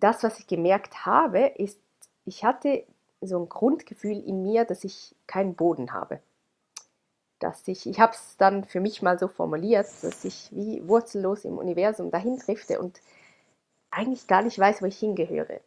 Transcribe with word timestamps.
das, 0.00 0.22
was 0.22 0.38
ich 0.38 0.46
gemerkt 0.46 1.06
habe, 1.06 1.46
ist, 1.56 1.78
ich 2.24 2.44
hatte 2.44 2.84
so 3.20 3.38
ein 3.38 3.48
Grundgefühl 3.48 4.18
in 4.26 4.42
mir, 4.42 4.64
dass 4.64 4.84
ich 4.84 5.14
keinen 5.26 5.54
Boden 5.54 5.92
habe. 5.92 6.20
Dass 7.38 7.66
ich, 7.68 7.86
ich 7.86 8.00
habe 8.00 8.12
es 8.12 8.36
dann 8.36 8.64
für 8.64 8.80
mich 8.80 9.02
mal 9.02 9.18
so 9.18 9.28
formuliert, 9.28 9.86
dass 10.02 10.24
ich 10.24 10.50
wie 10.52 10.86
wurzellos 10.86 11.44
im 11.44 11.58
Universum 11.58 12.10
dahin 12.10 12.38
drifte 12.38 12.80
und 12.80 13.00
eigentlich 13.90 14.26
gar 14.26 14.42
nicht 14.42 14.58
weiß, 14.58 14.82
wo 14.82 14.86
ich 14.86 14.98
hingehöre. 14.98 15.60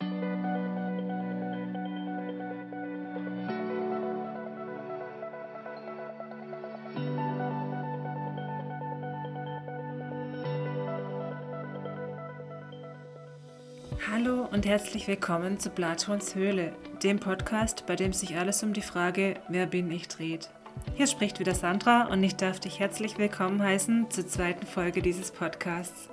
Und 14.58 14.66
herzlich 14.66 15.08
willkommen 15.08 15.60
zu 15.60 15.70
Platons 15.70 16.34
Höhle, 16.34 16.74
dem 17.04 17.20
Podcast, 17.20 17.86
bei 17.86 17.96
dem 17.96 18.12
sich 18.12 18.38
alles 18.38 18.64
um 18.64 18.74
die 18.74 18.82
Frage, 18.82 19.36
wer 19.50 19.68
bin 19.68 19.92
ich 19.92 20.08
dreht. 20.08 20.50
Hier 20.96 21.06
spricht 21.06 21.40
wieder 21.40 21.54
Sandra 21.54 22.08
und 22.08 22.24
ich 22.24 22.38
darf 22.38 22.60
dich 22.60 22.80
herzlich 22.80 23.20
willkommen 23.20 23.62
heißen 23.62 24.10
zur 24.10 24.26
zweiten 24.26 24.66
Folge 24.66 25.04
dieses 25.04 25.30
Podcasts. 25.30 26.10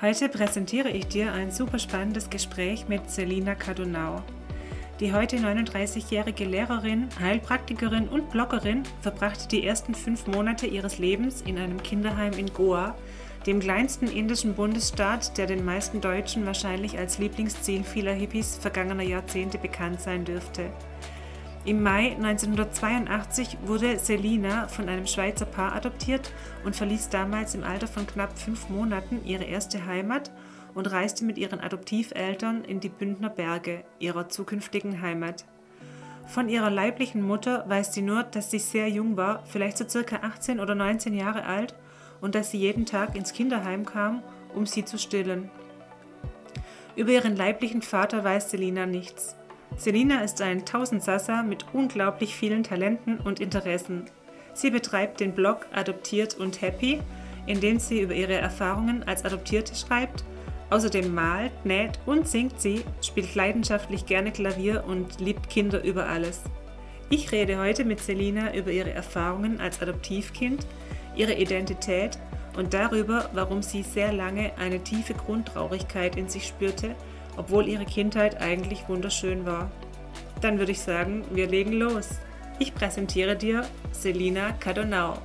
Heute 0.00 0.30
präsentiere 0.30 0.88
ich 0.88 1.06
dir 1.08 1.34
ein 1.34 1.50
super 1.50 1.78
spannendes 1.78 2.30
Gespräch 2.30 2.88
mit 2.88 3.10
Selina 3.10 3.54
Kadunau. 3.54 4.22
Die 4.98 5.12
heute 5.12 5.36
39-jährige 5.36 6.46
Lehrerin, 6.46 7.10
Heilpraktikerin 7.20 8.08
und 8.08 8.30
Bloggerin 8.30 8.84
verbrachte 9.02 9.48
die 9.48 9.66
ersten 9.66 9.94
fünf 9.94 10.26
Monate 10.26 10.66
ihres 10.66 10.96
Lebens 10.96 11.42
in 11.42 11.58
einem 11.58 11.82
Kinderheim 11.82 12.32
in 12.38 12.50
Goa, 12.54 12.96
dem 13.46 13.60
kleinsten 13.60 14.08
indischen 14.08 14.54
Bundesstaat, 14.54 15.38
der 15.38 15.46
den 15.46 15.64
meisten 15.64 16.00
Deutschen 16.00 16.46
wahrscheinlich 16.46 16.98
als 16.98 17.18
Lieblingsziel 17.18 17.84
vieler 17.84 18.12
Hippies 18.12 18.56
vergangener 18.56 19.04
Jahrzehnte 19.04 19.58
bekannt 19.58 20.00
sein 20.00 20.24
dürfte. 20.24 20.70
Im 21.64 21.82
Mai 21.82 22.14
1982 22.16 23.58
wurde 23.64 23.98
Selina 23.98 24.68
von 24.68 24.88
einem 24.88 25.06
Schweizer 25.06 25.46
Paar 25.46 25.74
adoptiert 25.74 26.32
und 26.64 26.76
verließ 26.76 27.08
damals 27.08 27.54
im 27.54 27.64
Alter 27.64 27.88
von 27.88 28.06
knapp 28.06 28.38
fünf 28.38 28.68
Monaten 28.68 29.24
ihre 29.24 29.44
erste 29.44 29.84
Heimat 29.84 30.30
und 30.74 30.90
reiste 30.90 31.24
mit 31.24 31.38
ihren 31.38 31.60
Adoptiveltern 31.60 32.64
in 32.64 32.80
die 32.80 32.88
Bündner 32.88 33.30
Berge, 33.30 33.84
ihrer 33.98 34.28
zukünftigen 34.28 35.00
Heimat. 35.02 35.44
Von 36.26 36.48
ihrer 36.48 36.70
leiblichen 36.70 37.22
Mutter 37.22 37.64
weiß 37.68 37.94
sie 37.94 38.02
nur, 38.02 38.24
dass 38.24 38.50
sie 38.50 38.58
sehr 38.58 38.88
jung 38.88 39.16
war, 39.16 39.44
vielleicht 39.46 39.78
so 39.78 39.88
circa 39.88 40.16
18 40.16 40.60
oder 40.60 40.74
19 40.74 41.14
Jahre 41.14 41.44
alt 41.44 41.74
und 42.20 42.34
dass 42.34 42.50
sie 42.50 42.58
jeden 42.58 42.86
Tag 42.86 43.16
ins 43.16 43.32
Kinderheim 43.32 43.84
kam, 43.84 44.22
um 44.54 44.66
sie 44.66 44.84
zu 44.84 44.98
stillen. 44.98 45.50
Über 46.96 47.10
ihren 47.10 47.36
leiblichen 47.36 47.82
Vater 47.82 48.24
weiß 48.24 48.50
Selina 48.50 48.86
nichts. 48.86 49.36
Selina 49.76 50.22
ist 50.22 50.40
ein 50.40 50.64
Tausendsasser 50.64 51.42
mit 51.42 51.66
unglaublich 51.74 52.34
vielen 52.34 52.62
Talenten 52.62 53.18
und 53.18 53.40
Interessen. 53.40 54.06
Sie 54.54 54.70
betreibt 54.70 55.20
den 55.20 55.34
Blog 55.34 55.66
Adoptiert 55.74 56.34
und 56.34 56.62
Happy, 56.62 57.00
in 57.46 57.60
dem 57.60 57.78
sie 57.78 58.00
über 58.00 58.14
ihre 58.14 58.34
Erfahrungen 58.34 59.02
als 59.02 59.24
Adoptierte 59.24 59.74
schreibt. 59.74 60.24
Außerdem 60.70 61.14
malt, 61.14 61.52
näht 61.64 61.98
und 62.06 62.26
singt 62.26 62.60
sie, 62.60 62.82
spielt 63.02 63.34
leidenschaftlich 63.34 64.06
gerne 64.06 64.32
Klavier 64.32 64.84
und 64.86 65.20
liebt 65.20 65.50
Kinder 65.50 65.84
über 65.84 66.08
alles. 66.08 66.42
Ich 67.08 67.30
rede 67.30 67.58
heute 67.58 67.84
mit 67.84 68.00
Selina 68.00 68.52
über 68.54 68.72
ihre 68.72 68.90
Erfahrungen 68.90 69.60
als 69.60 69.80
Adoptivkind, 69.80 70.66
ihre 71.16 71.34
Identität 71.34 72.18
und 72.56 72.74
darüber, 72.74 73.28
warum 73.32 73.62
sie 73.62 73.82
sehr 73.82 74.12
lange 74.12 74.52
eine 74.58 74.80
tiefe 74.82 75.14
Grundtraurigkeit 75.14 76.16
in 76.16 76.28
sich 76.28 76.46
spürte, 76.46 76.94
obwohl 77.36 77.68
ihre 77.68 77.84
Kindheit 77.84 78.40
eigentlich 78.40 78.88
wunderschön 78.88 79.44
war. 79.44 79.70
Dann 80.40 80.58
würde 80.58 80.72
ich 80.72 80.80
sagen, 80.80 81.24
wir 81.32 81.48
legen 81.48 81.72
los. 81.72 82.08
Ich 82.58 82.74
präsentiere 82.74 83.36
dir 83.36 83.66
Selina 83.92 84.52
Cadonau. 84.52 85.18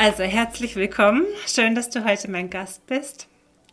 Also 0.00 0.22
herzlich 0.22 0.76
willkommen. 0.76 1.26
Schön, 1.44 1.74
dass 1.74 1.90
du 1.90 2.04
heute 2.04 2.30
mein 2.30 2.50
Gast 2.50 2.86
bist. 2.86 3.26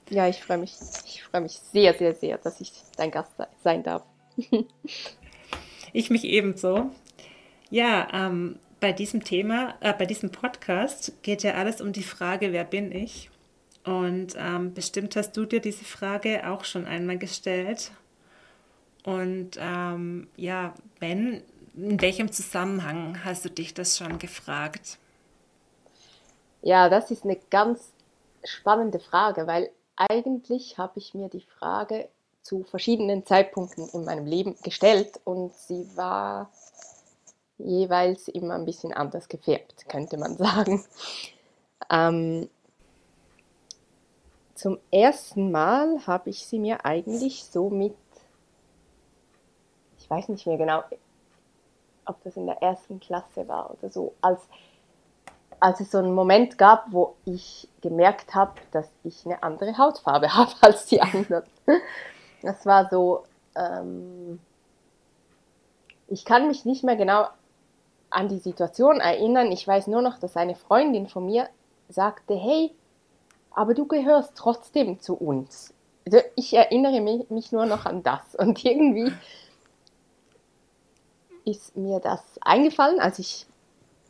Ja, 0.10 0.28
ich 0.28 0.42
freue 0.42 0.58
mich. 0.58 0.74
Ich 1.06 1.22
freue 1.22 1.42
mich 1.42 1.60
sehr, 1.72 1.94
sehr, 1.94 2.16
sehr, 2.16 2.40
dass 2.40 2.60
ich 2.62 2.72
dein 2.98 3.12
Gast 3.12 3.32
sein 3.64 3.84
darf. 3.84 4.02
ich 5.94 6.10
mich 6.10 6.24
ebenso. 6.24 6.90
Ja, 7.70 8.08
ähm, 8.12 8.58
bei 8.80 8.92
diesem 8.92 9.24
Thema, 9.24 9.76
äh, 9.82 9.94
bei 9.94 10.08
diesem 10.08 10.32
Podcast 10.32 11.14
geht 11.22 11.44
ja 11.44 11.54
alles 11.54 11.80
um 11.80 11.94
die 11.94 12.02
Frage, 12.02 12.52
wer 12.52 12.64
bin 12.64 12.92
ich? 12.92 13.30
Und 13.84 14.34
ähm, 14.36 14.74
bestimmt 14.74 15.16
hast 15.16 15.38
du 15.38 15.46
dir 15.46 15.60
diese 15.60 15.86
Frage 15.86 16.50
auch 16.50 16.66
schon 16.66 16.88
einmal 16.88 17.20
gestellt. 17.20 17.92
Und 19.04 19.60
ähm, 19.60 20.28
ja, 20.38 20.74
wenn, 21.00 21.44
in 21.76 22.02
welchem 22.02 22.32
Zusammenhang 22.32 23.24
hast 23.24 23.46
du 23.46 23.50
dich 23.52 23.76
das 23.76 24.00
schon 24.00 24.18
gefragt? 24.18 24.98
Ja, 26.66 26.90
das 26.90 27.12
ist 27.12 27.26
eine 27.26 27.36
ganz 27.52 27.94
spannende 28.44 29.00
Frage, 29.00 29.46
weil 29.46 29.70
eigentlich 29.96 30.80
habe 30.80 30.98
ich 30.98 31.14
mir 31.14 31.30
die 31.30 31.46
Frage 31.60 32.10
zu 32.42 32.64
verschiedenen 32.64 33.24
Zeitpunkten 33.24 33.88
in 33.90 34.04
meinem 34.04 34.26
Leben 34.26 34.56
gestellt 34.64 35.22
und 35.26 35.54
sie 35.54 35.88
war 35.96 36.50
jeweils 37.60 38.30
immer 38.30 38.56
ein 38.56 38.66
bisschen 38.66 38.94
anders 38.94 39.30
gefärbt, 39.30 39.88
könnte 39.88 40.18
man 40.18 40.38
sagen. 40.38 40.84
Ähm, 41.92 42.50
zum 44.56 44.80
ersten 44.90 45.52
Mal 45.52 46.08
habe 46.08 46.32
ich 46.32 46.48
sie 46.48 46.58
mir 46.58 46.84
eigentlich 46.84 47.44
so 47.44 47.70
mit, 47.70 47.96
ich 50.00 50.10
weiß 50.10 50.30
nicht 50.30 50.48
mehr 50.48 50.58
genau, 50.58 50.84
ob 52.06 52.24
das 52.24 52.36
in 52.38 52.48
der 52.48 52.60
ersten 52.64 53.00
Klasse 53.00 53.48
war 53.48 53.70
oder 53.70 53.92
so, 53.92 54.16
als 54.22 54.42
als 55.60 55.80
es 55.80 55.92
so 55.92 55.98
einen 55.98 56.14
Moment 56.14 56.58
gab, 56.58 56.92
wo 56.92 57.16
ich 57.26 57.68
gemerkt 57.82 58.36
habe, 58.36 58.54
dass 58.72 58.90
ich 59.04 59.26
eine 59.26 59.42
andere 59.44 59.78
Hautfarbe 59.78 60.34
habe 60.36 60.52
als 60.62 60.86
die 60.86 61.02
anderen. 61.02 61.44
Das 62.42 62.66
war 62.66 62.90
so, 62.90 63.24
ähm, 63.56 64.40
ich 66.08 66.26
kann 66.26 66.48
mich 66.48 66.66
nicht 66.66 66.84
mehr 66.84 66.96
genau 66.96 67.28
an 68.10 68.30
die 68.30 68.40
Situation 68.40 69.00
erinnern. 69.00 69.52
Ich 69.52 69.68
weiß 69.68 69.88
nur 69.88 70.02
noch, 70.02 70.20
dass 70.20 70.38
eine 70.38 70.56
Freundin 70.56 71.08
von 71.08 71.26
mir 71.26 71.50
sagte, 71.90 72.36
hey, 72.36 72.74
aber 73.52 73.74
du 73.74 73.86
gehörst 73.86 74.34
trotzdem 74.36 75.00
zu 75.00 75.16
uns. 75.16 75.74
Also 76.06 76.20
ich 76.36 76.54
erinnere 76.54 77.02
mich, 77.02 77.30
mich 77.30 77.52
nur 77.52 77.66
noch 77.66 77.86
an 77.86 78.04
das. 78.04 78.36
Und 78.36 78.64
irgendwie 78.64 79.12
ist 81.46 81.76
mir 81.76 82.00
das 82.00 82.22
eingefallen, 82.42 83.00
als 83.00 83.20
ich 83.20 83.48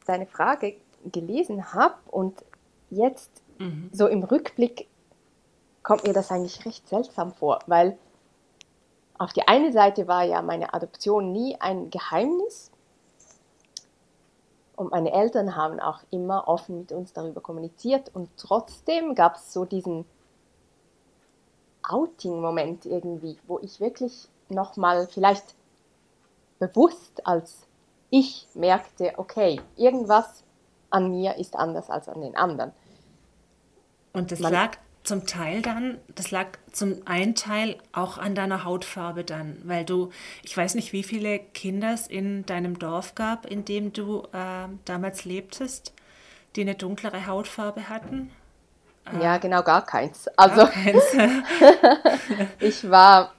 deine 0.06 0.26
Frage 0.26 0.76
gelesen 1.12 1.74
habe 1.74 1.96
und 2.08 2.44
jetzt 2.90 3.32
mhm. 3.60 3.90
so 3.92 4.08
im 4.08 4.24
Rückblick 4.24 4.88
kommt 5.84 6.06
mir 6.06 6.14
das 6.14 6.32
eigentlich 6.32 6.66
recht 6.66 6.88
seltsam 6.88 7.32
vor, 7.32 7.60
weil 7.68 7.98
auf 9.18 9.34
die 9.34 9.48
eine 9.48 9.72
Seite 9.72 10.08
war 10.08 10.24
ja 10.24 10.42
meine 10.42 10.74
Adoption 10.74 11.32
nie 11.32 11.56
ein 11.60 11.90
Geheimnis 11.90 12.72
und 14.76 14.92
meine 14.92 15.14
Eltern 15.14 15.56
haben 15.56 15.80
auch 15.80 16.02
immer 16.12 16.48
offen 16.48 16.80
mit 16.80 16.92
uns 16.92 17.14
darüber 17.14 17.42
kommuniziert 17.42 18.12
und 18.14 18.30
trotzdem 18.38 19.16
gab 19.16 19.36
es 19.36 19.54
so 19.54 19.64
diesen 19.64 20.06
Outing-Moment 21.88 22.86
irgendwie, 22.86 23.38
wo 23.48 23.60
ich 23.60 23.80
wirklich 23.80 24.28
nochmal 24.50 25.08
vielleicht 25.08 25.56
bewusst 26.60 27.26
als 27.26 27.68
ich 28.10 28.48
merkte, 28.54 29.14
okay, 29.18 29.62
irgendwas 29.76 30.44
an 30.90 31.12
mir 31.12 31.36
ist 31.36 31.56
anders 31.56 31.90
als 31.90 32.08
an 32.10 32.22
den 32.22 32.36
anderen. 32.36 32.72
Und 34.14 34.32
das 34.32 34.40
Man, 34.40 34.54
lag 34.54 34.78
zum 35.06 35.28
Teil 35.28 35.62
dann, 35.62 36.00
das 36.16 36.32
lag 36.32 36.48
zum 36.72 37.02
einen 37.06 37.36
Teil 37.36 37.78
auch 37.94 38.18
an 38.18 38.36
deiner 38.36 38.64
Hautfarbe 38.64 39.24
dann, 39.24 39.58
weil 39.64 39.86
du, 39.86 40.10
ich 40.44 40.56
weiß 40.56 40.76
nicht, 40.76 40.94
wie 40.94 41.04
viele 41.04 41.40
Kinder 41.40 41.94
es 41.94 42.08
in 42.08 42.46
deinem 42.46 42.80
Dorf 42.80 43.16
gab, 43.16 43.46
in 43.46 43.66
dem 43.66 43.94
du 43.94 44.24
äh, 44.34 44.68
damals 44.86 45.26
lebtest, 45.26 45.94
die 46.56 46.62
eine 46.62 46.76
dunklere 46.76 47.28
Hautfarbe 47.28 47.90
hatten. 47.90 48.32
Ja, 49.22 49.38
genau, 49.38 49.62
gar 49.62 49.86
keins. 49.86 50.28
Also 50.36 50.62
gar 50.62 50.70
keins. 50.72 51.04
ich 52.60 52.90
war, 52.90 53.34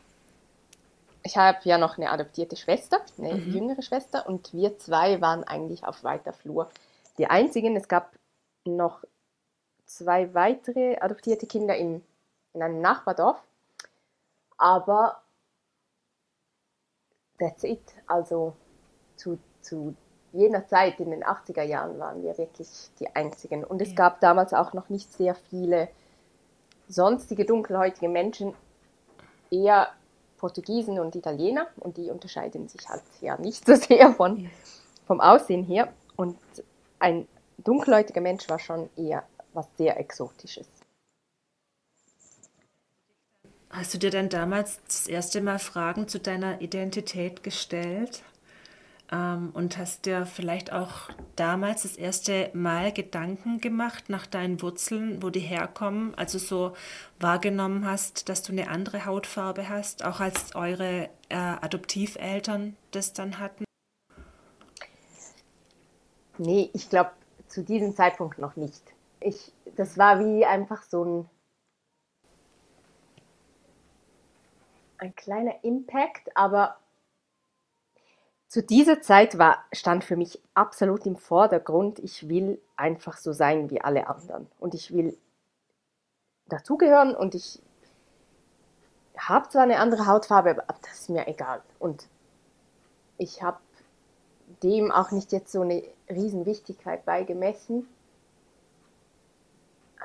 ich 1.25 1.37
habe 1.37 1.59
ja 1.65 1.79
noch 1.79 1.99
eine 1.99 2.11
adoptierte 2.11 2.57
Schwester, 2.57 3.01
eine 3.19 3.35
mhm. 3.35 3.53
jüngere 3.53 3.83
Schwester, 3.83 4.29
und 4.29 4.53
wir 4.53 4.79
zwei 4.79 5.21
waren 5.21 5.43
eigentlich 5.43 5.85
auf 5.85 6.05
weiter 6.05 6.33
Flur 6.33 6.71
die 7.19 7.27
einzigen. 7.27 7.77
Es 7.77 7.89
gab 7.89 8.13
noch 8.65 9.05
zwei 9.87 10.35
weitere 10.35 10.97
adoptierte 10.99 11.47
Kinder 11.47 11.77
in, 11.77 12.03
in 12.53 12.63
einem 12.63 12.81
Nachbardorf. 12.81 13.43
Aber 14.59 15.23
that's 17.39 17.65
it. 17.65 17.83
Also 18.07 18.55
zu, 19.17 19.39
zu 19.61 19.95
jener 20.33 20.67
Zeit, 20.67 21.01
in 21.01 21.11
den 21.11 21.25
80er 21.25 21.63
Jahren, 21.63 21.99
waren 21.99 22.23
wir 22.23 22.37
wirklich 22.39 22.91
die 22.99 23.15
Einzigen. 23.15 23.65
Und 23.65 23.81
es 23.81 23.91
ja. 23.91 23.95
gab 23.95 24.21
damals 24.21 24.53
auch 24.53 24.73
noch 24.73 24.89
nicht 24.89 25.13
sehr 25.13 25.35
viele 25.35 25.89
sonstige 26.89 27.45
dunkelhäutige 27.45 28.09
Menschen, 28.09 28.55
eher 29.51 29.89
Portugiesen 30.39 30.99
und 30.99 31.15
Italiener. 31.17 31.67
Und 31.77 31.97
die 31.97 32.11
unterscheiden 32.11 32.69
sich 32.69 32.89
halt 32.89 33.03
ja 33.21 33.37
nicht 33.39 33.67
so 33.67 33.75
sehr 33.75 34.13
von, 34.13 34.51
vom 35.07 35.21
Aussehen 35.21 35.65
her. 35.65 35.93
Und 36.17 36.39
ein 36.99 37.27
dunkelhäutiger 37.59 38.21
Mensch 38.21 38.49
war 38.49 38.59
schon 38.59 38.89
eher 38.97 39.25
was 39.53 39.67
sehr 39.77 39.99
Exotisches. 39.99 40.67
Hast 43.71 43.93
du 43.93 43.99
dir 43.99 44.11
dann 44.11 44.29
damals 44.29 44.81
das 44.87 45.07
erste 45.07 45.41
Mal 45.41 45.59
Fragen 45.59 46.09
zu 46.09 46.19
deiner 46.19 46.61
Identität 46.61 47.43
gestellt? 47.43 48.23
Ähm, 49.13 49.51
und 49.53 49.79
hast 49.79 50.07
dir 50.07 50.27
vielleicht 50.27 50.73
auch 50.73 51.11
damals 51.37 51.83
das 51.83 51.97
erste 51.97 52.51
Mal 52.55 52.93
Gedanken 52.93 53.61
gemacht 53.61 54.09
nach 54.09 54.27
deinen 54.27 54.63
Wurzeln, 54.63 55.23
wo 55.23 55.31
die 55.31 55.41
herkommen? 55.41 56.15
Also 56.17 56.39
so 56.39 56.73
wahrgenommen 57.21 57.87
hast, 57.87 58.29
dass 58.29 58.43
du 58.43 58.53
eine 58.53 58.69
andere 58.69 59.05
Hautfarbe 59.05 59.69
hast, 59.69 60.05
auch 60.05 60.21
als 60.21 60.57
eure 60.57 61.09
äh, 61.29 61.37
Adoptiveltern 61.37 62.77
das 62.93 63.13
dann 63.13 63.39
hatten? 63.39 63.66
Nee, 66.39 66.71
ich 66.73 66.91
glaube 66.91 67.11
zu 67.49 67.63
diesem 67.63 67.95
Zeitpunkt 67.95 68.39
noch 68.39 68.57
nicht. 68.57 68.83
Ich, 69.21 69.53
das 69.77 69.97
war 69.97 70.21
wie 70.21 70.45
einfach 70.45 70.83
so 70.83 71.05
ein, 71.05 71.31
ein 74.99 75.15
kleiner 75.15 75.65
Impact, 75.65 76.37
aber 76.37 76.77
zu 78.49 78.63
dieser 78.63 79.01
Zeit 79.03 79.39
war, 79.39 79.65
stand 79.73 80.05
für 80.05 80.17
mich 80.17 80.41
absolut 80.55 81.07
im 81.07 81.17
Vordergrund, 81.17 81.99
ich 81.99 82.29
will 82.29 82.61
einfach 82.77 83.17
so 83.17 83.33
sein 83.33 83.71
wie 83.71 83.81
alle 83.81 84.07
anderen. 84.07 84.47
Und 84.59 84.75
ich 84.75 84.93
will 84.93 85.19
dazugehören 86.47 87.15
und 87.15 87.35
ich 87.35 87.61
habe 89.19 89.49
zwar 89.49 89.63
eine 89.63 89.79
andere 89.79 90.07
Hautfarbe, 90.07 90.51
aber 90.69 90.79
das 90.83 91.01
ist 91.01 91.11
mir 91.11 91.27
egal. 91.27 91.63
Und 91.79 92.09
ich 93.19 93.43
habe 93.43 93.59
dem 94.63 94.91
auch 94.91 95.11
nicht 95.11 95.33
jetzt 95.33 95.53
so 95.53 95.63
eine 95.63 95.83
Riesenwichtigkeit 96.09 97.05
beigemessen. 97.05 97.89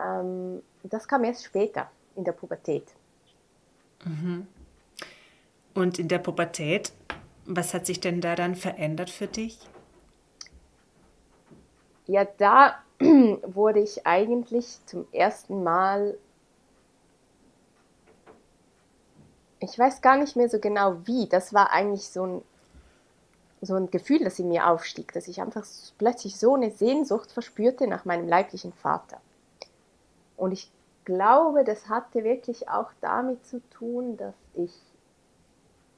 Ähm, 0.01 0.61
das 0.83 1.07
kam 1.07 1.23
erst 1.23 1.45
später 1.45 1.89
in 2.15 2.23
der 2.23 2.33
Pubertät. 2.33 2.85
Mhm. 4.03 4.47
Und 5.73 5.99
in 5.99 6.07
der 6.07 6.19
Pubertät 6.19 6.91
was 7.45 7.73
hat 7.73 7.85
sich 7.85 7.99
denn 7.99 8.21
da 8.21 8.35
dann 8.35 8.55
verändert 8.55 9.09
für 9.09 9.27
dich? 9.27 9.59
Ja, 12.07 12.25
da 12.25 12.75
wurde 12.99 13.79
ich 13.79 14.05
eigentlich 14.05 14.79
zum 14.85 15.07
ersten 15.11 15.63
Mal, 15.63 16.17
ich 19.59 19.77
weiß 19.77 20.01
gar 20.01 20.17
nicht 20.17 20.35
mehr 20.35 20.49
so 20.49 20.59
genau 20.59 20.97
wie, 21.05 21.27
das 21.27 21.53
war 21.53 21.71
eigentlich 21.71 22.07
so 22.09 22.25
ein, 22.25 22.41
so 23.61 23.75
ein 23.75 23.91
Gefühl, 23.91 24.23
das 24.23 24.39
in 24.39 24.49
mir 24.49 24.67
aufstieg, 24.67 25.13
dass 25.13 25.27
ich 25.27 25.41
einfach 25.41 25.65
plötzlich 25.97 26.37
so 26.37 26.55
eine 26.55 26.71
Sehnsucht 26.71 27.31
verspürte 27.31 27.87
nach 27.87 28.05
meinem 28.05 28.27
leiblichen 28.27 28.73
Vater. 28.73 29.21
Und 30.35 30.51
ich 30.51 30.71
glaube, 31.05 31.63
das 31.63 31.87
hatte 31.87 32.23
wirklich 32.23 32.69
auch 32.69 32.89
damit 33.01 33.45
zu 33.45 33.61
tun, 33.69 34.17
dass 34.17 34.33
ich 34.55 34.73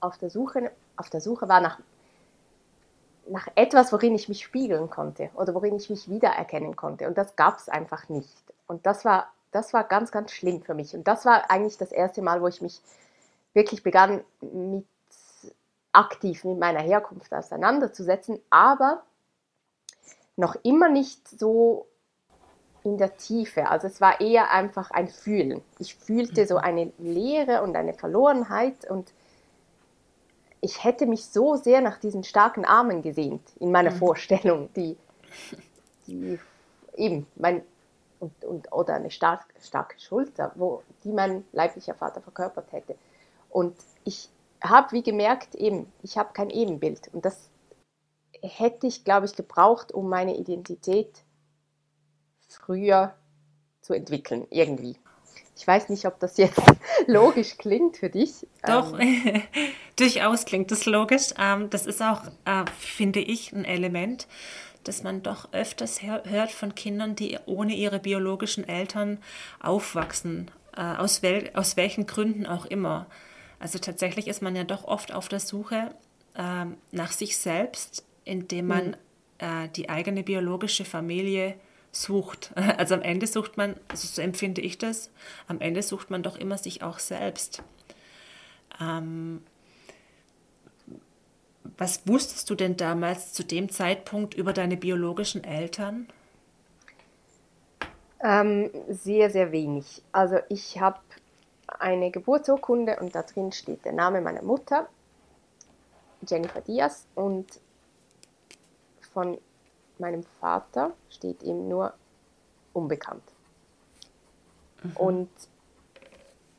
auf 0.02 0.18
der 0.18 0.30
Suche 0.30 0.72
auf 0.96 1.10
der 1.10 1.22
Suche 1.22 1.48
war 1.48 1.62
nach, 1.62 1.80
nach 3.28 3.48
etwas, 3.56 3.92
worin 3.92 4.16
ich 4.16 4.30
mich 4.30 4.44
spiegeln 4.44 4.90
konnte 4.90 5.30
oder 5.36 5.54
worin 5.54 5.76
ich 5.76 5.90
mich 5.90 6.10
wiedererkennen 6.10 6.76
konnte. 6.76 7.08
Und 7.08 7.18
das 7.18 7.36
gab 7.36 7.58
es 7.58 7.70
einfach 7.70 8.10
nicht. 8.10 8.36
Und 8.68 8.86
das 8.86 9.06
war, 9.06 9.32
das 9.52 9.74
war 9.74 9.84
ganz, 9.84 10.12
ganz 10.12 10.32
schlimm 10.32 10.62
für 10.62 10.74
mich. 10.74 10.96
Und 10.96 11.08
das 11.08 11.26
war 11.26 11.50
eigentlich 11.50 11.78
das 11.78 11.92
erste 11.92 12.22
Mal, 12.22 12.42
wo 12.42 12.48
ich 12.48 12.62
mich 12.62 12.82
wirklich 13.54 13.84
begann, 13.84 14.22
mit 14.42 14.86
aktiv 15.94 16.44
mit 16.44 16.60
meiner 16.60 16.82
Herkunft 16.82 17.34
auseinanderzusetzen, 17.34 18.40
aber 18.50 19.04
noch 20.36 20.56
immer 20.64 20.90
nicht 20.90 21.28
so 21.28 21.88
in 22.84 22.98
der 22.98 23.16
Tiefe. 23.16 23.70
Also 23.70 23.88
es 23.88 24.02
war 24.02 24.20
eher 24.20 24.52
einfach 24.52 24.92
ein 24.92 25.08
Fühlen. 25.08 25.62
Ich 25.80 25.96
fühlte 25.96 26.46
so 26.46 26.56
mhm. 26.56 26.64
eine 26.64 26.94
Leere 26.98 27.62
und 27.62 27.76
eine 27.76 27.94
Verlorenheit 27.94 28.90
und 28.90 29.14
ich 30.60 30.84
hätte 30.84 31.06
mich 31.06 31.26
so 31.26 31.56
sehr 31.56 31.82
nach 31.82 32.00
diesen 32.00 32.24
starken 32.24 32.66
Armen 32.66 33.02
gesehnt 33.02 33.42
in 33.60 33.72
meiner 33.72 33.92
mhm. 33.92 33.98
Vorstellung, 33.98 34.70
die, 34.76 34.98
die 36.08 36.40
eben 36.96 37.28
mein 37.36 37.64
und, 38.20 38.46
und, 38.46 38.72
oder 38.72 38.96
eine 38.96 39.12
stark, 39.12 39.46
starke 39.62 40.00
Schulter, 40.00 40.54
wo, 40.56 40.82
die 41.04 41.12
mein 41.12 41.44
leiblicher 41.52 41.94
Vater 41.94 42.22
verkörpert 42.22 42.72
hätte. 42.72 42.96
Und 43.50 43.76
ich 44.06 44.30
habe 44.64 44.92
wie 44.94 45.04
gemerkt, 45.04 45.56
eben, 45.56 45.92
ich 46.02 46.18
habe 46.18 46.34
kein 46.34 46.50
Ebenbild. 46.50 47.10
Und 47.14 47.26
das 47.26 47.50
hätte 48.42 48.88
ich, 48.88 49.04
glaube 49.04 49.26
ich, 49.26 49.36
gebraucht, 49.36 49.92
um 49.92 50.10
meine 50.10 50.38
Identität 50.38 51.24
früher 52.48 53.16
zu 53.82 53.94
entwickeln, 53.94 54.48
irgendwie. 54.50 54.98
Ich 55.56 55.68
weiß 55.68 55.90
nicht, 55.90 56.06
ob 56.06 56.20
das 56.20 56.38
jetzt 56.38 56.62
logisch 57.08 57.58
klingt 57.58 57.98
für 57.98 58.10
dich. 58.10 58.48
Doch, 58.66 58.98
ähm. 59.00 59.44
durchaus 59.96 60.46
klingt 60.46 60.72
das 60.72 60.86
logisch. 60.86 61.30
Ähm, 61.38 61.70
das 61.70 61.86
ist 61.86 62.02
auch, 62.02 62.24
äh, 62.46 62.66
finde 62.78 63.20
ich, 63.20 63.52
ein 63.52 63.66
Element, 63.66 64.28
das 64.84 65.04
man 65.04 65.24
doch 65.24 65.52
öfters 65.54 66.02
hört 66.02 66.52
von 66.52 66.76
Kindern, 66.76 67.16
die 67.16 67.38
ohne 67.46 67.74
ihre 67.74 68.00
biologischen 68.00 68.68
Eltern 68.68 69.20
aufwachsen, 69.62 70.52
äh, 70.76 70.82
aus, 70.82 71.22
wel 71.22 71.52
aus 71.54 71.78
welchen 71.78 72.08
Gründen 72.08 72.46
auch 72.46 72.66
immer. 72.66 73.08
Also 73.64 73.80
tatsächlich 73.80 74.28
ist 74.28 74.42
man 74.42 74.58
ja 74.58 74.66
doch 74.66 74.84
oft 74.84 75.14
auf 75.14 75.30
der 75.30 75.40
Suche 75.40 75.96
äh, 76.36 76.66
nach 76.92 77.14
sich 77.14 77.38
selbst, 77.38 78.04
indem 78.26 78.68
man 78.68 78.88
mhm. 78.88 78.96
äh, 79.38 79.70
die 79.70 79.88
eigene 79.88 80.22
biologische 80.22 80.84
Familie 80.84 81.56
sucht. 81.94 82.52
Also 82.78 82.94
am 82.94 83.02
Ende 83.02 83.26
sucht 83.26 83.56
man, 83.56 83.76
also 83.88 84.06
so 84.06 84.22
empfinde 84.22 84.60
ich 84.60 84.80
das, 84.80 85.12
am 85.48 85.62
Ende 85.62 85.82
sucht 85.82 86.12
man 86.12 86.24
doch 86.24 86.36
immer 86.36 86.58
sich 86.58 86.84
auch 86.84 87.00
selbst. 87.00 87.64
Ähm, 88.82 89.42
was 91.78 92.06
wusstest 92.06 92.50
du 92.50 92.56
denn 92.56 92.76
damals 92.76 93.32
zu 93.32 93.46
dem 93.46 93.70
Zeitpunkt 93.70 94.34
über 94.34 94.52
deine 94.52 94.76
biologischen 94.76 95.42
Eltern? 95.46 96.10
Ähm, 98.22 98.72
sehr, 98.90 99.30
sehr 99.30 99.54
wenig. 99.54 100.02
Also 100.12 100.40
ich 100.50 100.82
habe 100.82 101.00
eine 101.80 102.12
Geburtsurkunde 102.12 102.98
und 103.00 103.16
da 103.16 103.24
drin 103.24 103.52
steht 103.52 103.86
der 103.86 103.94
Name 103.94 104.22
meiner 104.22 104.42
Mutter, 104.42 104.88
Jennifer 106.28 106.62
Diaz, 106.62 107.06
und 107.16 107.60
von 109.14 109.38
meinem 110.00 110.24
Vater 110.40 110.92
steht 111.10 111.44
ihm 111.44 111.68
nur 111.68 111.94
unbekannt. 112.74 113.24
Mhm. 114.84 114.98
Und 114.98 115.30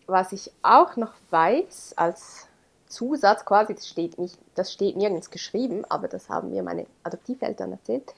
was 0.06 0.33
ich 0.33 0.52
auch 0.62 0.97
noch 0.97 1.12
weiß 1.30 1.94
als 1.97 2.47
Zusatz 2.87 3.44
quasi, 3.44 3.75
das 3.75 3.88
steht, 3.88 4.18
nicht, 4.18 4.38
das 4.54 4.73
steht 4.73 4.97
nirgends 4.97 5.30
geschrieben, 5.30 5.85
aber 5.87 6.09
das 6.09 6.28
haben 6.28 6.50
mir 6.50 6.62
meine 6.62 6.87
Adoptiveltern 7.02 7.73
erzählt, 7.73 8.14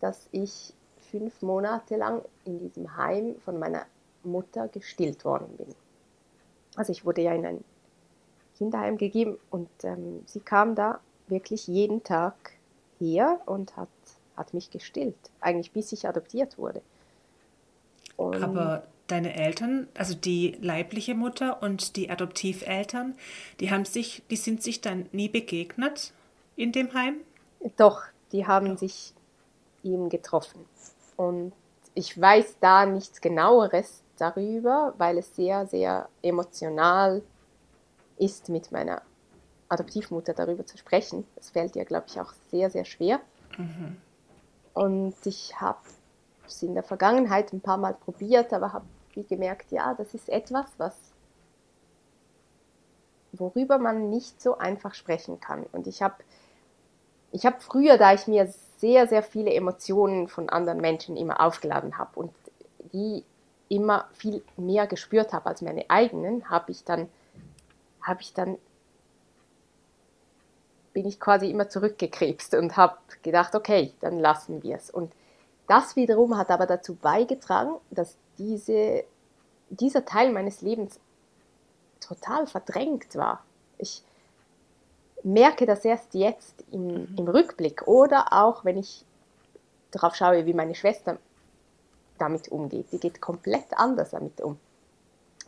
dass 0.00 0.28
ich 0.32 0.74
fünf 1.10 1.42
Monate 1.42 1.96
lang 1.96 2.22
in 2.44 2.58
diesem 2.58 2.96
Heim 2.96 3.36
von 3.44 3.58
meiner 3.58 3.86
Mutter 4.24 4.68
gestillt 4.68 5.24
worden 5.24 5.56
bin. 5.56 5.74
Also 6.76 6.92
ich 6.92 7.04
wurde 7.04 7.22
ja 7.22 7.32
in 7.32 7.46
ein 7.46 7.64
Kinderheim 8.56 8.96
gegeben 8.96 9.38
und 9.50 9.68
ähm, 9.82 10.22
sie 10.26 10.40
kam 10.40 10.74
da 10.74 11.00
wirklich 11.28 11.66
jeden 11.66 12.02
Tag 12.02 12.34
her 12.98 13.40
und 13.46 13.76
hat 13.76 13.88
hat 14.36 14.54
mich 14.54 14.70
gestillt, 14.70 15.16
eigentlich 15.40 15.72
bis 15.72 15.92
ich 15.92 16.06
adoptiert 16.06 16.58
wurde. 16.58 16.82
Und 18.16 18.42
Aber 18.42 18.84
deine 19.06 19.34
Eltern, 19.34 19.88
also 19.94 20.14
die 20.14 20.56
leibliche 20.60 21.14
Mutter 21.14 21.62
und 21.62 21.96
die 21.96 22.10
Adoptiveltern, 22.10 23.14
die 23.60 23.70
haben 23.70 23.84
sich, 23.84 24.22
die 24.30 24.36
sind 24.36 24.62
sich 24.62 24.80
dann 24.80 25.08
nie 25.12 25.28
begegnet 25.28 26.12
in 26.56 26.72
dem 26.72 26.94
Heim? 26.94 27.16
Doch, 27.76 28.02
die 28.32 28.46
haben 28.46 28.76
sich 28.76 29.12
ihm 29.82 30.08
getroffen. 30.08 30.64
Und 31.16 31.52
ich 31.94 32.18
weiß 32.18 32.56
da 32.60 32.86
nichts 32.86 33.20
genaueres 33.20 34.02
darüber, 34.16 34.94
weil 34.98 35.18
es 35.18 35.34
sehr, 35.34 35.66
sehr 35.66 36.08
emotional 36.22 37.22
ist, 38.18 38.48
mit 38.48 38.72
meiner 38.72 39.02
Adoptivmutter 39.68 40.34
darüber 40.34 40.66
zu 40.66 40.76
sprechen. 40.78 41.26
Das 41.36 41.50
fällt 41.50 41.76
ihr, 41.76 41.84
glaube 41.84 42.06
ich, 42.08 42.20
auch 42.20 42.32
sehr, 42.50 42.70
sehr 42.70 42.84
schwer. 42.84 43.20
Mhm. 43.56 43.96
Und 44.74 45.14
ich 45.24 45.60
habe 45.60 45.80
es 46.46 46.62
in 46.62 46.74
der 46.74 46.82
Vergangenheit 46.82 47.52
ein 47.52 47.60
paar 47.60 47.78
Mal 47.78 47.94
probiert, 47.94 48.52
aber 48.52 48.72
habe 48.72 48.86
gemerkt, 49.28 49.70
ja, 49.72 49.94
das 49.94 50.14
ist 50.14 50.28
etwas, 50.28 50.66
was 50.78 50.94
worüber 53.32 53.78
man 53.78 54.10
nicht 54.10 54.40
so 54.40 54.58
einfach 54.58 54.94
sprechen 54.94 55.40
kann. 55.40 55.64
Und 55.72 55.86
ich 55.86 56.02
habe 56.02 56.16
ich 57.30 57.46
hab 57.46 57.62
früher, 57.62 57.96
da 57.96 58.12
ich 58.12 58.26
mir 58.26 58.52
sehr, 58.76 59.08
sehr 59.08 59.22
viele 59.22 59.52
Emotionen 59.52 60.28
von 60.28 60.48
anderen 60.50 60.80
Menschen 60.80 61.16
immer 61.16 61.40
aufgeladen 61.40 61.96
habe 61.96 62.18
und 62.18 62.32
die 62.92 63.24
immer 63.72 64.06
viel 64.12 64.42
mehr 64.58 64.86
gespürt 64.86 65.32
habe 65.32 65.46
als 65.46 65.62
meine 65.62 65.88
eigenen, 65.88 66.50
habe 66.50 66.70
ich 66.70 66.84
dann, 66.84 67.08
habe 68.02 68.20
ich 68.20 68.34
dann, 68.34 68.58
bin 70.92 71.06
ich 71.06 71.18
quasi 71.18 71.50
immer 71.50 71.70
zurückgekrebst 71.70 72.54
und 72.54 72.76
habe 72.76 72.98
gedacht, 73.22 73.54
okay, 73.54 73.94
dann 74.00 74.18
lassen 74.18 74.62
wir 74.62 74.76
es. 74.76 74.90
Und 74.90 75.10
das 75.68 75.96
wiederum 75.96 76.36
hat 76.36 76.50
aber 76.50 76.66
dazu 76.66 76.94
beigetragen, 76.96 77.76
dass 77.90 78.18
diese, 78.36 79.04
dieser 79.70 80.04
Teil 80.04 80.32
meines 80.32 80.60
Lebens 80.60 81.00
total 81.98 82.46
verdrängt 82.46 83.16
war. 83.16 83.42
Ich 83.78 84.02
merke 85.22 85.64
das 85.64 85.82
erst 85.86 86.12
jetzt 86.12 86.62
im, 86.72 86.88
mhm. 86.88 87.14
im 87.16 87.28
Rückblick 87.28 87.88
oder 87.88 88.34
auch 88.34 88.66
wenn 88.66 88.76
ich 88.76 89.06
darauf 89.92 90.14
schaue, 90.14 90.44
wie 90.44 90.52
meine 90.52 90.74
Schwester 90.74 91.16
damit 92.22 92.48
umgeht. 92.48 92.92
Die 92.92 93.00
geht 93.00 93.20
komplett 93.20 93.66
anders 93.76 94.10
damit 94.10 94.40
um. 94.40 94.58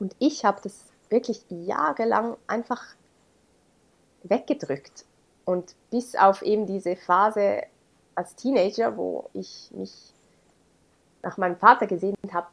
Und 0.00 0.14
ich 0.18 0.44
habe 0.44 0.60
das 0.62 0.74
wirklich 1.08 1.44
jahrelang 1.48 2.36
einfach 2.48 2.82
weggedrückt. 4.24 5.04
Und 5.44 5.76
bis 5.90 6.16
auf 6.16 6.42
eben 6.42 6.66
diese 6.66 6.96
Phase 6.96 7.62
als 8.16 8.34
Teenager, 8.34 8.96
wo 8.96 9.30
ich 9.32 9.70
mich 9.72 10.12
nach 11.22 11.36
meinem 11.36 11.56
Vater 11.56 11.86
gesehen 11.86 12.16
habe, 12.32 12.48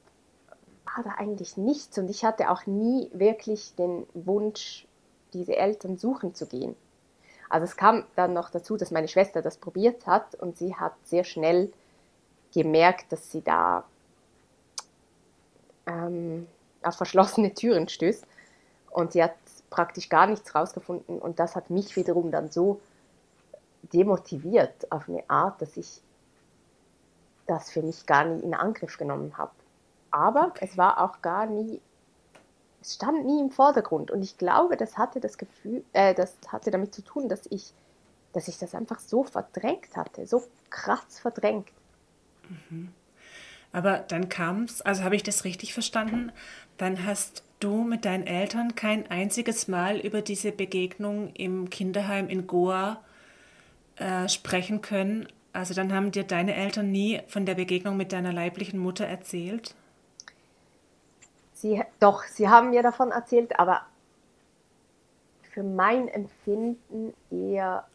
war 0.86 1.04
da 1.04 1.12
eigentlich 1.18 1.58
nichts. 1.58 1.98
Und 1.98 2.10
ich 2.10 2.24
hatte 2.24 2.52
auch 2.52 2.68
nie 2.68 3.10
wirklich 3.14 3.76
den 3.76 4.06
Wunsch, 4.14 4.86
diese 5.34 5.56
Eltern 5.56 5.98
suchen 5.98 6.36
zu 6.36 6.46
gehen. 6.46 6.76
Also 7.50 7.66
es 7.66 7.76
kam 7.76 8.06
dann 8.16 8.34
noch 8.34 8.50
dazu, 8.50 8.78
dass 8.78 8.92
meine 8.92 9.08
Schwester 9.08 9.42
das 9.42 9.58
probiert 9.58 10.06
hat 10.06 10.36
und 10.36 10.58
sie 10.58 10.76
hat 10.76 10.94
sehr 11.04 11.24
schnell 11.24 11.72
gemerkt, 12.54 13.12
dass 13.12 13.32
sie 13.32 13.42
da 13.42 13.84
ähm, 15.86 16.48
auf 16.84 16.96
verschlossene 16.96 17.54
Türen 17.54 17.88
stößt. 17.90 18.26
Und 18.90 19.14
sie 19.14 19.24
hat 19.24 19.36
praktisch 19.70 20.10
gar 20.10 20.28
nichts 20.28 20.54
rausgefunden. 20.54 21.20
Und 21.20 21.40
das 21.40 21.56
hat 21.56 21.70
mich 21.70 21.96
wiederum 21.96 22.32
dann 22.32 22.52
so 22.52 22.82
demotiviert 23.94 24.92
auf 24.92 25.08
eine 25.10 25.24
Art, 25.30 25.62
dass 25.62 25.78
ich 25.78 26.02
das 27.48 27.72
für 27.72 27.82
mich 27.82 28.06
gar 28.06 28.26
nie 28.26 28.42
in 28.42 28.54
Angriff 28.54 28.98
genommen 28.98 29.38
habe. 29.38 29.52
Aber 30.12 30.48
okay. 30.48 30.68
es 30.70 30.78
war 30.78 31.02
auch 31.02 31.22
gar 31.22 31.46
nie, 31.46 31.82
es 32.82 32.96
stand 32.96 33.26
nie 33.26 33.40
im 33.40 33.50
Vordergrund. 33.50 34.12
Und 34.12 34.22
ich 34.22 34.38
glaube, 34.38 34.78
das 34.78 34.98
hatte 34.98 35.20
das 35.20 35.38
Gefühl, 35.38 35.84
äh, 35.94 36.14
das 36.14 36.38
hatte 36.48 36.72
damit 36.72 36.94
zu 36.94 37.02
tun, 37.02 37.30
dass 37.30 37.46
ich, 37.50 37.74
dass 38.34 38.48
ich 38.48 38.58
das 38.58 38.76
einfach 38.76 39.00
so 39.00 39.24
verdrängt 39.24 39.96
hatte, 39.96 40.28
so 40.28 40.44
krass 40.70 41.20
verdrängt. 41.20 41.70
Mhm. 42.70 42.94
Aber 43.74 44.00
dann 44.00 44.30
kam 44.30 44.64
es, 44.64 44.82
also 44.82 45.04
habe 45.04 45.16
ich 45.16 45.24
das 45.24 45.46
richtig 45.46 45.74
verstanden, 45.74 46.32
dann 46.78 47.06
hast 47.06 47.44
du 47.60 47.84
mit 47.84 48.06
deinen 48.06 48.28
Eltern 48.28 48.76
kein 48.76 49.10
einziges 49.10 49.68
Mal 49.68 50.00
über 50.00 50.22
diese 50.22 50.52
Begegnung 50.52 51.32
im 51.36 51.70
Kinderheim 51.70 52.28
in 52.28 52.48
Goa 52.48 53.02
äh, 53.98 54.28
sprechen 54.28 54.82
können. 54.82 55.28
Also 55.54 55.74
dann 55.74 55.94
haben 55.94 56.12
dir 56.12 56.24
deine 56.24 56.56
Eltern 56.56 56.92
nie 56.92 57.22
von 57.28 57.46
der 57.46 57.56
Begegnung 57.56 57.98
mit 57.98 58.14
deiner 58.14 58.34
leiblichen 58.34 58.80
Mutter 58.80 59.06
erzählt? 59.06 59.76
Sie, 61.54 61.82
doch, 62.00 62.24
sie 62.24 62.50
haben 62.50 62.72
mir 62.72 62.82
davon 62.82 63.12
erzählt, 63.12 63.60
aber 63.60 63.82
für 65.54 65.64
mein 65.64 66.08
Empfinden 66.08 67.14
eher 67.30 67.86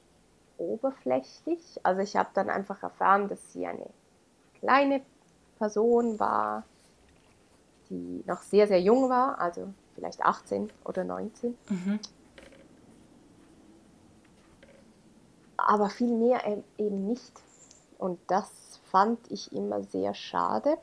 oberflächlich. 0.59 1.80
Also 1.83 2.02
ich 2.02 2.16
habe 2.16 2.28
dann 2.35 2.50
einfach 2.50 2.83
erfahren, 2.83 3.28
dass 3.28 3.52
sie 3.52 3.66
eine 3.66 3.87
kleine 4.61 5.02
Person 5.58 6.18
war, 6.18 6.64
die 7.90 8.22
noch 8.26 8.42
sehr, 8.42 8.66
sehr 8.66 8.80
jung 8.80 9.08
war, 9.08 9.40
also 9.40 9.68
vielleicht 9.94 10.22
18 10.22 10.70
oder 10.84 11.04
19. 11.04 11.56
Mhm. 11.68 12.00
Aber 15.56 15.88
viel 15.88 16.14
mehr 16.14 16.40
eben 16.78 17.06
nicht. 17.06 17.32
Und 17.98 18.18
das 18.26 18.50
fand 18.90 19.18
ich 19.30 19.52
immer 19.52 19.82
sehr 19.82 20.14
schade, 20.14 20.76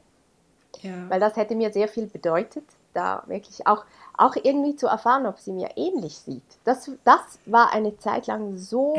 ja. 0.82 1.10
weil 1.10 1.20
das 1.20 1.36
hätte 1.36 1.56
mir 1.56 1.72
sehr 1.72 1.88
viel 1.88 2.08
bedeutet, 2.08 2.65
da 2.94 3.24
wirklich 3.27 3.68
auch, 3.68 3.86
auch 4.18 4.36
irgendwie 4.36 4.75
zu 4.75 4.88
erfahren, 4.88 5.25
ob 5.25 5.39
sie 5.39 5.51
mir 5.51 5.72
ähnlich 5.75 6.18
sieht. 6.18 6.44
Das, 6.63 6.89
das 7.03 7.39
war 7.46 7.72
eine 7.72 7.98
Zeit 7.98 8.27
lang 8.27 8.58
so 8.58 8.96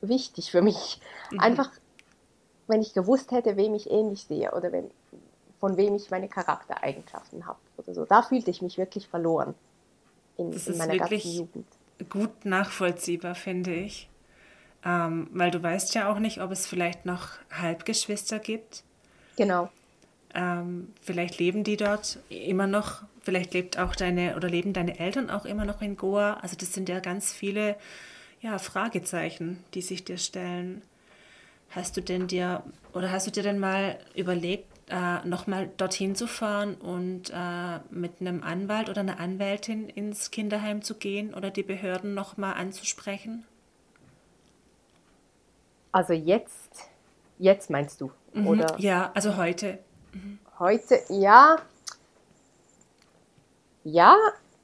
wichtig 0.00 0.50
für 0.50 0.62
mich. 0.62 1.00
Mhm. 1.30 1.40
Einfach, 1.40 1.70
wenn 2.70 2.82
ich 2.82 2.94
gewusst 2.94 3.30
hätte, 3.32 3.56
wem 3.56 3.74
ich 3.74 3.90
ähnlich 3.90 4.24
sehe 4.24 4.52
oder 4.52 4.72
wenn, 4.72 4.90
von 5.58 5.76
wem 5.76 5.94
ich 5.94 6.10
meine 6.10 6.28
Charaktereigenschaften 6.28 7.46
habe 7.46 7.58
oder 7.76 7.94
so. 7.94 8.04
Da 8.04 8.22
fühlte 8.22 8.50
ich 8.50 8.62
mich 8.62 8.78
wirklich 8.78 9.08
verloren 9.08 9.54
in, 10.36 10.52
das 10.52 10.68
in 10.68 10.78
meiner 10.78 10.96
ganzen 10.96 11.32
Jugend. 11.32 11.66
Gut 12.08 12.44
nachvollziehbar, 12.44 13.34
finde 13.34 13.74
ich. 13.74 14.08
Ähm, 14.84 15.28
weil 15.32 15.50
du 15.50 15.62
weißt 15.62 15.94
ja 15.94 16.10
auch 16.10 16.18
nicht, 16.18 16.40
ob 16.40 16.50
es 16.50 16.66
vielleicht 16.66 17.04
noch 17.04 17.28
Halbgeschwister 17.50 18.38
gibt. 18.38 18.82
Genau. 19.36 19.68
Ähm, 20.34 20.92
vielleicht 21.02 21.38
leben 21.38 21.64
die 21.64 21.76
dort 21.76 22.18
immer 22.30 22.66
noch, 22.66 23.02
vielleicht 23.20 23.52
lebt 23.52 23.78
auch 23.78 23.94
deine 23.94 24.36
oder 24.36 24.48
leben 24.48 24.72
deine 24.72 24.98
Eltern 24.98 25.28
auch 25.28 25.44
immer 25.44 25.66
noch 25.66 25.82
in 25.82 25.96
Goa. 25.96 26.34
Also 26.34 26.56
das 26.56 26.72
sind 26.72 26.88
ja 26.88 27.00
ganz 27.00 27.32
viele 27.32 27.76
ja, 28.40 28.58
Fragezeichen, 28.58 29.62
die 29.74 29.82
sich 29.82 30.04
dir 30.04 30.18
stellen. 30.18 30.82
Hast 31.70 31.96
du 31.96 32.02
denn 32.02 32.26
dir 32.26 32.62
oder 32.92 33.12
hast 33.12 33.26
du 33.26 33.30
dir 33.30 33.44
denn 33.44 33.60
mal 33.60 33.98
überlegt, 34.14 34.66
äh, 34.88 35.24
nochmal 35.26 35.70
dorthin 35.76 36.16
zu 36.16 36.26
fahren 36.26 36.74
und 36.74 37.30
äh, 37.30 37.78
mit 37.90 38.20
einem 38.20 38.42
Anwalt 38.42 38.88
oder 38.88 39.02
einer 39.02 39.20
Anwältin 39.20 39.88
ins 39.88 40.32
Kinderheim 40.32 40.82
zu 40.82 40.96
gehen 40.96 41.32
oder 41.32 41.50
die 41.50 41.62
Behörden 41.62 42.12
nochmal 42.12 42.54
anzusprechen? 42.54 43.46
Also 45.92 46.12
jetzt, 46.12 46.88
jetzt 47.38 47.70
meinst 47.70 48.00
du, 48.00 48.10
mhm, 48.32 48.46
oder? 48.46 48.74
Ja, 48.78 49.12
also 49.14 49.36
heute. 49.36 49.78
Mhm. 50.12 50.38
Heute, 50.58 51.00
ja. 51.08 51.56
Ja, 53.84 54.16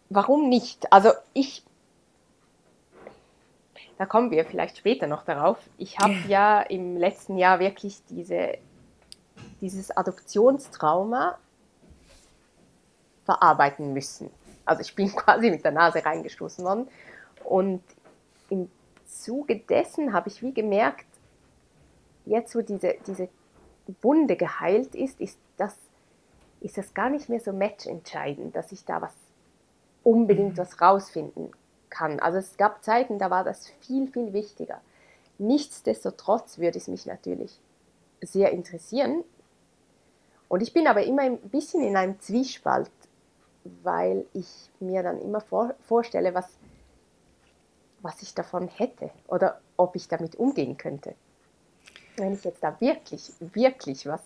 warum 0.09 0.49
nicht? 0.49 0.93
Also 0.93 1.11
ich, 1.35 1.63
da 3.99 4.07
kommen 4.07 4.31
wir 4.31 4.45
vielleicht 4.45 4.79
später 4.79 5.07
noch 5.07 5.25
darauf. 5.25 5.59
Ich 5.79 5.99
habe 5.99 6.15
ja. 6.29 6.61
im 6.63 6.97
letzten 6.97 7.39
Jahr 7.39 7.61
wirklich 7.61 8.03
diese 8.11 8.59
dieses 9.61 9.91
Adoptionstrauma 9.97 11.39
verarbeiten 13.25 13.93
müssen. 13.93 14.31
Also 14.65 14.83
ich 14.83 14.95
bin 14.95 15.09
quasi 15.17 15.51
mit 15.51 15.65
der 15.65 15.73
Nase 15.73 16.05
reingestoßen 16.05 16.65
worden. 16.65 16.89
Und 17.45 17.83
im 18.51 18.71
Zuge 19.07 19.57
dessen 19.57 20.13
habe 20.13 20.29
ich 20.29 20.43
wie 20.43 20.53
gemerkt, 20.53 21.07
jetzt 22.25 22.55
wo 22.55 22.61
diese, 22.61 22.95
diese 23.07 23.29
Wunde 24.03 24.37
geheilt 24.37 24.95
ist, 24.95 25.21
ist 25.21 25.39
das, 25.57 25.77
ist 26.61 26.77
das 26.77 26.93
gar 26.95 27.09
nicht 27.09 27.29
mehr 27.29 27.41
so 27.41 27.53
matchentscheidend, 27.53 28.55
dass 28.57 28.73
ich 28.73 28.85
da 28.85 29.01
was 29.01 29.15
unbedingt 30.03 30.55
mhm. 30.55 30.59
was 30.59 30.81
rausfinden 30.81 31.53
kann. 31.91 32.21
Also 32.21 32.39
es 32.39 32.57
gab 32.57 32.85
Zeiten, 32.85 33.19
da 33.19 33.31
war 33.31 33.45
das 33.45 33.69
viel, 33.81 34.09
viel 34.09 34.33
wichtiger. 34.33 34.81
Nichtsdestotrotz 35.39 36.59
würde 36.59 36.79
es 36.79 36.89
mich 36.89 37.07
natürlich 37.07 37.61
sehr 38.23 38.53
interessieren, 38.53 39.25
und 40.49 40.63
ich 40.63 40.73
bin 40.73 40.87
aber 40.87 41.05
immer 41.05 41.23
ein 41.23 41.39
bisschen 41.39 41.83
in 41.83 41.97
einem 41.97 42.21
Zwiespalt, 42.21 42.91
weil 43.83 44.25
ich 44.33 44.71
mir 44.79 45.03
dann 45.03 45.21
immer 45.21 45.41
vor, 45.41 45.75
vorstelle, 45.87 46.35
was, 46.35 46.49
was 48.01 48.23
ich 48.23 48.35
davon 48.35 48.69
hätte 48.69 49.11
oder 49.27 49.61
ob 49.77 49.97
ich 49.97 50.09
damit 50.09 50.37
umgehen 50.37 50.77
könnte. 50.77 51.15
Wenn 52.17 52.35
ich 52.35 52.45
jetzt 52.45 52.63
da 52.63 52.81
wirklich, 52.81 53.33
wirklich 53.41 54.07
was, 54.07 54.23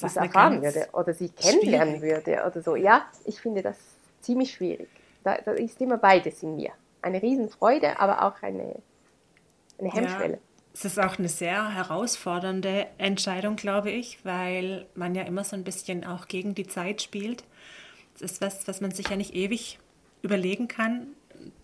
was 0.00 0.16
erfahren 0.16 0.62
würde 0.62 0.88
oder 0.92 1.14
sie 1.14 1.28
kennenlernen 1.28 2.00
schwierig. 2.00 2.26
würde 2.26 2.46
oder 2.46 2.62
so. 2.62 2.76
Ja, 2.76 3.06
ich 3.24 3.40
finde 3.40 3.62
das 3.62 3.78
ziemlich 4.20 4.52
schwierig. 4.52 4.88
Da, 5.24 5.38
da 5.44 5.52
ist 5.52 5.80
immer 5.80 5.98
beides 5.98 6.42
in 6.42 6.56
mir. 6.56 6.72
Eine 7.02 7.22
Riesenfreude, 7.22 7.98
aber 7.98 8.24
auch 8.24 8.42
eine, 8.42 8.76
eine 9.78 9.92
Hemmschwelle. 9.92 10.34
Ja 10.34 10.40
es 10.72 10.84
ist 10.84 10.98
auch 10.98 11.18
eine 11.18 11.28
sehr 11.28 11.74
herausfordernde 11.74 12.86
Entscheidung, 12.98 13.56
glaube 13.56 13.90
ich, 13.90 14.24
weil 14.24 14.86
man 14.94 15.14
ja 15.14 15.22
immer 15.22 15.44
so 15.44 15.56
ein 15.56 15.64
bisschen 15.64 16.04
auch 16.04 16.28
gegen 16.28 16.54
die 16.54 16.66
Zeit 16.66 17.02
spielt. 17.02 17.44
Es 18.14 18.22
ist 18.22 18.40
was, 18.40 18.68
was 18.68 18.80
man 18.80 18.92
sich 18.92 19.08
ja 19.08 19.16
nicht 19.16 19.34
ewig 19.34 19.78
überlegen 20.22 20.68
kann. 20.68 21.08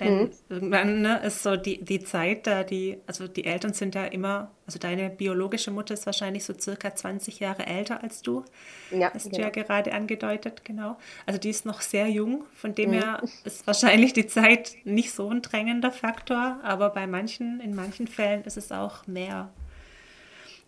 Denn 0.00 0.24
mhm. 0.24 0.30
irgendwann 0.48 1.02
ne, 1.02 1.20
ist 1.24 1.42
so 1.42 1.56
die, 1.56 1.82
die 1.82 2.00
Zeit, 2.00 2.46
da 2.46 2.64
die, 2.64 2.98
also 3.06 3.28
die 3.28 3.44
Eltern 3.44 3.72
sind 3.72 3.94
ja 3.94 4.04
immer, 4.04 4.50
also 4.66 4.78
deine 4.78 5.10
biologische 5.10 5.70
Mutter 5.70 5.94
ist 5.94 6.06
wahrscheinlich 6.06 6.44
so 6.44 6.54
circa 6.58 6.94
20 6.94 7.40
Jahre 7.40 7.66
älter 7.66 8.02
als 8.02 8.22
du. 8.22 8.44
Ja. 8.90 9.12
Hast 9.12 9.24
genau. 9.24 9.36
du 9.36 9.42
ja 9.42 9.50
genau. 9.50 9.66
gerade 9.66 9.92
angedeutet, 9.92 10.64
genau. 10.64 10.98
Also 11.24 11.38
die 11.40 11.50
ist 11.50 11.66
noch 11.66 11.80
sehr 11.80 12.08
jung, 12.08 12.44
von 12.54 12.74
dem 12.74 12.90
mhm. 12.90 12.94
her 12.94 13.22
ist 13.44 13.66
wahrscheinlich 13.66 14.12
die 14.12 14.26
Zeit 14.26 14.76
nicht 14.84 15.12
so 15.12 15.30
ein 15.30 15.42
drängender 15.42 15.92
Faktor, 15.92 16.60
aber 16.62 16.90
bei 16.90 17.06
manchen, 17.06 17.60
in 17.60 17.74
manchen 17.74 18.06
Fällen 18.06 18.44
ist 18.44 18.56
es 18.56 18.72
auch 18.72 19.06
mehr. 19.06 19.50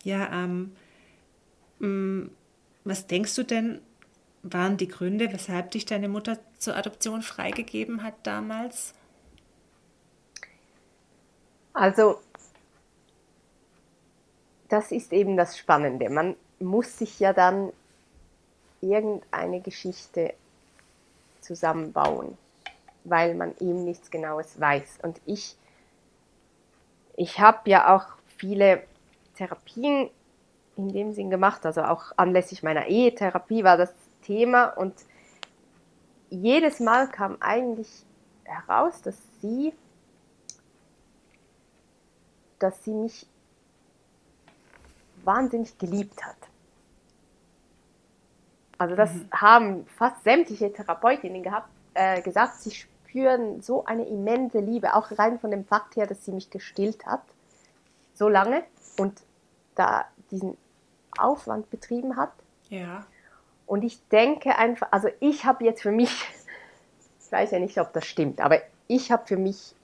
Ja, 0.04 0.30
ähm, 0.32 0.72
mm, 1.78 2.30
was 2.84 3.06
denkst 3.06 3.34
du 3.34 3.42
denn, 3.42 3.80
waren 4.42 4.76
die 4.76 4.88
Gründe, 4.88 5.32
weshalb 5.32 5.72
dich 5.72 5.84
deine 5.84 6.08
Mutter 6.08 6.38
zur 6.58 6.76
Adoption 6.76 7.22
freigegeben 7.22 8.02
hat 8.02 8.14
damals? 8.22 8.94
Also, 11.78 12.18
das 14.68 14.90
ist 14.90 15.12
eben 15.12 15.36
das 15.36 15.56
Spannende. 15.56 16.10
Man 16.10 16.34
muss 16.58 16.98
sich 16.98 17.20
ja 17.20 17.32
dann 17.32 17.72
irgendeine 18.80 19.60
Geschichte 19.60 20.34
zusammenbauen, 21.40 22.36
weil 23.04 23.36
man 23.36 23.54
ihm 23.60 23.84
nichts 23.84 24.10
Genaues 24.10 24.58
weiß. 24.58 24.98
Und 25.02 25.20
ich, 25.24 25.54
ich 27.16 27.38
habe 27.38 27.70
ja 27.70 27.94
auch 27.94 28.06
viele 28.36 28.82
Therapien 29.36 30.10
in 30.76 30.92
dem 30.92 31.12
Sinn 31.12 31.30
gemacht, 31.30 31.64
also 31.64 31.82
auch 31.82 32.10
anlässlich 32.16 32.64
meiner 32.64 32.86
Ehetherapie 32.86 33.62
war 33.62 33.76
das 33.76 33.94
Thema 34.22 34.66
und 34.66 34.94
jedes 36.28 36.80
Mal 36.80 37.08
kam 37.08 37.36
eigentlich 37.38 38.04
heraus, 38.42 39.00
dass 39.00 39.16
sie, 39.40 39.72
dass 42.58 42.84
sie 42.84 42.94
mich 42.94 43.26
wahnsinnig 45.24 45.78
geliebt 45.78 46.24
hat. 46.24 46.36
Also 48.78 48.94
das 48.94 49.12
mhm. 49.12 49.30
haben 49.32 49.86
fast 49.86 50.22
sämtliche 50.24 50.72
Therapeutinnen 50.72 51.42
gehabt, 51.42 51.68
äh, 51.94 52.22
gesagt, 52.22 52.62
sie 52.62 52.70
spüren 52.70 53.60
so 53.60 53.84
eine 53.84 54.06
immense 54.06 54.60
Liebe, 54.60 54.94
auch 54.94 55.10
rein 55.18 55.38
von 55.40 55.50
dem 55.50 55.64
Fakt 55.64 55.96
her, 55.96 56.06
dass 56.06 56.24
sie 56.24 56.32
mich 56.32 56.48
gestillt 56.50 57.04
hat, 57.04 57.22
so 58.14 58.28
lange 58.28 58.62
und 58.98 59.20
da 59.74 60.06
diesen 60.30 60.56
Aufwand 61.18 61.70
betrieben 61.70 62.16
hat. 62.16 62.32
Ja. 62.68 63.04
Und 63.66 63.82
ich 63.82 64.00
denke 64.08 64.56
einfach, 64.56 64.88
also 64.92 65.08
ich 65.20 65.44
habe 65.44 65.64
jetzt 65.64 65.82
für 65.82 65.92
mich, 65.92 66.10
ich 67.20 67.32
weiß 67.32 67.50
ja 67.50 67.58
nicht, 67.58 67.78
ob 67.78 67.92
das 67.92 68.06
stimmt, 68.06 68.40
aber 68.40 68.60
ich 68.86 69.10
habe 69.10 69.26
für 69.26 69.36
mich 69.36 69.74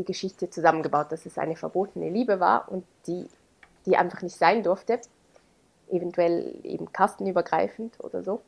die 0.00 0.04
Geschichte 0.04 0.48
zusammengebaut, 0.48 1.12
dass 1.12 1.26
es 1.26 1.38
eine 1.38 1.56
verbotene 1.56 2.08
Liebe 2.08 2.40
war 2.40 2.70
und 2.70 2.84
die, 3.06 3.26
die 3.86 3.96
einfach 3.96 4.22
nicht 4.22 4.36
sein 4.36 4.62
durfte, 4.62 5.00
eventuell 5.90 6.54
eben 6.62 6.92
kastenübergreifend 6.92 8.00
oder 8.00 8.22
so. 8.22 8.40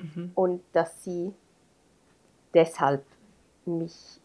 Mhm. 0.00 0.32
Und 0.34 0.62
dass 0.72 1.04
sie 1.04 1.32
deshalb 2.54 3.04
mich 3.66 4.20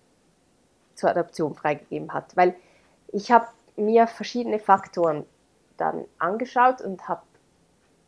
zur 0.96 1.10
Adoption 1.10 1.54
freigegeben 1.54 2.14
hat. 2.14 2.36
Weil 2.36 2.56
ich 3.12 3.32
habe 3.32 3.48
mir 3.76 4.08
verschiedene 4.08 4.60
Faktoren 4.60 5.26
dann 5.78 6.06
angeschaut 6.18 6.82
und 6.82 7.08
habe 7.08 7.22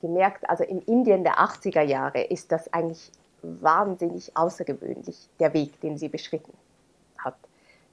gemerkt, 0.01 0.49
also 0.49 0.63
in 0.63 0.81
Indien 0.81 1.23
der 1.23 1.39
80er 1.39 1.81
Jahre 1.81 2.21
ist 2.21 2.51
das 2.51 2.71
eigentlich 2.73 3.11
wahnsinnig 3.41 4.35
außergewöhnlich, 4.35 5.29
der 5.39 5.53
Weg, 5.53 5.79
den 5.81 5.97
sie 5.97 6.09
beschritten. 6.09 6.53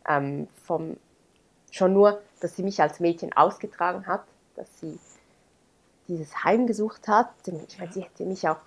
Ähm, 0.09 0.49
vom, 0.65 0.97
schon 1.71 1.93
nur, 1.93 2.23
dass 2.41 2.57
sie 2.57 2.63
mich 2.63 2.81
als 2.81 3.01
Mädchen 3.01 3.33
ausgetragen 3.33 4.07
hat, 4.07 4.25
dass 4.55 4.69
sie 4.81 4.99
dieses 6.09 6.45
Heim 6.45 6.67
gesucht 6.67 7.09
hat. 7.09 7.31
Ich 7.47 7.79
meine, 7.79 7.93
sie 7.93 8.03
hätte 8.03 8.25
mich 8.25 8.49
auch 8.49 8.61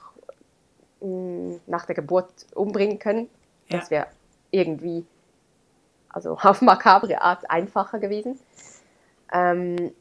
mh, 1.01 1.08
mm, 1.08 1.62
nach 1.67 1.86
der 1.86 1.96
Geburt 1.96 2.31
umbringen 2.53 3.00
können. 3.00 3.29
Ja. 3.67 3.79
Das 3.79 3.89
wäre 3.89 4.08
irgendwie, 4.51 5.05
also 6.10 6.38
auf 6.41 6.62
makabre 6.62 7.22
Art 7.22 7.50
einfacher 7.50 8.00
gewesen. 8.00 8.39
Ähm, 9.31 9.93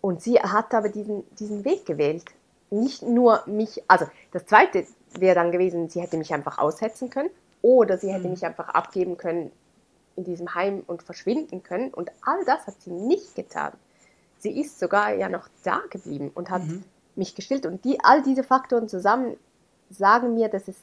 und 0.00 0.22
sie 0.22 0.38
hat 0.40 0.72
aber 0.74 0.88
diesen, 0.88 1.24
diesen 1.36 1.64
Weg 1.64 1.84
gewählt. 1.84 2.24
Nicht 2.70 3.02
nur 3.02 3.42
mich, 3.46 3.82
also 3.88 4.06
das 4.30 4.46
zweite 4.46 4.86
wäre 5.18 5.34
dann 5.34 5.50
gewesen, 5.50 5.88
sie 5.88 6.00
hätte 6.00 6.18
mich 6.18 6.32
einfach 6.32 6.58
aussetzen 6.58 7.10
können 7.10 7.30
oder 7.62 7.98
sie 7.98 8.12
hätte 8.12 8.24
mhm. 8.24 8.32
mich 8.32 8.44
einfach 8.44 8.68
abgeben 8.68 9.16
können 9.16 9.50
in 10.16 10.24
diesem 10.24 10.54
Heim 10.54 10.82
und 10.86 11.02
verschwinden 11.02 11.62
können. 11.62 11.92
Und 11.94 12.10
all 12.22 12.44
das 12.44 12.66
hat 12.66 12.80
sie 12.80 12.90
nicht 12.90 13.34
getan. 13.34 13.72
Sie 14.38 14.60
ist 14.60 14.78
sogar 14.78 15.14
ja 15.14 15.28
noch 15.28 15.48
da 15.64 15.80
geblieben 15.90 16.30
und 16.34 16.50
hat 16.50 16.64
mhm. 16.64 16.84
mich 17.16 17.34
gestillt. 17.34 17.66
Und 17.66 17.84
die, 17.84 17.98
all 18.02 18.22
diese 18.22 18.44
Faktoren 18.44 18.88
zusammen 18.88 19.36
sagen 19.90 20.34
mir, 20.34 20.48
dass 20.48 20.68
es 20.68 20.76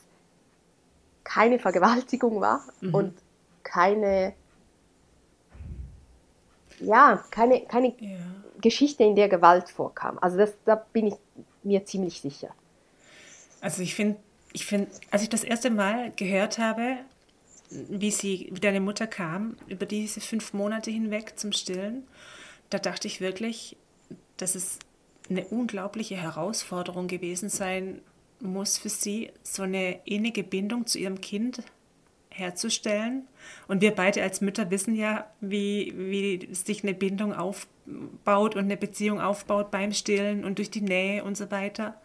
keine 1.23 1.59
Vergewaltigung 1.59 2.41
war 2.41 2.61
mhm. 2.81 2.93
und 2.93 3.13
keine, 3.63 4.33
ja, 6.79 7.23
keine, 7.31 7.61
keine 7.65 7.93
ja. 7.99 8.17
Geschichte, 8.61 9.03
in 9.03 9.15
der 9.15 9.29
Gewalt 9.29 9.69
vorkam. 9.69 10.17
Also 10.19 10.37
das, 10.37 10.53
da 10.65 10.75
bin 10.75 11.07
ich 11.07 11.15
mir 11.63 11.85
ziemlich 11.85 12.21
sicher. 12.21 12.49
Also 13.61 13.81
ich 13.81 13.95
finde, 13.95 14.17
ich 14.55 14.65
finde, 14.65 14.89
als 15.11 15.21
ich 15.21 15.29
das 15.29 15.43
erste 15.43 15.69
Mal 15.69 16.13
gehört 16.15 16.59
habe, 16.59 16.97
wie 17.69 18.09
sie, 18.09 18.47
wie 18.53 18.61
deine 18.61 18.79
Mutter 18.79 19.05
kam, 19.05 19.57
über 19.67 19.85
diese 19.85 20.21
fünf 20.21 20.53
Monate 20.53 20.91
hinweg 20.91 21.37
zum 21.37 21.51
Stillen, 21.51 22.07
da 22.69 22.79
dachte 22.79 23.05
ich 23.05 23.19
wirklich, 23.19 23.75
dass 24.37 24.55
es 24.55 24.79
eine 25.29 25.43
unglaubliche 25.45 26.15
Herausforderung 26.15 27.07
gewesen 27.07 27.49
sein 27.49 28.01
muss 28.39 28.77
für 28.77 28.87
sie, 28.87 29.31
so 29.43 29.63
eine 29.63 29.99
innige 30.05 30.43
Bindung 30.43 30.87
zu 30.87 30.99
ihrem 30.99 31.19
Kind 31.19 31.61
herzustellen. 32.29 33.27
Und 33.67 33.81
wir 33.81 33.91
beide 33.91 34.23
als 34.23 34.39
Mütter 34.39 34.71
wissen 34.71 34.95
ja, 34.95 35.29
wie, 35.41 35.93
wie 35.97 36.53
sich 36.53 36.81
eine 36.83 36.93
Bindung 36.93 37.33
aufbaut 37.33 38.55
und 38.55 38.63
eine 38.63 38.77
Beziehung 38.77 39.19
aufbaut 39.19 39.69
beim 39.69 39.91
Stillen 39.91 40.45
und 40.45 40.59
durch 40.59 40.71
die 40.71 40.81
Nähe 40.81 41.25
und 41.25 41.35
so 41.35 41.51
weiter. 41.51 41.99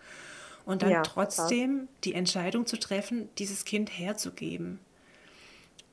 Und 0.71 0.83
dann 0.83 0.91
ja, 0.91 1.03
trotzdem 1.03 1.77
klar. 1.77 1.89
die 2.05 2.15
Entscheidung 2.15 2.65
zu 2.67 2.79
treffen, 2.79 3.29
dieses 3.39 3.65
Kind 3.65 3.91
herzugeben. 3.91 4.79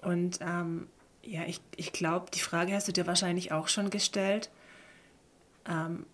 Und 0.04 0.40
ähm, 0.42 0.88
ja, 1.24 1.42
ich, 1.48 1.60
ich 1.76 1.92
glaube, 1.92 2.28
die 2.32 2.40
Frage 2.40 2.74
hast 2.74 2.88
du 2.88 2.92
dir 2.92 3.08
wahrscheinlich 3.08 3.52
auch 3.52 3.68
schon 3.70 3.90
gestellt, 3.90 4.52
ähm, 5.68 6.06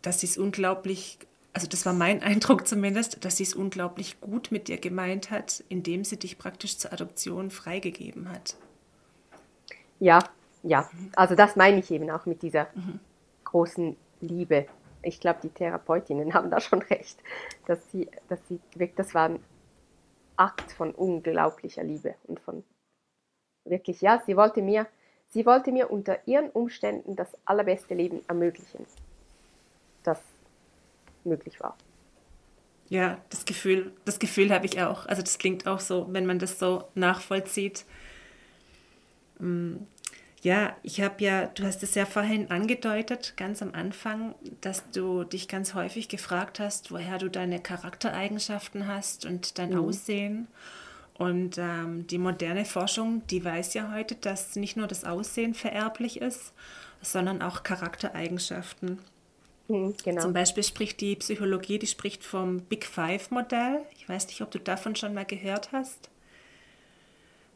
dass 0.00 0.20
sie 0.20 0.26
es 0.26 0.38
unglaublich 0.38 1.18
also 1.52 1.66
das 1.66 1.86
war 1.86 1.94
mein 1.94 2.22
Eindruck 2.22 2.68
zumindest, 2.68 3.24
dass 3.24 3.38
sie 3.38 3.42
es 3.42 3.54
unglaublich 3.54 4.20
gut 4.20 4.52
mit 4.52 4.68
dir 4.68 4.76
gemeint 4.76 5.30
hat, 5.30 5.64
indem 5.70 6.04
sie 6.04 6.18
dich 6.18 6.38
praktisch 6.38 6.76
zur 6.76 6.92
Adoption 6.92 7.50
freigegeben 7.50 8.30
hat. 8.30 8.56
Ja, 9.98 10.22
ja. 10.62 10.88
Also 11.16 11.34
das 11.34 11.56
meine 11.56 11.80
ich 11.80 11.90
eben 11.90 12.10
auch 12.10 12.26
mit 12.26 12.42
dieser 12.42 12.68
mhm. 12.74 13.00
großen 13.44 13.96
Liebe. 14.20 14.66
Ich 15.06 15.20
glaube, 15.20 15.38
die 15.42 15.50
Therapeutinnen 15.50 16.34
haben 16.34 16.50
da 16.50 16.60
schon 16.60 16.82
recht, 16.82 17.18
dass 17.66 17.78
sie, 17.90 18.08
dass 18.28 18.40
sie 18.48 18.60
das 18.96 19.14
war 19.14 19.28
ein 19.28 19.40
Akt 20.36 20.72
von 20.72 20.92
unglaublicher 20.92 21.82
Liebe 21.82 22.14
und 22.24 22.40
von 22.40 22.64
wirklich, 23.64 24.00
ja, 24.00 24.22
sie 24.26 24.36
wollte 24.36 24.62
mir, 24.62 24.86
sie 25.28 25.46
wollte 25.46 25.72
mir 25.72 25.90
unter 25.90 26.26
ihren 26.26 26.50
Umständen 26.50 27.16
das 27.16 27.28
allerbeste 27.44 27.94
Leben 27.94 28.20
ermöglichen. 28.28 28.84
Das 30.02 30.20
möglich 31.24 31.58
war. 31.60 31.76
Ja, 32.88 33.18
das 33.30 33.44
Gefühl, 33.44 33.92
das 34.04 34.18
Gefühl 34.18 34.52
habe 34.52 34.66
ich 34.66 34.80
auch. 34.80 35.06
Also 35.06 35.22
das 35.22 35.38
klingt 35.38 35.66
auch 35.66 35.80
so, 35.80 36.06
wenn 36.10 36.26
man 36.26 36.38
das 36.38 36.58
so 36.58 36.88
nachvollzieht. 36.94 37.84
Ja, 40.42 40.76
ich 40.82 41.00
habe 41.00 41.24
ja, 41.24 41.46
du 41.46 41.64
hast 41.64 41.82
es 41.82 41.94
ja 41.94 42.06
vorhin 42.06 42.50
angedeutet, 42.50 43.34
ganz 43.36 43.62
am 43.62 43.72
Anfang, 43.72 44.34
dass 44.60 44.88
du 44.90 45.24
dich 45.24 45.48
ganz 45.48 45.74
häufig 45.74 46.08
gefragt 46.08 46.60
hast, 46.60 46.90
woher 46.90 47.18
du 47.18 47.28
deine 47.28 47.60
Charaktereigenschaften 47.60 48.86
hast 48.86 49.24
und 49.24 49.58
dein 49.58 49.70
mhm. 49.70 49.80
Aussehen. 49.80 50.48
Und 51.18 51.56
ähm, 51.56 52.06
die 52.06 52.18
moderne 52.18 52.66
Forschung, 52.66 53.22
die 53.28 53.44
weiß 53.44 53.72
ja 53.74 53.92
heute, 53.94 54.14
dass 54.14 54.54
nicht 54.56 54.76
nur 54.76 54.86
das 54.86 55.04
Aussehen 55.04 55.54
vererblich 55.54 56.20
ist, 56.20 56.52
sondern 57.00 57.40
auch 57.40 57.62
Charaktereigenschaften. 57.62 58.98
Mhm, 59.68 59.94
genau. 60.04 60.20
Zum 60.20 60.32
Beispiel 60.32 60.62
spricht 60.62 61.00
die 61.00 61.16
Psychologie, 61.16 61.78
die 61.78 61.86
spricht 61.86 62.22
vom 62.22 62.60
Big 62.60 62.84
Five-Modell. 62.84 63.80
Ich 63.96 64.08
weiß 64.08 64.26
nicht, 64.28 64.42
ob 64.42 64.50
du 64.50 64.58
davon 64.58 64.94
schon 64.94 65.14
mal 65.14 65.24
gehört 65.24 65.72
hast. 65.72 66.10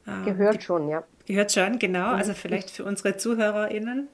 Ähm, 0.07 0.25
gehört 0.25 0.62
schon, 0.62 0.88
ja. 0.88 1.05
Gehört 1.31 1.53
schon, 1.53 1.79
genau. 1.79 2.09
Also 2.09 2.35
vielleicht 2.35 2.71
für 2.71 2.83
unsere 2.83 3.16
ZuhörerInnen. 3.16 4.09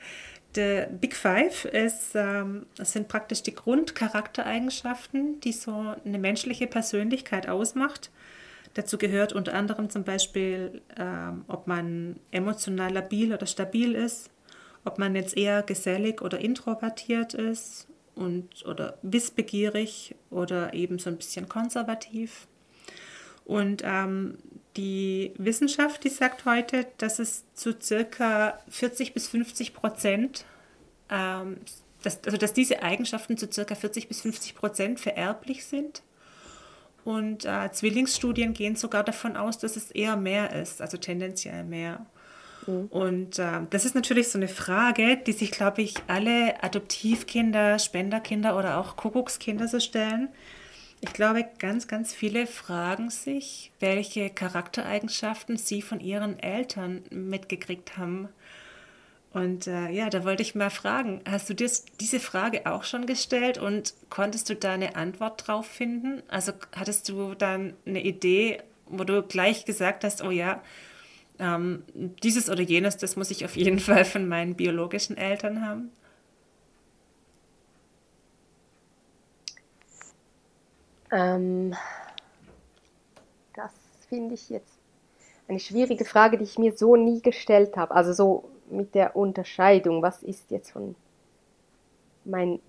Der 0.55 0.85
Big 0.85 1.17
Five 1.17 1.65
ist, 1.65 2.11
ähm, 2.15 2.67
sind 2.79 3.09
praktisch 3.09 3.43
die 3.43 3.55
Grundcharaktereigenschaften, 3.55 5.41
die 5.41 5.53
so 5.53 5.95
eine 6.05 6.19
menschliche 6.19 6.67
Persönlichkeit 6.67 7.49
ausmacht. 7.49 8.11
Dazu 8.75 8.99
gehört 8.99 9.33
unter 9.33 9.55
anderem 9.55 9.89
zum 9.89 10.05
Beispiel, 10.05 10.83
ähm, 10.99 11.47
ob 11.49 11.67
man 11.67 12.21
emotional 12.33 12.93
labil 12.93 13.33
oder 13.33 13.47
stabil 13.47 13.95
ist, 13.95 14.29
ob 14.85 14.99
man 14.99 15.17
jetzt 15.17 15.39
eher 15.39 15.63
gesellig 15.63 16.21
oder 16.21 16.39
introvertiert 16.39 17.33
ist 17.33 17.89
und 18.15 18.67
oder 18.67 18.99
wissbegierig 19.01 20.17
oder 20.29 20.75
eben 20.75 20.99
so 20.99 21.09
ein 21.09 21.17
bisschen 21.17 21.49
konservativ. 21.49 22.47
Und 23.47 23.83
ähm, 23.85 24.39
die 24.77 25.33
Wissenschaft, 25.39 26.05
die 26.05 26.11
sagt 26.11 26.45
heute, 26.45 26.87
dass 26.99 27.19
es 27.19 27.45
zu 27.55 27.75
circa 27.81 28.59
40 28.69 29.15
bis 29.15 29.29
50 29.29 29.73
Prozent, 29.73 30.45
ähm, 31.11 31.57
dass, 32.03 32.23
also 32.25 32.37
dass 32.37 32.53
diese 32.53 32.83
Eigenschaften 32.83 33.39
zu 33.39 33.51
circa 33.51 33.75
40 33.75 34.09
bis 34.09 34.21
50 34.21 34.55
Prozent 34.55 35.01
vererblich 35.01 35.65
sind. 35.65 36.03
Und 37.05 37.45
äh, 37.45 37.71
Zwillingsstudien 37.71 38.53
gehen 38.53 38.75
sogar 38.75 39.05
davon 39.05 39.37
aus, 39.37 39.59
dass 39.59 39.77
es 39.77 39.93
eher 39.93 40.17
mehr 40.17 40.53
ist, 40.61 40.83
also 40.83 40.97
tendenziell 40.97 41.63
mehr. 41.63 42.05
Mhm. 42.67 42.87
Und 42.87 43.39
äh, 43.39 43.61
das 43.71 43.85
ist 43.85 43.95
natürlich 43.95 44.29
so 44.29 44.39
eine 44.39 44.49
Frage, 44.49 45.17
die 45.17 45.33
sich, 45.33 45.53
glaube 45.53 45.83
ich, 45.83 45.95
alle 46.09 46.63
Adoptivkinder, 46.65 47.79
Spenderkinder 47.79 48.59
oder 48.59 48.79
auch 48.79 48.97
Kuckuckskinder 48.97 49.69
so 49.69 49.79
stellen. 49.79 50.31
Ich 51.07 51.13
glaube, 51.13 51.47
ganz, 51.59 51.89
ganz 51.89 52.13
viele 52.13 52.47
fragen 52.47 53.11
sich, 53.11 53.71
welche 53.81 54.29
Charaktereigenschaften 54.29 55.57
sie 55.57 55.81
von 55.81 56.01
ihren 56.01 56.39
Eltern 56.39 57.03
mitgekriegt 57.11 57.97
haben. 57.97 58.29
Und 59.33 59.67
äh, 59.67 59.89
ja, 59.91 60.11
da 60.11 60.25
wollte 60.25 60.43
ich 60.43 60.55
mal 60.55 60.71
fragen, 60.71 61.21
hast 61.29 61.49
du 61.49 61.55
dir 61.55 61.71
diese 62.01 62.21
Frage 62.21 62.67
auch 62.67 62.85
schon 62.85 63.07
gestellt 63.07 63.57
und 63.57 63.95
konntest 64.11 64.51
du 64.51 64.57
da 64.57 64.73
eine 64.73 64.97
Antwort 64.97 65.47
drauf 65.47 65.67
finden? 65.67 66.23
Also 66.29 66.53
hattest 66.75 67.09
du 67.09 67.35
dann 67.35 67.75
eine 67.87 68.03
Idee, 68.03 68.63
wo 68.87 69.05
du 69.05 69.23
gleich 69.23 69.65
gesagt 69.65 70.05
hast, 70.05 70.23
oh 70.23 70.31
ja, 70.31 70.63
ähm, 71.39 71.83
dieses 72.23 72.51
oder 72.51 72.63
jenes, 72.63 72.97
das 72.97 73.17
muss 73.17 73.31
ich 73.31 73.45
auf 73.45 73.57
jeden 73.57 73.79
Fall 73.81 74.05
von 74.05 74.27
meinen 74.27 74.55
biologischen 74.55 75.17
Eltern 75.17 75.65
haben? 75.65 75.91
Ähm, 81.11 81.75
das 83.55 83.73
finde 84.09 84.35
ich 84.35 84.51
jetzt 84.51 84.77
eine 85.49 85.61
schwierige 85.61 86.05
Frage, 86.05 86.39
die 86.39 86.45
ich 86.45 86.59
mir 86.59 86.77
so 86.77 86.97
nie 86.97 87.23
gestellt 87.23 87.77
habe. 87.77 87.95
Also 87.95 88.13
so 88.13 88.51
mit 88.69 88.95
der 88.95 89.17
Unterscheidung, 89.17 90.03
was 90.03 90.23
ist 90.23 90.51
jetzt 90.51 90.73
von 90.73 90.97
meinen 92.25 92.61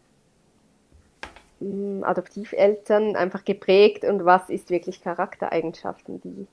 mm, 1.59 2.03
Adoptiveltern 2.03 3.15
einfach 3.15 3.43
geprägt 3.43 4.03
und 4.03 4.25
was 4.25 4.49
ist 4.49 4.69
wirklich 4.69 5.01
Charaktereigenschaften, 5.01 6.21
die 6.21 6.47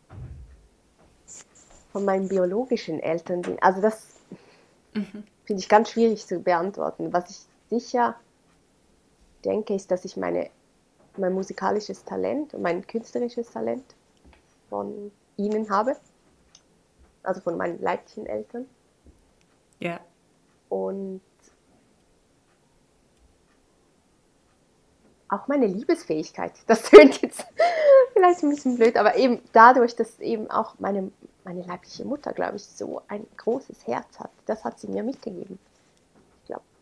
von 1.92 2.04
meinen 2.04 2.28
biologischen 2.28 3.00
Eltern 3.00 3.44
sind. 3.44 3.62
Also 3.62 3.80
das 3.80 4.16
mhm. 4.94 5.24
finde 5.44 5.60
ich 5.60 5.68
ganz 5.68 5.90
schwierig 5.90 6.26
zu 6.26 6.40
beantworten. 6.40 7.12
Was 7.12 7.30
ich 7.30 7.46
sicher 7.68 8.16
denke, 9.44 9.74
ist, 9.74 9.90
dass 9.90 10.04
ich 10.04 10.16
meine 10.16 10.50
mein 11.18 11.32
musikalisches 11.32 12.04
Talent 12.04 12.54
und 12.54 12.62
mein 12.62 12.86
künstlerisches 12.86 13.50
Talent 13.50 13.84
von 14.68 15.10
ihnen 15.36 15.70
habe, 15.70 15.96
also 17.22 17.40
von 17.40 17.56
meinen 17.56 17.80
leiblichen 17.80 18.26
Eltern. 18.26 18.66
Ja. 19.80 20.00
Und 20.68 21.20
auch 25.28 25.48
meine 25.48 25.66
Liebesfähigkeit, 25.66 26.52
das 26.66 26.82
tönt 26.90 27.20
jetzt 27.22 27.44
vielleicht 28.12 28.42
ein 28.42 28.50
bisschen 28.50 28.76
blöd, 28.76 28.96
aber 28.96 29.16
eben 29.16 29.40
dadurch, 29.52 29.96
dass 29.96 30.18
eben 30.20 30.50
auch 30.50 30.78
meine, 30.78 31.10
meine 31.44 31.62
leibliche 31.62 32.04
Mutter, 32.04 32.32
glaube 32.32 32.56
ich, 32.56 32.64
so 32.64 33.02
ein 33.08 33.26
großes 33.36 33.86
Herz 33.86 34.18
hat, 34.18 34.30
das 34.46 34.64
hat 34.64 34.78
sie 34.78 34.88
mir 34.88 35.02
mitgegeben. 35.02 35.58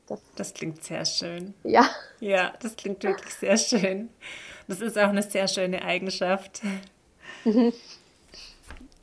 Das, 0.07 0.21
das 0.37 0.55
klingt 0.55 0.83
sehr 0.83 1.05
schön. 1.05 1.55
Ja. 1.65 1.89
Ja, 2.21 2.53
das 2.61 2.77
klingt 2.77 3.03
wirklich 3.03 3.35
sehr 3.35 3.57
schön. 3.57 4.11
Das 4.69 4.81
ist 4.81 4.99
auch 4.99 5.09
eine 5.09 5.23
sehr 5.23 5.49
schöne 5.49 5.83
Eigenschaft. 5.83 6.63
Mhm. 7.45 7.73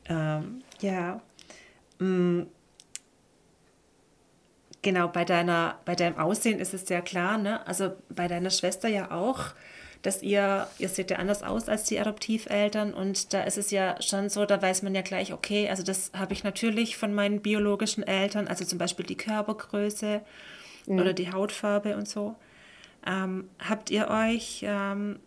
Ähm, 0.05 0.63
ja. 0.81 1.21
Mhm. 1.99 2.47
Genau, 4.81 5.09
bei, 5.09 5.25
deiner, 5.25 5.77
bei 5.83 5.95
deinem 5.95 6.17
Aussehen 6.17 6.59
ist 6.59 6.73
es 6.73 6.87
sehr 6.87 7.01
klar, 7.01 7.37
ne? 7.37 7.65
Also 7.67 7.91
bei 8.09 8.27
deiner 8.27 8.49
Schwester 8.49 8.87
ja 8.87 9.11
auch, 9.11 9.53
dass 10.01 10.23
ihr, 10.23 10.67
ihr 10.77 10.87
seht 10.87 11.11
ja 11.11 11.17
anders 11.17 11.43
aus 11.43 11.67
als 11.67 11.83
die 11.83 11.99
Adoptiveltern 11.99 12.93
und 12.93 13.33
da 13.33 13.43
ist 13.43 13.57
es 13.57 13.71
ja 13.71 14.01
schon 14.01 14.29
so, 14.29 14.45
da 14.45 14.61
weiß 14.61 14.83
man 14.83 14.95
ja 14.95 15.01
gleich, 15.01 15.33
okay, 15.33 15.69
also 15.69 15.83
das 15.83 16.11
habe 16.17 16.31
ich 16.31 16.45
natürlich 16.45 16.95
von 16.95 17.13
meinen 17.13 17.41
biologischen 17.41 18.03
Eltern, 18.03 18.47
also 18.47 18.63
zum 18.63 18.77
Beispiel 18.77 19.05
die 19.05 19.17
Körpergröße 19.17 20.21
mhm. 20.89 20.99
oder 20.99 21.13
die 21.13 21.31
Hautfarbe 21.31 21.95
und 21.95 22.07
so. 22.07 22.35
Ähm, 23.05 23.49
habt 23.59 23.91
ihr 23.91 24.09
euch, 24.09 24.65
ähm, 24.67 25.19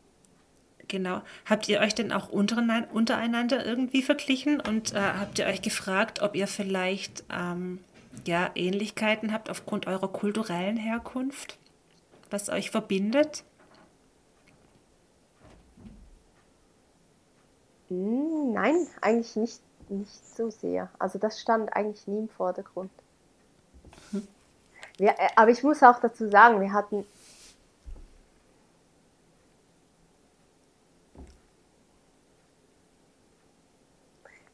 genau, 0.88 1.22
habt 1.46 1.68
ihr 1.68 1.80
euch 1.80 1.94
denn 1.94 2.12
auch 2.12 2.28
untereinander 2.28 3.64
irgendwie 3.64 4.02
verglichen 4.02 4.60
und 4.60 4.92
äh, 4.92 5.00
habt 5.00 5.38
ihr 5.38 5.46
euch 5.46 5.62
gefragt, 5.62 6.20
ob 6.20 6.36
ihr 6.36 6.46
vielleicht 6.46 7.24
ähm, 7.32 7.78
ja, 8.26 8.50
Ähnlichkeiten 8.54 9.32
habt 9.32 9.48
aufgrund 9.48 9.86
eurer 9.86 10.08
kulturellen 10.08 10.76
Herkunft, 10.76 11.58
was 12.30 12.50
euch 12.50 12.70
verbindet? 12.70 13.44
Hm, 17.88 18.52
nein, 18.52 18.86
eigentlich 19.00 19.36
nicht, 19.36 19.60
nicht 19.88 20.36
so 20.36 20.50
sehr. 20.50 20.90
Also 20.98 21.18
das 21.18 21.40
stand 21.40 21.74
eigentlich 21.74 22.06
nie 22.06 22.18
im 22.18 22.28
Vordergrund. 22.28 22.90
Wir, 24.98 25.10
äh, 25.10 25.28
aber 25.36 25.50
ich 25.50 25.62
muss 25.62 25.82
auch 25.82 26.00
dazu 26.00 26.28
sagen, 26.28 26.60
wir 26.60 26.72
hatten 26.72 27.04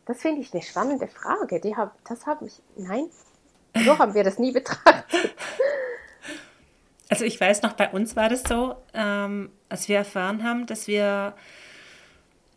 Das 0.08 0.22
finde 0.22 0.40
ich 0.40 0.54
eine 0.54 0.62
spannende 0.62 1.06
Frage. 1.06 1.60
Die 1.60 1.76
hab, 1.76 2.02
das 2.06 2.26
habe 2.26 2.46
ich. 2.46 2.54
Nein, 2.76 3.10
so 3.84 3.98
haben 3.98 4.14
wir 4.14 4.24
das 4.24 4.38
nie 4.38 4.52
betrachtet. 4.52 5.34
Also 7.10 7.24
ich 7.24 7.40
weiß 7.40 7.62
noch, 7.62 7.74
bei 7.74 7.90
uns 7.90 8.16
war 8.16 8.28
das 8.28 8.42
so, 8.42 8.76
ähm, 8.92 9.50
als 9.68 9.88
wir 9.88 9.96
erfahren 9.96 10.44
haben, 10.44 10.66
dass 10.66 10.86
wir, 10.88 11.34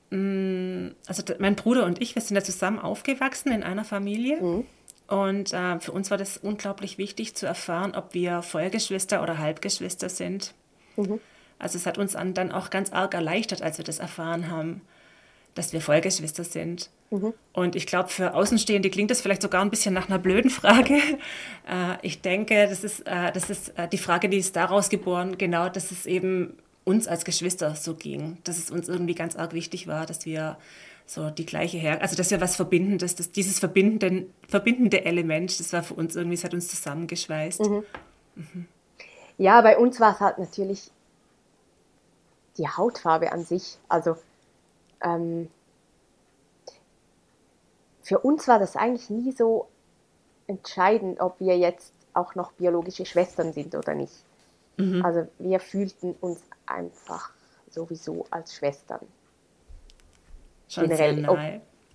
mh, 0.10 0.18
mm, 0.18 0.96
also 1.08 1.24
mein 1.40 1.56
Bruder 1.56 1.86
und 1.86 2.02
ich, 2.02 2.16
wir 2.16 2.22
sind 2.22 2.36
ja 2.36 2.44
zusammen 2.44 2.80
aufgewachsen 2.80 3.52
in 3.52 3.64
einer 3.64 3.86
Familie. 3.86 4.42
Mhm. 4.42 4.68
Und 5.12 5.52
äh, 5.52 5.78
für 5.82 5.92
uns 5.92 6.10
war 6.10 6.18
das 6.18 6.38
unglaublich 6.38 6.98
wichtig 6.98 7.36
zu 7.36 7.46
erfahren, 7.46 7.96
ob 7.96 8.14
wir 8.14 8.42
Vollgeschwister 8.42 9.22
oder 9.22 9.40
Halbgeschwister 9.40 10.08
sind. 10.08 10.54
Mhm. 10.96 11.20
Also 11.60 11.78
es 11.78 11.86
hat 11.86 11.98
uns 11.98 12.14
dann 12.14 12.52
auch 12.54 12.70
ganz 12.70 12.94
arg 12.94 13.14
erleichtert, 13.14 13.62
als 13.62 13.78
wir 13.78 13.84
das 13.84 14.00
erfahren 14.00 14.50
haben, 14.50 14.80
dass 15.54 15.74
wir 15.74 15.82
Vollgeschwister 15.82 16.46
sind. 16.46 16.90
Mhm. 17.10 17.34
Und 17.52 17.76
ich 17.76 17.88
glaube, 17.88 18.08
für 18.08 18.34
Außenstehende 18.34 18.90
klingt 18.90 19.12
das 19.12 19.20
vielleicht 19.20 19.42
sogar 19.42 19.62
ein 19.62 19.70
bisschen 19.70 19.94
nach 19.94 20.08
einer 20.08 20.18
blöden 20.18 20.50
Frage. 20.50 20.98
Äh, 21.70 21.98
ich 22.02 22.22
denke, 22.22 22.68
das 22.68 22.84
ist, 22.84 23.02
äh, 23.02 23.32
das 23.32 23.52
ist 23.52 23.78
äh, 23.78 23.88
die 23.88 24.00
Frage, 24.00 24.30
die 24.30 24.38
ist 24.38 24.56
daraus 24.56 24.90
geboren, 24.90 25.38
genau, 25.38 25.70
dass 25.70 25.92
es 25.92 26.08
eben 26.08 26.58
uns 26.86 27.08
als 27.08 27.24
Geschwister 27.24 27.76
so 27.76 27.94
ging, 27.94 28.40
dass 28.46 28.58
es 28.58 28.72
uns 28.72 28.90
irgendwie 28.90 29.14
ganz 29.14 29.36
arg 29.36 29.54
wichtig 29.54 29.86
war, 29.86 30.08
dass 30.08 30.26
wir 30.26 30.58
so 31.12 31.30
die 31.30 31.46
gleiche 31.46 31.78
Her 31.78 32.02
also 32.02 32.16
das 32.16 32.28
ist 32.28 32.32
ja 32.32 32.40
was 32.40 32.56
Verbindendes, 32.56 33.16
das, 33.16 33.34
dieses 33.34 33.60
verbindende, 33.60 34.28
verbindende 34.48 35.04
Element, 35.04 35.60
das 35.60 35.74
war 35.74 35.84
für 35.84 35.96
uns 35.96 36.16
irgendwie, 36.16 36.36
es 36.36 36.46
hat 36.46 36.54
uns 36.54 36.70
zusammengeschweißt. 36.70 37.60
Mhm. 37.60 37.84
Mhm. 38.36 38.68
Ja, 39.38 39.60
bei 39.60 39.78
uns 39.78 40.00
war 40.00 40.14
es 40.14 40.20
halt 40.22 40.38
natürlich 40.38 40.90
die 42.58 42.68
Hautfarbe 42.70 43.34
an 43.34 43.44
sich. 43.44 43.78
Also 43.90 44.16
ähm, 45.04 45.50
für 48.04 48.20
uns 48.20 48.48
war 48.48 48.60
das 48.60 48.78
eigentlich 48.78 49.10
nie 49.10 49.34
so 49.34 49.68
entscheidend, 50.48 51.20
ob 51.20 51.42
wir 51.42 51.58
jetzt 51.58 51.92
auch 52.14 52.36
noch 52.36 52.54
biologische 52.54 53.06
Schwestern 53.06 53.52
sind 53.52 53.76
oder 53.76 53.96
nicht. 53.96 54.14
Mhm. 54.78 55.04
Also 55.04 55.28
wir 55.40 55.60
fühlten 55.60 56.16
uns 56.22 56.40
einfach 56.66 57.32
sowieso 57.70 58.26
als 58.32 58.56
Schwestern. 58.56 59.02
Schon 60.72 60.88
generell. 60.88 61.28
Ob, 61.28 61.38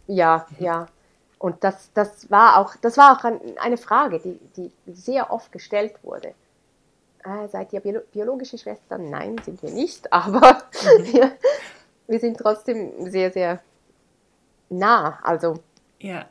ja, 0.06 0.46
ja. 0.58 0.86
Und 1.38 1.64
das, 1.64 1.90
das 1.92 2.30
war 2.30 2.58
auch, 2.58 2.76
das 2.76 2.96
war 2.96 3.18
auch 3.18 3.24
eine 3.60 3.76
Frage, 3.76 4.20
die, 4.20 4.38
die 4.56 4.72
sehr 4.92 5.32
oft 5.32 5.50
gestellt 5.52 5.94
wurde. 6.02 6.34
Äh, 7.24 7.48
seid 7.48 7.72
ihr 7.72 7.80
biologische 7.80 8.58
Schwestern? 8.58 9.10
Nein, 9.10 9.36
sind 9.44 9.62
wir 9.62 9.70
nicht, 9.70 10.12
aber 10.12 10.62
mhm. 10.72 11.12
wir, 11.12 11.32
wir 12.06 12.20
sind 12.20 12.38
trotzdem 12.38 13.10
sehr, 13.10 13.32
sehr 13.32 13.60
nah. 14.68 15.18
Also 15.22 15.58
ja. 16.00 16.26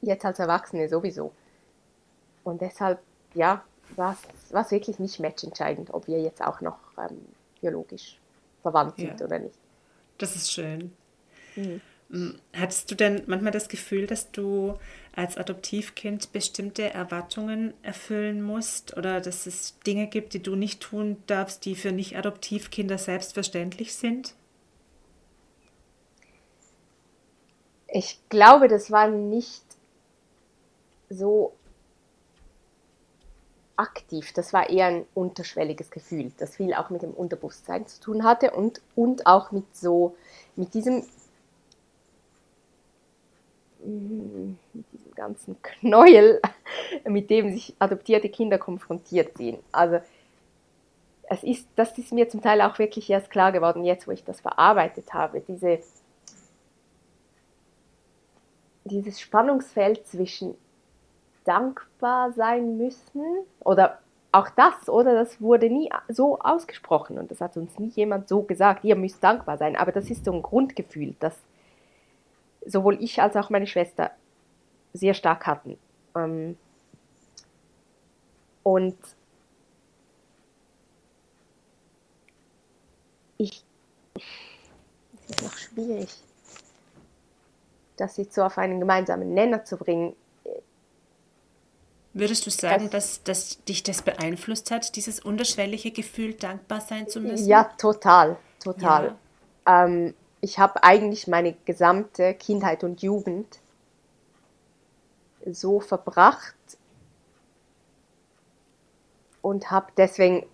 jetzt 0.00 0.24
als 0.24 0.38
Erwachsene 0.38 0.88
sowieso. 0.88 1.32
Und 2.44 2.60
deshalb, 2.60 3.00
ja, 3.34 3.62
war 3.96 4.16
es 4.52 4.70
wirklich 4.70 4.98
nicht 4.98 5.18
matchentscheidend, 5.18 5.92
ob 5.92 6.06
wir 6.06 6.20
jetzt 6.20 6.42
auch 6.42 6.60
noch 6.60 6.78
ähm, 6.98 7.26
biologisch 7.60 8.18
verwandt 8.62 8.96
sind 8.96 9.18
ja. 9.18 9.26
oder 9.26 9.38
nicht. 9.38 9.58
Das 10.18 10.36
ist 10.36 10.52
schön. 10.52 10.92
Mhm. 11.60 11.80
Hm, 12.10 12.40
hattest 12.56 12.90
du 12.90 12.96
denn 12.96 13.22
manchmal 13.26 13.52
das 13.52 13.68
Gefühl, 13.68 14.06
dass 14.06 14.32
du 14.32 14.76
als 15.14 15.36
Adoptivkind 15.36 16.32
bestimmte 16.32 16.90
Erwartungen 16.90 17.72
erfüllen 17.82 18.42
musst 18.42 18.96
oder 18.96 19.20
dass 19.20 19.46
es 19.46 19.78
Dinge 19.86 20.08
gibt, 20.08 20.34
die 20.34 20.42
du 20.42 20.56
nicht 20.56 20.80
tun 20.80 21.22
darfst, 21.26 21.64
die 21.64 21.76
für 21.76 21.92
Nicht-Adoptivkinder 21.92 22.98
selbstverständlich 22.98 23.94
sind? 23.94 24.34
Ich 27.86 28.20
glaube, 28.28 28.68
das 28.68 28.90
war 28.90 29.08
nicht 29.08 29.64
so 31.08 31.52
aktiv. 33.80 34.32
Das 34.34 34.52
war 34.52 34.68
eher 34.68 34.86
ein 34.86 35.06
unterschwelliges 35.14 35.90
Gefühl, 35.90 36.32
das 36.38 36.56
viel 36.56 36.74
auch 36.74 36.90
mit 36.90 37.02
dem 37.02 37.12
Unterbewusstsein 37.12 37.86
zu 37.86 38.00
tun 38.00 38.24
hatte 38.24 38.50
und, 38.50 38.80
und 38.94 39.26
auch 39.26 39.52
mit 39.52 39.64
so, 39.74 40.14
mit 40.54 40.74
diesem, 40.74 41.04
mit 43.84 44.84
diesem 44.92 45.14
ganzen 45.14 45.56
Knäuel, 45.62 46.40
mit 47.04 47.30
dem 47.30 47.52
sich 47.52 47.74
adoptierte 47.78 48.28
Kinder 48.28 48.58
konfrontiert 48.58 49.36
sehen. 49.36 49.58
Also 49.72 50.00
es 51.28 51.44
ist, 51.44 51.68
das 51.76 51.96
ist 51.96 52.12
mir 52.12 52.28
zum 52.28 52.42
Teil 52.42 52.60
auch 52.60 52.78
wirklich 52.78 53.08
erst 53.08 53.30
klar 53.30 53.52
geworden, 53.52 53.84
jetzt 53.84 54.08
wo 54.08 54.10
ich 54.10 54.24
das 54.24 54.40
verarbeitet 54.40 55.14
habe, 55.14 55.40
diese, 55.40 55.78
dieses 58.84 59.20
Spannungsfeld 59.20 60.06
zwischen 60.06 60.56
dankbar 61.44 62.32
sein 62.32 62.76
müssen 62.76 63.22
oder 63.60 63.98
auch 64.32 64.48
das, 64.50 64.88
oder? 64.88 65.14
Das 65.14 65.40
wurde 65.40 65.70
nie 65.70 65.90
so 66.08 66.38
ausgesprochen 66.38 67.18
und 67.18 67.30
das 67.30 67.40
hat 67.40 67.56
uns 67.56 67.78
nie 67.78 67.88
jemand 67.88 68.28
so 68.28 68.42
gesagt, 68.42 68.84
ihr 68.84 68.96
müsst 68.96 69.22
dankbar 69.22 69.58
sein, 69.58 69.76
aber 69.76 69.92
das 69.92 70.10
ist 70.10 70.24
so 70.24 70.32
ein 70.32 70.42
Grundgefühl, 70.42 71.14
das 71.20 71.36
sowohl 72.66 73.02
ich 73.02 73.20
als 73.20 73.36
auch 73.36 73.50
meine 73.50 73.66
Schwester 73.66 74.10
sehr 74.92 75.14
stark 75.14 75.46
hatten. 75.46 75.78
Ähm, 76.16 76.56
und 78.62 78.96
ich, 83.38 83.64
es 84.14 85.30
ist 85.30 85.42
noch 85.42 85.56
schwierig, 85.56 86.10
das 87.96 88.16
jetzt 88.16 88.34
so 88.34 88.42
auf 88.42 88.58
einen 88.58 88.80
gemeinsamen 88.80 89.32
Nenner 89.32 89.64
zu 89.64 89.76
bringen. 89.76 90.14
Würdest 92.12 92.44
du 92.44 92.50
sagen, 92.50 92.90
dass, 92.90 93.22
dass 93.22 93.62
dich 93.64 93.84
das 93.84 94.02
beeinflusst 94.02 94.70
hat, 94.72 94.96
dieses 94.96 95.20
unterschwellige 95.20 95.92
Gefühl, 95.92 96.34
dankbar 96.34 96.80
sein 96.80 97.08
zu 97.08 97.20
müssen? 97.20 97.46
Ja, 97.46 97.64
total, 97.78 98.36
total. 98.58 99.16
Ja. 99.66 99.84
Ähm, 99.84 100.14
ich 100.40 100.58
habe 100.58 100.82
eigentlich 100.82 101.26
meine 101.26 101.52
gesamte 101.64 102.34
Kindheit 102.34 102.84
und 102.84 103.02
Jugend 103.02 103.60
so 105.46 105.80
verbracht 105.80 106.54
und 109.42 109.70
habe 109.70 109.92
deswegen 109.96 110.46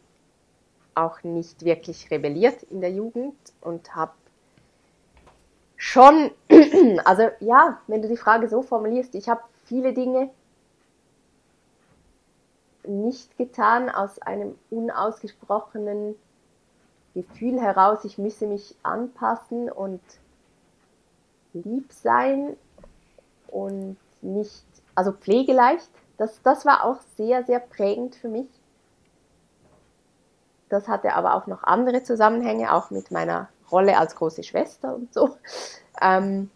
auch 0.94 1.22
nicht 1.22 1.64
wirklich 1.64 2.10
rebelliert 2.10 2.62
in 2.64 2.80
der 2.80 2.90
Jugend 2.90 3.36
und 3.60 3.94
habe 3.94 4.12
schon, 5.76 6.30
also 7.04 7.28
ja, 7.40 7.80
wenn 7.86 8.02
du 8.02 8.08
die 8.08 8.16
Frage 8.16 8.48
so 8.48 8.62
formulierst, 8.62 9.14
ich 9.14 9.28
habe 9.28 9.42
viele 9.64 9.92
Dinge 9.92 10.30
nicht 12.84 13.36
getan 13.36 13.90
aus 13.90 14.20
einem 14.20 14.56
unausgesprochenen 14.70 16.14
Gefühl 17.16 17.58
heraus, 17.58 18.04
ich 18.04 18.18
müsse 18.18 18.46
mich 18.46 18.76
anpassen 18.82 19.70
und 19.70 20.02
lieb 21.54 21.90
sein 21.90 22.58
und 23.48 23.96
nicht, 24.20 24.66
also 24.94 25.12
pflegeleicht. 25.12 25.88
Das, 26.18 26.42
das 26.42 26.66
war 26.66 26.84
auch 26.84 27.00
sehr, 27.16 27.42
sehr 27.44 27.60
prägend 27.60 28.16
für 28.16 28.28
mich. 28.28 28.48
Das 30.68 30.88
hatte 30.88 31.14
aber 31.14 31.34
auch 31.34 31.46
noch 31.46 31.62
andere 31.62 32.02
Zusammenhänge, 32.02 32.74
auch 32.74 32.90
mit 32.90 33.10
meiner 33.10 33.48
Rolle 33.72 33.98
als 33.98 34.14
große 34.14 34.42
Schwester 34.42 34.94
und 34.94 35.14
so. 35.14 35.38
Ähm, 36.02 36.50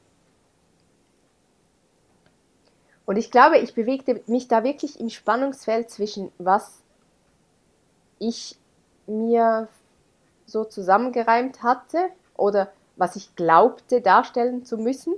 und 3.06 3.16
ich 3.16 3.30
glaube, 3.30 3.56
ich 3.56 3.74
bewegte 3.74 4.20
mich 4.26 4.46
da 4.46 4.62
wirklich 4.62 5.00
im 5.00 5.08
Spannungsfeld 5.08 5.88
zwischen 5.88 6.30
was 6.36 6.82
ich 8.18 8.58
mir 9.06 9.68
so 10.50 10.64
zusammengereimt 10.64 11.62
hatte 11.62 11.98
oder 12.36 12.72
was 12.96 13.16
ich 13.16 13.34
glaubte 13.36 14.00
darstellen 14.00 14.64
zu 14.64 14.76
müssen 14.76 15.14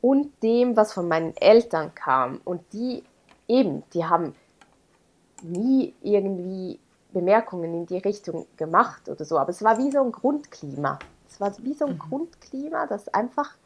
und 0.00 0.32
dem, 0.42 0.76
was 0.76 0.92
von 0.92 1.08
meinen 1.08 1.36
Eltern 1.36 1.94
kam. 1.94 2.40
Und 2.44 2.62
die 2.72 3.04
eben, 3.48 3.82
die 3.92 4.04
haben 4.04 4.34
nie 5.42 5.94
irgendwie 6.02 6.78
Bemerkungen 7.12 7.74
in 7.74 7.86
die 7.86 7.98
Richtung 7.98 8.46
gemacht 8.56 9.08
oder 9.08 9.24
so, 9.24 9.38
aber 9.38 9.50
es 9.50 9.62
war 9.62 9.78
wie 9.78 9.90
so 9.90 10.02
ein 10.02 10.12
Grundklima. 10.12 10.98
Es 11.28 11.40
war 11.40 11.52
wie 11.58 11.74
so 11.74 11.86
ein 11.86 11.94
mhm. 11.94 11.98
Grundklima, 11.98 12.86
das 12.86 13.08
einfach 13.08 13.56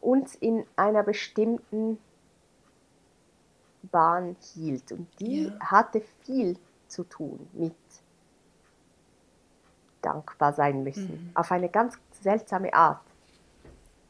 uns 0.00 0.34
in 0.34 0.64
einer 0.76 1.02
bestimmten 1.02 1.98
Bahn 3.90 4.36
hielt. 4.54 4.92
Und 4.92 5.08
die 5.18 5.44
ja. 5.44 5.60
hatte 5.60 6.02
viel 6.24 6.56
zu 6.88 7.04
tun 7.04 7.48
mit 7.52 7.74
dankbar 10.02 10.52
sein 10.52 10.82
müssen. 10.82 11.26
Mhm. 11.26 11.30
Auf 11.34 11.52
eine 11.52 11.68
ganz 11.68 11.98
seltsame 12.22 12.72
Art. 12.74 13.00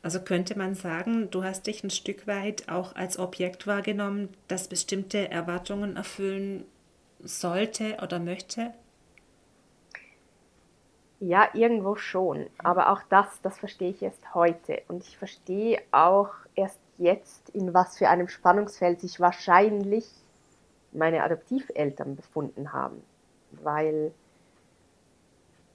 Also 0.03 0.21
könnte 0.21 0.57
man 0.57 0.75
sagen, 0.75 1.31
du 1.31 1.45
hast 1.45 1.67
dich 1.67 1.85
ein 1.85 1.91
Stück 1.91 2.27
weit 2.27 2.69
auch 2.71 2.95
als 2.95 3.19
Objekt 3.19 3.67
wahrgenommen, 3.67 4.31
das 4.49 4.69
bestimmte 4.69 5.31
Erwartungen 5.31 5.97
erfüllen 5.97 6.65
sollte 7.23 7.99
oder 8.03 8.19
möchte? 8.19 8.73
Ja, 11.19 11.51
irgendwo 11.53 11.97
schon. 11.97 12.47
Aber 12.57 12.91
auch 12.91 13.03
das, 13.11 13.27
das 13.43 13.59
verstehe 13.59 13.91
ich 13.91 14.01
erst 14.01 14.35
heute. 14.35 14.81
Und 14.89 15.03
ich 15.07 15.19
verstehe 15.19 15.83
auch 15.93 16.31
erst 16.55 16.81
jetzt, 17.01 17.49
in 17.51 17.75
was 17.75 17.99
für 17.99 18.09
einem 18.09 18.29
Spannungsfeld 18.29 19.01
sich 19.01 19.21
wahrscheinlich 19.21 20.07
meine 20.93 21.23
Adoptiveltern 21.23 22.17
befunden 22.17 22.73
haben. 22.73 23.03
Weil 23.53 24.13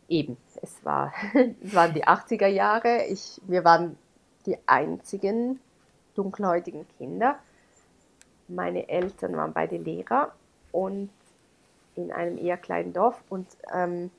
eben, 0.07 0.37
es, 0.61 0.83
war, 0.85 1.13
es 1.63 1.73
waren 1.73 1.93
die 1.93 2.05
80er 2.05 2.47
Jahre, 2.47 3.05
ich, 3.05 3.41
wir 3.45 3.63
waren 3.63 3.97
die 4.45 4.57
einzigen 4.67 5.59
dunkelhäutigen 6.13 6.85
Kinder. 6.97 7.37
Meine 8.47 8.87
Eltern 8.87 9.35
waren 9.35 9.53
beide 9.53 9.77
Lehrer 9.77 10.31
und 10.71 11.09
in 11.95 12.11
einem 12.11 12.37
eher 12.37 12.57
kleinen 12.57 12.93
Dorf 12.93 13.23
und 13.29 13.47
ähm, 13.73 14.11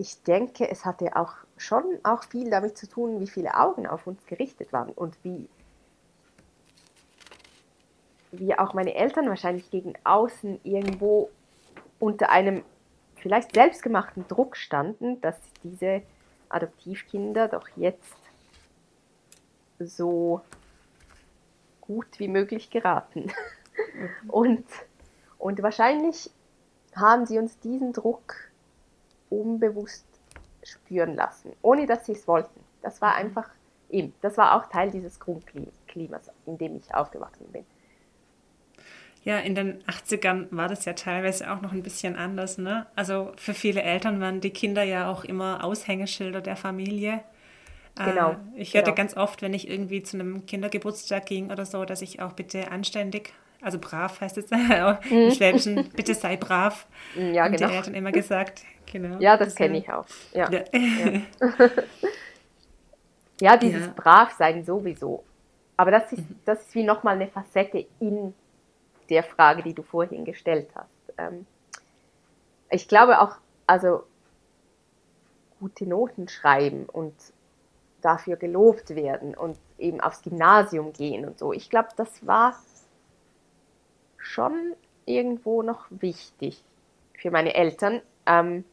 ich 0.00 0.22
denke, 0.22 0.68
es 0.68 0.86
hatte 0.86 1.14
auch 1.14 1.34
schon 1.58 1.84
auch 2.04 2.24
viel 2.24 2.48
damit 2.48 2.78
zu 2.78 2.88
tun, 2.88 3.20
wie 3.20 3.26
viele 3.26 3.54
Augen 3.54 3.86
auf 3.86 4.06
uns 4.06 4.24
gerichtet 4.24 4.72
waren 4.72 4.88
und 4.88 5.14
wie, 5.22 5.46
wie 8.32 8.56
auch 8.58 8.74
meine 8.74 8.94
Eltern 8.94 9.28
wahrscheinlich 9.28 9.70
gegen 9.70 9.94
außen 10.04 10.60
irgendwo 10.62 11.30
unter 11.98 12.30
einem 12.30 12.62
vielleicht 13.16 13.54
selbstgemachten 13.54 14.26
Druck 14.28 14.56
standen, 14.56 15.20
dass 15.20 15.36
diese 15.62 16.02
Adoptivkinder 16.48 17.48
doch 17.48 17.68
jetzt 17.76 18.16
so 19.78 20.40
gut 21.80 22.18
wie 22.18 22.28
möglich 22.28 22.70
geraten. 22.70 23.30
Mhm. 23.94 24.30
Und, 24.30 24.66
und 25.38 25.62
wahrscheinlich 25.62 26.30
haben 26.94 27.26
sie 27.26 27.38
uns 27.38 27.58
diesen 27.60 27.92
Druck 27.92 28.34
unbewusst 29.28 30.06
spüren 30.62 31.14
lassen, 31.14 31.52
ohne 31.62 31.86
dass 31.86 32.06
sie 32.06 32.12
es 32.12 32.26
wollten. 32.28 32.60
Das 32.82 33.00
war 33.00 33.12
mhm. 33.12 33.26
einfach 33.26 33.50
eben, 33.88 34.14
das 34.20 34.36
war 34.36 34.54
auch 34.54 34.66
Teil 34.66 34.90
dieses 34.90 35.18
Grundklimas, 35.20 36.30
in 36.46 36.58
dem 36.58 36.76
ich 36.76 36.94
aufgewachsen 36.94 37.46
bin. 37.52 37.64
Ja, 39.22 39.38
in 39.38 39.54
den 39.54 39.82
80ern 39.84 40.46
war 40.50 40.68
das 40.68 40.86
ja 40.86 40.94
teilweise 40.94 41.50
auch 41.52 41.60
noch 41.60 41.72
ein 41.72 41.82
bisschen 41.82 42.16
anders. 42.16 42.56
Ne? 42.56 42.86
Also 42.96 43.32
für 43.36 43.52
viele 43.52 43.82
Eltern 43.82 44.20
waren 44.20 44.40
die 44.40 44.50
Kinder 44.50 44.82
ja 44.82 45.10
auch 45.10 45.24
immer 45.24 45.62
Aushängeschilder 45.62 46.40
der 46.40 46.56
Familie. 46.56 47.20
Genau. 47.96 48.30
Äh, 48.30 48.36
ich 48.56 48.74
hörte 48.74 48.92
genau. 48.92 48.96
ganz 48.96 49.16
oft, 49.16 49.42
wenn 49.42 49.52
ich 49.52 49.68
irgendwie 49.68 50.02
zu 50.02 50.18
einem 50.18 50.46
Kindergeburtstag 50.46 51.26
ging 51.26 51.50
oder 51.50 51.66
so, 51.66 51.84
dass 51.84 52.00
ich 52.00 52.22
auch 52.22 52.32
bitte 52.32 52.70
anständig, 52.70 53.34
also 53.60 53.78
brav 53.78 54.20
heißt 54.20 54.38
es 54.38 54.50
mhm. 54.50 54.96
im 55.10 55.30
Schwäbischen, 55.32 55.90
bitte 55.94 56.14
sei 56.14 56.36
brav. 56.36 56.86
Mm, 57.14 57.34
ja, 57.34 57.48
genau. 57.48 57.64
Und 57.64 57.70
die 57.72 57.76
Eltern 57.76 57.94
immer 57.94 58.12
gesagt, 58.12 58.62
genau. 58.90 59.18
Ja, 59.18 59.36
das 59.36 59.54
kenne 59.54 59.78
ich 59.78 59.92
auch. 59.92 60.06
Ja, 60.32 60.50
ja. 60.50 60.62
ja. 60.72 61.20
ja 63.40 63.56
dieses 63.58 63.86
ja. 63.86 63.92
Bravsein 63.94 64.64
sowieso. 64.64 65.24
Aber 65.76 65.90
das 65.90 66.12
ist, 66.12 66.28
mhm. 66.28 66.36
das 66.44 66.60
ist 66.60 66.74
wie 66.74 66.84
nochmal 66.84 67.16
eine 67.16 67.26
Facette 67.26 67.86
in 68.00 68.34
der 69.10 69.22
Frage, 69.22 69.62
die 69.62 69.74
du 69.74 69.82
vorhin 69.82 70.24
gestellt 70.24 70.68
hast. 70.74 71.14
Ähm, 71.18 71.46
ich 72.70 72.88
glaube 72.88 73.20
auch, 73.20 73.36
also 73.66 74.04
gute 75.58 75.86
Noten 75.86 76.28
schreiben 76.28 76.86
und 76.86 77.14
dafür 78.00 78.36
gelobt 78.36 78.94
werden 78.94 79.34
und 79.34 79.58
eben 79.78 80.00
aufs 80.00 80.22
Gymnasium 80.22 80.92
gehen 80.92 81.26
und 81.26 81.38
so. 81.38 81.52
Ich 81.52 81.68
glaube, 81.68 81.88
das 81.96 82.26
war 82.26 82.54
schon 84.16 84.74
irgendwo 85.04 85.62
noch 85.62 85.86
wichtig 85.90 86.62
für 87.14 87.30
meine 87.30 87.54
Eltern, 87.54 88.00
ähm, 88.26 88.64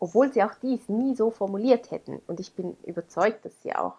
obwohl 0.00 0.32
sie 0.32 0.42
auch 0.42 0.54
dies 0.60 0.88
nie 0.88 1.14
so 1.14 1.30
formuliert 1.30 1.90
hätten. 1.90 2.20
Und 2.26 2.40
ich 2.40 2.54
bin 2.54 2.76
überzeugt, 2.84 3.44
dass 3.44 3.62
sie 3.62 3.74
auch 3.74 3.96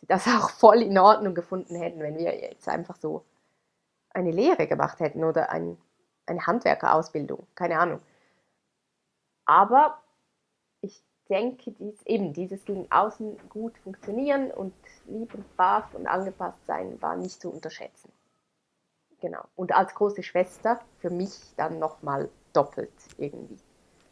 sie 0.00 0.06
das 0.06 0.26
auch 0.28 0.50
voll 0.50 0.82
in 0.82 0.98
Ordnung 0.98 1.34
gefunden 1.34 1.74
hätten, 1.74 2.00
wenn 2.00 2.18
wir 2.18 2.34
jetzt 2.34 2.68
einfach 2.68 2.96
so 2.96 3.24
eine 4.14 4.30
Lehre 4.30 4.66
gemacht 4.66 5.00
hätten 5.00 5.24
oder 5.24 5.50
ein, 5.50 5.76
eine 6.26 6.46
Handwerkerausbildung, 6.46 7.46
keine 7.54 7.78
Ahnung. 7.78 8.00
Aber 9.44 10.00
ich 10.80 11.02
denke, 11.28 11.72
dies, 11.72 12.00
eben 12.06 12.32
dieses 12.32 12.64
gegen 12.64 12.90
außen 12.90 13.36
gut 13.48 13.76
funktionieren 13.78 14.50
und 14.50 14.74
lieb 15.06 15.34
und 15.34 15.56
brav 15.56 15.92
und 15.94 16.06
angepasst 16.06 16.64
sein 16.66 17.00
war 17.02 17.16
nicht 17.16 17.40
zu 17.40 17.50
unterschätzen. 17.50 18.10
Genau. 19.20 19.42
Und 19.56 19.74
als 19.74 19.94
große 19.94 20.22
Schwester 20.22 20.80
für 21.00 21.10
mich 21.10 21.32
dann 21.56 21.78
nochmal 21.78 22.28
doppelt 22.52 22.92
irgendwie. 23.18 23.56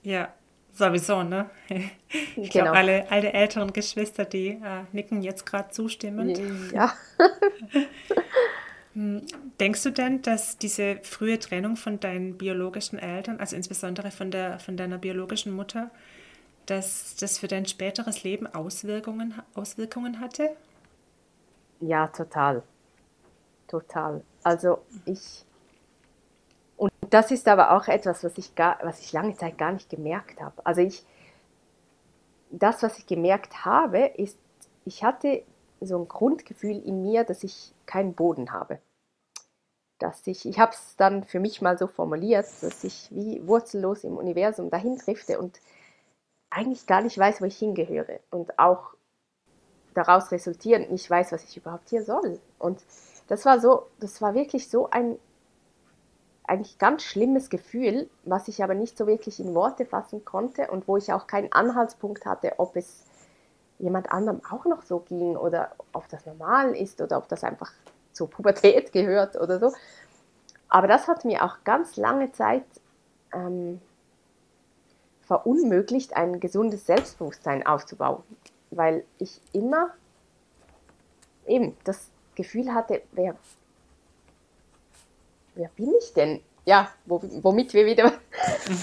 Ja, 0.02 0.32
sowieso, 0.72 1.22
ne? 1.22 1.50
Ich 2.36 2.50
genau. 2.50 2.64
glaube, 2.64 2.78
alle, 2.78 3.10
alle 3.10 3.32
älteren 3.32 3.72
Geschwister, 3.72 4.24
die 4.24 4.48
äh, 4.48 4.84
nicken 4.92 5.22
jetzt 5.22 5.44
gerade 5.46 5.70
zustimmend. 5.70 6.40
Ja. 6.72 6.92
Hm, 8.94 9.22
denkst 9.58 9.82
du 9.84 9.90
denn, 9.90 10.22
dass 10.22 10.58
diese 10.58 10.96
frühe 11.02 11.38
Trennung 11.38 11.76
von 11.76 11.98
deinen 12.00 12.36
biologischen 12.36 12.98
Eltern, 12.98 13.40
also 13.40 13.56
insbesondere 13.56 14.10
von, 14.10 14.30
der, 14.30 14.58
von 14.58 14.76
deiner 14.76 14.98
biologischen 14.98 15.52
Mutter, 15.52 15.90
dass 16.66 17.16
das 17.16 17.38
für 17.38 17.48
dein 17.48 17.66
späteres 17.66 18.24
Leben 18.24 18.46
Auswirkungen, 18.46 19.34
Auswirkungen 19.54 20.20
hatte? 20.20 20.50
Ja, 21.80 22.08
total. 22.08 22.62
Total. 23.66 24.22
Also 24.44 24.78
ich, 25.04 25.44
und 26.76 26.92
das 27.10 27.30
ist 27.30 27.48
aber 27.48 27.72
auch 27.72 27.88
etwas, 27.88 28.24
was 28.24 28.36
ich, 28.38 28.54
gar, 28.54 28.78
was 28.82 29.00
ich 29.00 29.12
lange 29.12 29.36
Zeit 29.36 29.58
gar 29.58 29.72
nicht 29.72 29.88
gemerkt 29.88 30.40
habe. 30.40 30.54
Also 30.64 30.80
ich, 30.80 31.04
das, 32.50 32.82
was 32.82 32.98
ich 32.98 33.06
gemerkt 33.06 33.64
habe, 33.64 34.06
ist, 34.16 34.36
ich 34.84 35.02
hatte 35.04 35.42
so 35.86 35.98
ein 35.98 36.08
Grundgefühl 36.08 36.78
in 36.84 37.02
mir, 37.02 37.24
dass 37.24 37.44
ich 37.44 37.72
keinen 37.86 38.14
Boden 38.14 38.52
habe. 38.52 38.78
Dass 39.98 40.26
ich, 40.26 40.46
ich 40.46 40.58
habe 40.58 40.72
es 40.72 40.96
dann 40.96 41.24
für 41.24 41.40
mich 41.40 41.62
mal 41.62 41.78
so 41.78 41.86
formuliert, 41.86 42.46
dass 42.60 42.84
ich 42.84 43.08
wie 43.10 43.46
wurzellos 43.46 44.04
im 44.04 44.16
Universum 44.16 44.70
dahin 44.70 44.98
drifte 44.98 45.38
und 45.38 45.60
eigentlich 46.50 46.86
gar 46.86 47.02
nicht 47.02 47.16
weiß, 47.16 47.40
wo 47.40 47.46
ich 47.46 47.56
hingehöre 47.56 48.20
und 48.30 48.58
auch 48.58 48.94
daraus 49.94 50.30
resultierend 50.32 50.90
nicht 50.90 51.08
weiß, 51.08 51.32
was 51.32 51.44
ich 51.44 51.56
überhaupt 51.56 51.88
hier 51.88 52.02
soll. 52.02 52.40
Und 52.58 52.80
das 53.28 53.44
war 53.44 53.60
so, 53.60 53.86
das 54.00 54.20
war 54.20 54.34
wirklich 54.34 54.68
so 54.68 54.90
ein 54.90 55.18
eigentlich 56.44 56.78
ganz 56.78 57.02
schlimmes 57.02 57.50
Gefühl, 57.50 58.10
was 58.24 58.48
ich 58.48 58.62
aber 58.62 58.74
nicht 58.74 58.98
so 58.98 59.06
wirklich 59.06 59.40
in 59.40 59.54
Worte 59.54 59.86
fassen 59.86 60.24
konnte 60.24 60.70
und 60.70 60.88
wo 60.88 60.96
ich 60.96 61.12
auch 61.12 61.26
keinen 61.26 61.52
Anhaltspunkt 61.52 62.26
hatte, 62.26 62.54
ob 62.58 62.76
es 62.76 63.04
jemand 63.82 64.12
anderem 64.12 64.40
auch 64.48 64.64
noch 64.64 64.82
so 64.82 65.00
ging 65.00 65.36
oder 65.36 65.72
ob 65.92 66.08
das 66.08 66.24
normal 66.24 66.74
ist 66.74 67.00
oder 67.00 67.18
ob 67.18 67.28
das 67.28 67.42
einfach 67.44 67.72
zur 68.12 68.30
Pubertät 68.30 68.92
gehört 68.92 69.36
oder 69.36 69.58
so. 69.58 69.72
Aber 70.68 70.86
das 70.86 71.08
hat 71.08 71.24
mir 71.24 71.44
auch 71.44 71.64
ganz 71.64 71.96
lange 71.96 72.30
Zeit 72.32 72.64
ähm, 73.34 73.80
verunmöglicht, 75.22 76.16
ein 76.16 76.40
gesundes 76.40 76.86
Selbstbewusstsein 76.86 77.66
aufzubauen, 77.66 78.22
weil 78.70 79.04
ich 79.18 79.40
immer 79.52 79.90
eben 81.46 81.76
das 81.84 82.08
Gefühl 82.36 82.72
hatte, 82.72 83.02
wer, 83.12 83.34
wer 85.54 85.68
bin 85.70 85.92
ich 85.98 86.14
denn? 86.14 86.40
Ja, 86.64 86.88
womit 87.06 87.74
wir 87.74 87.84
wieder 87.84 88.12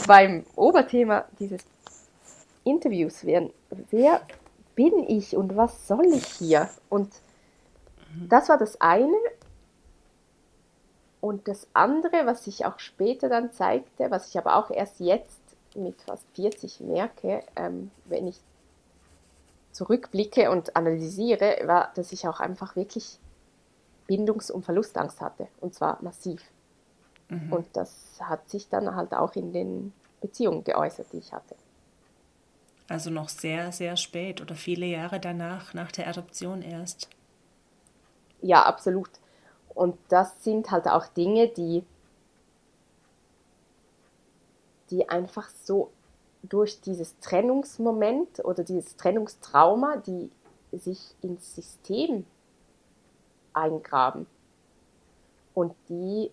beim 0.08 0.46
Oberthema 0.58 1.26
dieses 1.40 1.62
Interviews 2.66 3.24
wären. 3.24 3.54
Wer 3.90 4.22
bin 4.80 5.04
ich 5.10 5.36
und 5.36 5.58
was 5.58 5.90
soll 5.90 6.06
ich 6.06 6.26
hier? 6.26 6.70
Und 6.88 7.14
das 8.30 8.48
war 8.48 8.58
das 8.58 8.80
eine. 8.80 9.18
Und 11.20 11.50
das 11.50 11.68
andere, 11.74 12.26
was 12.26 12.46
sich 12.46 12.66
auch 12.66 12.80
später 12.80 13.28
dann 13.28 13.52
zeigte, 13.52 14.10
was 14.10 14.30
ich 14.30 14.38
aber 14.38 14.56
auch 14.56 14.72
erst 14.72 15.02
jetzt 15.02 15.42
mit 15.76 16.02
fast 16.04 16.26
40 16.36 16.80
merke, 16.80 17.44
ähm, 17.58 17.92
wenn 18.06 18.26
ich 18.28 18.40
zurückblicke 19.74 20.50
und 20.50 20.78
analysiere, 20.78 21.58
war, 21.66 21.92
dass 21.96 22.14
ich 22.14 22.26
auch 22.26 22.40
einfach 22.40 22.78
wirklich 22.78 23.20
Bindungs- 24.08 24.50
und 24.50 24.64
Verlustangst 24.64 25.20
hatte. 25.20 25.50
Und 25.60 25.74
zwar 25.76 26.02
massiv. 26.02 26.42
Mhm. 27.28 27.52
Und 27.52 27.68
das 27.74 28.18
hat 28.22 28.48
sich 28.50 28.70
dann 28.70 28.96
halt 28.96 29.14
auch 29.14 29.36
in 29.36 29.52
den 29.52 29.92
Beziehungen 30.22 30.64
geäußert, 30.64 31.08
die 31.12 31.18
ich 31.18 31.34
hatte. 31.34 31.58
Also 32.90 33.12
noch 33.12 33.30
sehr, 33.30 33.72
sehr 33.72 33.96
spät 33.98 34.42
oder 34.42 34.56
viele 34.56 34.88
Jahre 34.88 35.20
danach, 35.20 35.74
nach 35.74 35.92
der 35.92 36.08
Adoption 36.08 36.62
erst. 36.64 37.08
Ja, 38.42 38.64
absolut. 38.64 39.10
Und 39.76 39.96
das 40.10 40.44
sind 40.44 40.72
halt 40.72 40.88
auch 40.88 41.06
Dinge, 41.08 41.48
die 41.48 41.84
die 44.90 45.08
einfach 45.08 45.50
so 45.50 45.92
durch 46.44 46.82
dieses 46.82 47.18
Trennungsmoment 47.20 48.44
oder 48.44 48.64
dieses 48.64 48.96
Trennungstrauma, 48.96 49.98
die 49.98 50.32
sich 50.72 51.16
ins 51.22 51.56
System 51.56 52.26
eingraben 53.54 54.26
und 55.54 55.74
die, 55.90 56.32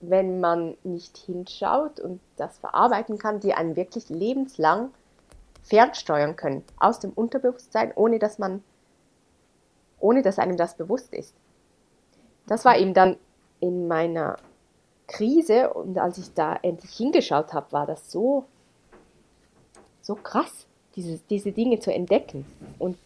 wenn 0.00 0.40
man 0.40 0.76
nicht 0.84 1.16
hinschaut 1.16 2.00
und 2.00 2.20
das 2.36 2.58
verarbeiten 2.58 3.18
kann, 3.18 3.40
die 3.40 3.54
einen 3.54 3.76
wirklich 3.76 4.08
lebenslang 4.08 4.90
fernsteuern 5.68 6.36
können 6.36 6.64
aus 6.78 6.98
dem 7.00 7.12
Unterbewusstsein, 7.12 7.92
ohne 7.94 8.18
dass 8.18 8.38
man, 8.38 8.62
ohne 10.00 10.22
dass 10.22 10.38
einem 10.38 10.56
das 10.56 10.76
bewusst 10.76 11.12
ist. 11.12 11.34
Das 12.46 12.64
war 12.64 12.78
eben 12.78 12.94
dann 12.94 13.16
in 13.60 13.88
meiner 13.88 14.36
Krise 15.06 15.72
und 15.72 15.98
als 15.98 16.18
ich 16.18 16.32
da 16.34 16.58
endlich 16.62 16.92
hingeschaut 16.92 17.52
habe, 17.52 17.72
war 17.72 17.86
das 17.86 18.10
so, 18.10 18.44
so 20.00 20.14
krass, 20.14 20.66
diese, 20.96 21.18
diese 21.30 21.52
Dinge 21.52 21.80
zu 21.80 21.92
entdecken 21.92 22.46
und, 22.78 22.98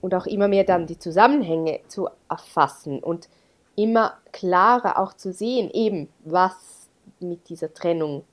und 0.00 0.14
auch 0.14 0.26
immer 0.26 0.48
mehr 0.48 0.64
dann 0.64 0.86
die 0.86 0.98
Zusammenhänge 0.98 1.80
zu 1.88 2.08
erfassen 2.28 3.00
und 3.00 3.28
immer 3.76 4.18
klarer 4.32 4.98
auch 4.98 5.14
zu 5.14 5.32
sehen, 5.32 5.70
eben 5.70 6.08
was 6.24 6.88
mit 7.20 7.48
dieser 7.48 7.72
Trennung 7.72 8.24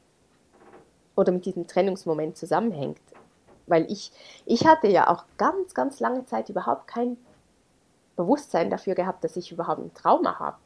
oder 1.18 1.34
mit 1.34 1.46
diesem 1.46 1.68
Trennungsmoment 1.68 2.38
zusammenhängt. 2.38 3.02
Weil 3.66 3.92
ich, 3.92 4.14
ich 4.46 4.66
hatte 4.66 4.88
ja 4.88 5.10
auch 5.10 5.26
ganz, 5.38 5.74
ganz 5.74 6.00
lange 6.00 6.26
Zeit 6.26 6.48
überhaupt 6.48 6.88
kein 6.88 7.18
Bewusstsein 8.16 8.70
dafür 8.70 8.96
gehabt, 8.96 9.26
dass 9.26 9.36
ich 9.36 9.52
überhaupt 9.52 9.82
ein 9.82 9.94
Trauma 9.94 10.40
habe 10.40 10.58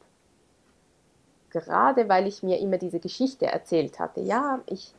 gerade 1.52 2.08
weil 2.08 2.26
ich 2.26 2.42
mir 2.42 2.58
immer 2.58 2.78
diese 2.78 2.98
Geschichte 2.98 3.46
erzählt 3.46 4.00
hatte. 4.00 4.20
Ja, 4.20 4.60
ich 4.66 4.92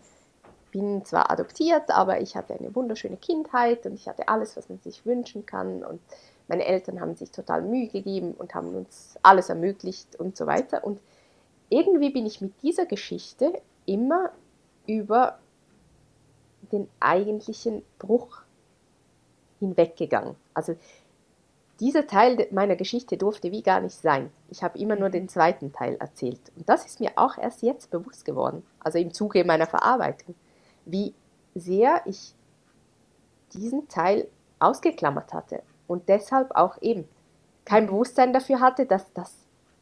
bin 0.71 1.03
zwar 1.03 1.29
adoptiert, 1.29 1.91
aber 1.91 2.21
ich 2.21 2.35
hatte 2.35 2.53
eine 2.53 2.73
wunderschöne 2.73 3.17
Kindheit 3.17 3.85
und 3.85 3.95
ich 3.95 4.07
hatte 4.07 4.27
alles, 4.27 4.55
was 4.55 4.69
man 4.69 4.79
sich 4.79 5.05
wünschen 5.05 5.45
kann 5.45 5.83
und 5.83 5.99
meine 6.47 6.65
Eltern 6.65 6.99
haben 6.99 7.15
sich 7.15 7.31
total 7.31 7.61
Mühe 7.61 7.87
gegeben 7.87 8.33
und 8.33 8.53
haben 8.53 8.75
uns 8.75 9.17
alles 9.23 9.49
ermöglicht 9.49 10.19
und 10.19 10.35
so 10.35 10.45
weiter. 10.45 10.83
Und 10.83 10.99
irgendwie 11.69 12.09
bin 12.09 12.25
ich 12.25 12.41
mit 12.41 12.61
dieser 12.61 12.85
Geschichte 12.85 13.53
immer 13.85 14.31
über 14.85 15.39
den 16.73 16.89
eigentlichen 16.99 17.83
Bruch 17.99 18.41
hinweggegangen. 19.59 20.36
Also 20.53 20.75
dieser 21.79 22.05
Teil 22.07 22.47
meiner 22.51 22.75
Geschichte 22.75 23.17
durfte 23.17 23.51
wie 23.51 23.63
gar 23.63 23.81
nicht 23.81 23.95
sein. 23.95 24.31
Ich 24.49 24.63
habe 24.63 24.77
immer 24.77 24.95
nur 24.95 25.09
den 25.09 25.29
zweiten 25.29 25.71
Teil 25.71 25.95
erzählt. 25.95 26.39
Und 26.55 26.67
das 26.67 26.86
ist 26.86 26.99
mir 26.99 27.12
auch 27.15 27.38
erst 27.38 27.62
jetzt 27.62 27.91
bewusst 27.91 28.25
geworden, 28.25 28.63
also 28.79 29.00
im 29.00 29.13
Zuge 29.13 29.43
meiner 29.43 29.67
Verarbeitung, 29.67 30.35
wie 30.85 31.13
sehr 31.56 32.02
ich 32.06 32.35
diesen 33.54 33.87
Teil 33.87 34.27
ausgeklammert 34.60 35.33
hatte 35.33 35.62
und 35.87 36.10
deshalb 36.10 36.56
auch 36.56 36.81
eben 36.81 37.08
kein 37.65 37.87
Bewusstsein 37.87 38.33
dafür 38.33 38.60
hatte, 38.60 38.85
dass 38.85 39.13
das 39.13 39.33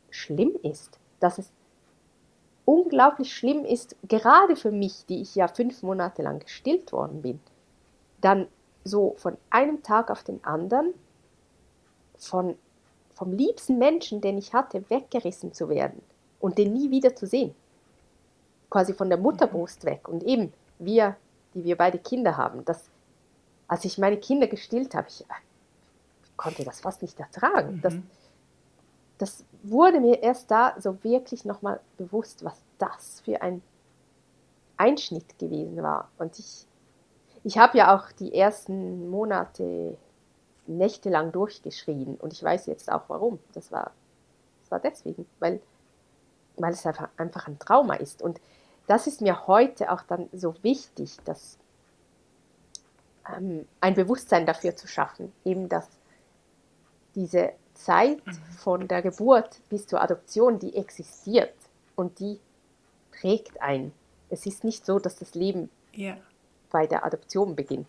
schlimm 0.09 0.55
ist, 0.63 0.99
dass 1.19 1.37
es 1.37 1.51
unglaublich 2.71 3.35
schlimm 3.35 3.65
ist, 3.65 3.95
gerade 4.07 4.55
für 4.55 4.71
mich, 4.71 5.05
die 5.07 5.21
ich 5.21 5.35
ja 5.35 5.47
fünf 5.47 5.83
Monate 5.83 6.21
lang 6.21 6.39
gestillt 6.39 6.91
worden 6.91 7.21
bin, 7.21 7.39
dann 8.21 8.47
so 8.83 9.15
von 9.17 9.37
einem 9.49 9.83
Tag 9.83 10.09
auf 10.09 10.23
den 10.23 10.43
anderen 10.43 10.93
von, 12.17 12.55
vom 13.13 13.33
liebsten 13.33 13.77
Menschen, 13.77 14.21
den 14.21 14.37
ich 14.37 14.53
hatte, 14.53 14.89
weggerissen 14.89 15.53
zu 15.53 15.67
werden 15.69 16.01
und 16.39 16.57
den 16.57 16.73
nie 16.73 16.91
wieder 16.91 17.15
zu 17.15 17.27
sehen. 17.27 17.53
Quasi 18.69 18.93
von 18.93 19.09
der 19.09 19.17
Mutterbrust 19.17 19.83
weg. 19.83 20.07
Und 20.07 20.23
eben, 20.23 20.53
wir 20.79 21.17
die 21.53 21.63
wir 21.63 21.75
beide 21.75 21.97
Kinder 21.99 22.37
haben, 22.37 22.63
dass 22.65 22.85
als 23.67 23.85
ich 23.85 23.97
meine 23.97 24.17
Kinder 24.17 24.47
gestillt 24.47 24.95
habe, 24.95 25.07
ich, 25.09 25.25
ich 26.23 26.37
konnte 26.37 26.63
das 26.63 26.81
fast 26.81 27.01
nicht 27.01 27.19
ertragen. 27.19 27.75
Mhm. 27.75 27.81
Das, 27.81 27.93
das 29.21 29.45
wurde 29.61 29.99
mir 29.99 30.23
erst 30.23 30.49
da 30.49 30.73
so 30.79 31.03
wirklich 31.03 31.45
nochmal 31.45 31.79
bewusst, 31.97 32.43
was 32.43 32.59
das 32.79 33.21
für 33.21 33.41
ein 33.41 33.61
Einschnitt 34.77 35.37
gewesen 35.37 35.83
war. 35.83 36.09
Und 36.17 36.39
ich, 36.39 36.65
ich 37.43 37.59
habe 37.59 37.77
ja 37.77 37.95
auch 37.95 38.11
die 38.11 38.33
ersten 38.33 39.11
Monate 39.11 39.95
nächtelang 40.65 41.31
durchgeschrien 41.31 42.15
und 42.15 42.33
ich 42.33 42.43
weiß 42.43 42.65
jetzt 42.65 42.91
auch 42.91 43.03
warum. 43.09 43.37
Das 43.53 43.71
war, 43.71 43.91
das 44.61 44.71
war 44.71 44.79
deswegen, 44.79 45.27
weil, 45.39 45.61
weil 46.57 46.73
es 46.73 46.83
einfach, 46.85 47.09
einfach 47.17 47.47
ein 47.47 47.59
Trauma 47.59 47.93
ist. 47.95 48.23
Und 48.23 48.41
das 48.87 49.05
ist 49.05 49.21
mir 49.21 49.45
heute 49.45 49.91
auch 49.91 50.01
dann 50.01 50.29
so 50.33 50.55
wichtig, 50.63 51.17
dass 51.25 51.59
ähm, 53.37 53.67
ein 53.81 53.93
Bewusstsein 53.93 54.47
dafür 54.47 54.75
zu 54.75 54.87
schaffen, 54.87 55.31
eben 55.45 55.69
dass 55.69 55.87
diese 57.13 57.53
Zeit 57.83 58.25
mhm. 58.25 58.33
von 58.57 58.87
der 58.87 59.01
Geburt 59.01 59.59
bis 59.69 59.87
zur 59.87 60.01
Adoption, 60.01 60.59
die 60.59 60.75
existiert 60.75 61.53
und 61.95 62.19
die 62.19 62.39
prägt 63.11 63.61
ein. 63.61 63.91
Es 64.29 64.45
ist 64.45 64.63
nicht 64.63 64.85
so, 64.85 64.99
dass 64.99 65.17
das 65.17 65.35
Leben 65.35 65.69
ja. 65.93 66.17
bei 66.69 66.87
der 66.87 67.05
Adoption 67.05 67.55
beginnt. 67.55 67.87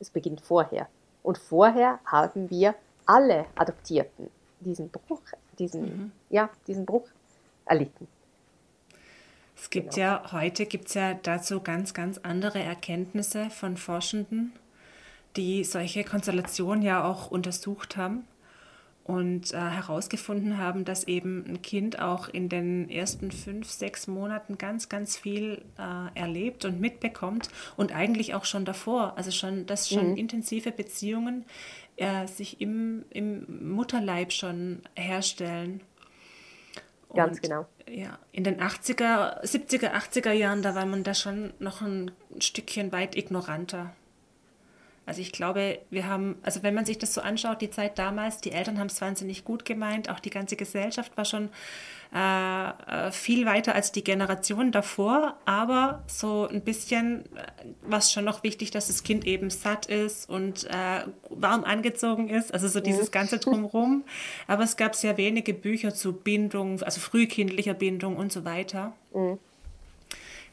Es 0.00 0.10
beginnt 0.10 0.40
vorher. 0.40 0.88
Und 1.22 1.38
vorher 1.38 2.00
haben 2.04 2.50
wir 2.50 2.74
alle 3.06 3.46
Adoptierten 3.54 4.30
diesen 4.60 4.90
Bruch, 4.90 5.22
diesen, 5.58 5.82
mhm. 5.82 6.12
ja, 6.30 6.50
diesen 6.66 6.86
Bruch 6.86 7.08
erlitten. 7.64 8.08
Es 9.56 9.70
gibt 9.70 9.94
genau. 9.94 10.06
ja, 10.06 10.32
heute 10.32 10.66
gibt 10.66 10.88
es 10.88 10.94
ja 10.94 11.14
dazu 11.14 11.60
ganz, 11.60 11.94
ganz 11.94 12.18
andere 12.18 12.60
Erkenntnisse 12.60 13.50
von 13.50 13.76
Forschenden, 13.76 14.52
die 15.36 15.62
solche 15.64 16.04
Konstellationen 16.04 16.82
ja 16.82 17.04
auch 17.04 17.30
untersucht 17.30 17.96
haben 17.96 18.26
und 19.04 19.52
äh, 19.52 19.56
herausgefunden 19.56 20.58
haben, 20.58 20.84
dass 20.84 21.04
eben 21.04 21.44
ein 21.46 21.62
Kind 21.62 21.98
auch 21.98 22.28
in 22.28 22.48
den 22.48 22.88
ersten 22.88 23.32
fünf, 23.32 23.70
sechs 23.70 24.06
Monaten 24.06 24.58
ganz, 24.58 24.88
ganz 24.88 25.16
viel 25.16 25.62
äh, 25.78 26.18
erlebt 26.18 26.64
und 26.64 26.80
mitbekommt 26.80 27.48
und 27.76 27.92
eigentlich 27.92 28.34
auch 28.34 28.44
schon 28.44 28.64
davor, 28.64 29.14
also 29.16 29.30
schon, 29.30 29.66
dass 29.66 29.88
schon 29.88 30.12
mhm. 30.12 30.16
intensive 30.16 30.70
Beziehungen 30.70 31.44
äh, 31.96 32.26
sich 32.28 32.60
im, 32.60 33.04
im 33.10 33.72
Mutterleib 33.74 34.32
schon 34.32 34.82
herstellen. 34.94 35.80
Und, 37.08 37.16
ganz 37.16 37.40
genau. 37.40 37.66
Ja, 37.90 38.18
in 38.30 38.44
den 38.44 38.60
80er, 38.60 39.42
70er, 39.44 39.92
80er 39.92 40.32
Jahren, 40.32 40.62
da 40.62 40.74
war 40.74 40.86
man 40.86 41.02
da 41.02 41.12
schon 41.12 41.52
noch 41.58 41.82
ein 41.82 42.12
Stückchen 42.38 42.92
weit 42.92 43.16
ignoranter. 43.16 43.94
Also 45.04 45.20
ich 45.20 45.32
glaube, 45.32 45.80
wir 45.90 46.06
haben, 46.06 46.36
also 46.42 46.62
wenn 46.62 46.74
man 46.74 46.86
sich 46.86 46.96
das 46.96 47.12
so 47.12 47.20
anschaut, 47.20 47.60
die 47.60 47.70
Zeit 47.70 47.98
damals, 47.98 48.38
die 48.38 48.52
Eltern 48.52 48.78
haben 48.78 48.86
es 48.86 49.00
wahnsinnig 49.00 49.44
gut 49.44 49.64
gemeint, 49.64 50.08
auch 50.08 50.20
die 50.20 50.30
ganze 50.30 50.54
Gesellschaft 50.54 51.16
war 51.16 51.24
schon 51.24 51.50
äh, 52.14 52.68
äh 52.68 53.10
viel 53.10 53.44
weiter 53.44 53.74
als 53.74 53.90
die 53.90 54.04
Generation 54.04 54.70
davor, 54.70 55.36
aber 55.44 56.04
so 56.06 56.46
ein 56.46 56.62
bisschen 56.62 57.24
äh, 57.34 57.46
war 57.82 57.98
es 57.98 58.12
schon 58.12 58.24
noch 58.24 58.44
wichtig, 58.44 58.70
dass 58.70 58.86
das 58.86 59.02
Kind 59.02 59.26
eben 59.26 59.50
satt 59.50 59.86
ist 59.86 60.28
und 60.28 60.64
äh, 60.64 61.04
warm 61.30 61.64
angezogen 61.64 62.28
ist, 62.28 62.54
also 62.54 62.68
so 62.68 62.78
dieses 62.78 63.10
ganze 63.10 63.38
Drumherum. 63.38 64.04
Aber 64.46 64.62
es 64.62 64.76
gab 64.76 64.94
sehr 64.94 65.16
wenige 65.16 65.54
Bücher 65.54 65.94
zu 65.94 66.12
Bindung, 66.12 66.82
also 66.82 67.00
frühkindlicher 67.00 67.74
Bindung 67.74 68.16
und 68.16 68.32
so 68.32 68.44
weiter. 68.44 68.92
Mhm. 69.12 69.38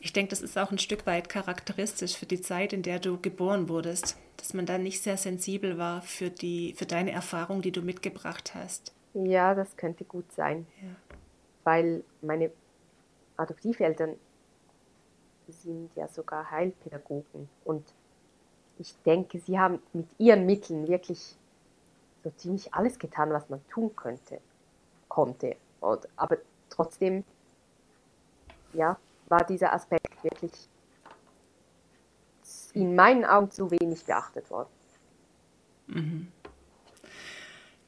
Ich 0.01 0.13
denke, 0.13 0.29
das 0.29 0.41
ist 0.41 0.57
auch 0.57 0.71
ein 0.71 0.79
Stück 0.79 1.05
weit 1.05 1.29
charakteristisch 1.29 2.15
für 2.15 2.25
die 2.25 2.41
Zeit, 2.41 2.73
in 2.73 2.83
der 2.83 2.99
du 2.99 3.19
geboren 3.19 3.67
wurdest, 3.67 4.17
dass 4.39 4.53
man 4.53 4.65
da 4.65 4.77
nicht 4.77 5.01
sehr 5.01 5.17
sensibel 5.17 5.77
war 5.77 6.01
für, 6.01 6.29
die, 6.29 6.73
für 6.77 6.85
deine 6.85 7.11
Erfahrung, 7.11 7.61
die 7.61 7.71
du 7.71 7.81
mitgebracht 7.81 8.55
hast. 8.55 8.93
Ja, 9.13 9.55
das 9.55 9.75
könnte 9.75 10.05
gut 10.05 10.31
sein, 10.31 10.67
ja. 10.81 10.89
weil 11.63 12.03
meine 12.21 12.51
Adoptiveltern 13.37 14.15
sind 15.47 15.89
ja 15.95 16.07
sogar 16.07 16.51
Heilpädagogen 16.51 17.49
und 17.65 17.83
ich 18.77 18.95
denke, 19.05 19.39
sie 19.39 19.59
haben 19.59 19.81
mit 19.93 20.07
ihren 20.17 20.45
Mitteln 20.45 20.87
wirklich 20.87 21.35
so 22.23 22.29
ziemlich 22.31 22.73
alles 22.73 22.99
getan, 22.99 23.31
was 23.31 23.49
man 23.49 23.61
tun 23.69 23.95
könnte, 23.95 24.39
konnte. 25.07 25.55
Und, 25.81 26.07
aber 26.15 26.37
trotzdem, 26.69 27.23
ja, 28.73 28.97
war 29.27 29.45
dieser 29.45 29.73
Aspekt 29.73 30.23
wirklich 30.23 30.51
in 32.73 32.95
meinen 32.95 33.25
Augen 33.25 33.51
zu 33.51 33.71
wenig 33.71 34.05
beachtet 34.05 34.49
worden. 34.49 34.69
Mhm. 35.87 36.27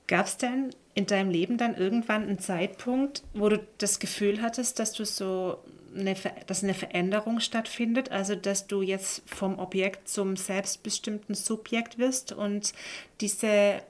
Gab 0.07 0.25
es 0.25 0.37
denn 0.37 0.71
in 0.93 1.05
deinem 1.05 1.29
Leben 1.29 1.57
dann 1.57 1.75
irgendwann 1.75 2.23
einen 2.23 2.39
Zeitpunkt, 2.39 3.23
wo 3.33 3.47
du 3.47 3.65
das 3.77 3.99
Gefühl 3.99 4.41
hattest, 4.41 4.79
dass 4.79 4.91
du 4.91 5.05
so 5.05 5.59
eine, 5.95 6.15
dass 6.47 6.63
eine 6.63 6.73
Veränderung 6.73 7.39
stattfindet, 7.39 8.11
also 8.11 8.35
dass 8.35 8.67
du 8.67 8.81
jetzt 8.81 9.23
vom 9.25 9.59
Objekt 9.59 10.09
zum 10.09 10.35
selbstbestimmten 10.35 11.35
Subjekt 11.35 11.97
wirst 11.97 12.33
und 12.33 12.73
diese 13.21 13.81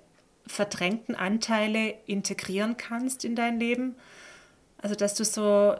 verdrängten 0.45 1.15
Anteile 1.15 1.95
integrieren 2.05 2.77
kannst 2.77 3.25
in 3.25 3.35
dein 3.35 3.59
Leben? 3.59 3.95
Also 4.77 4.95
dass 4.95 5.15
du 5.15 5.23
so 5.23 5.75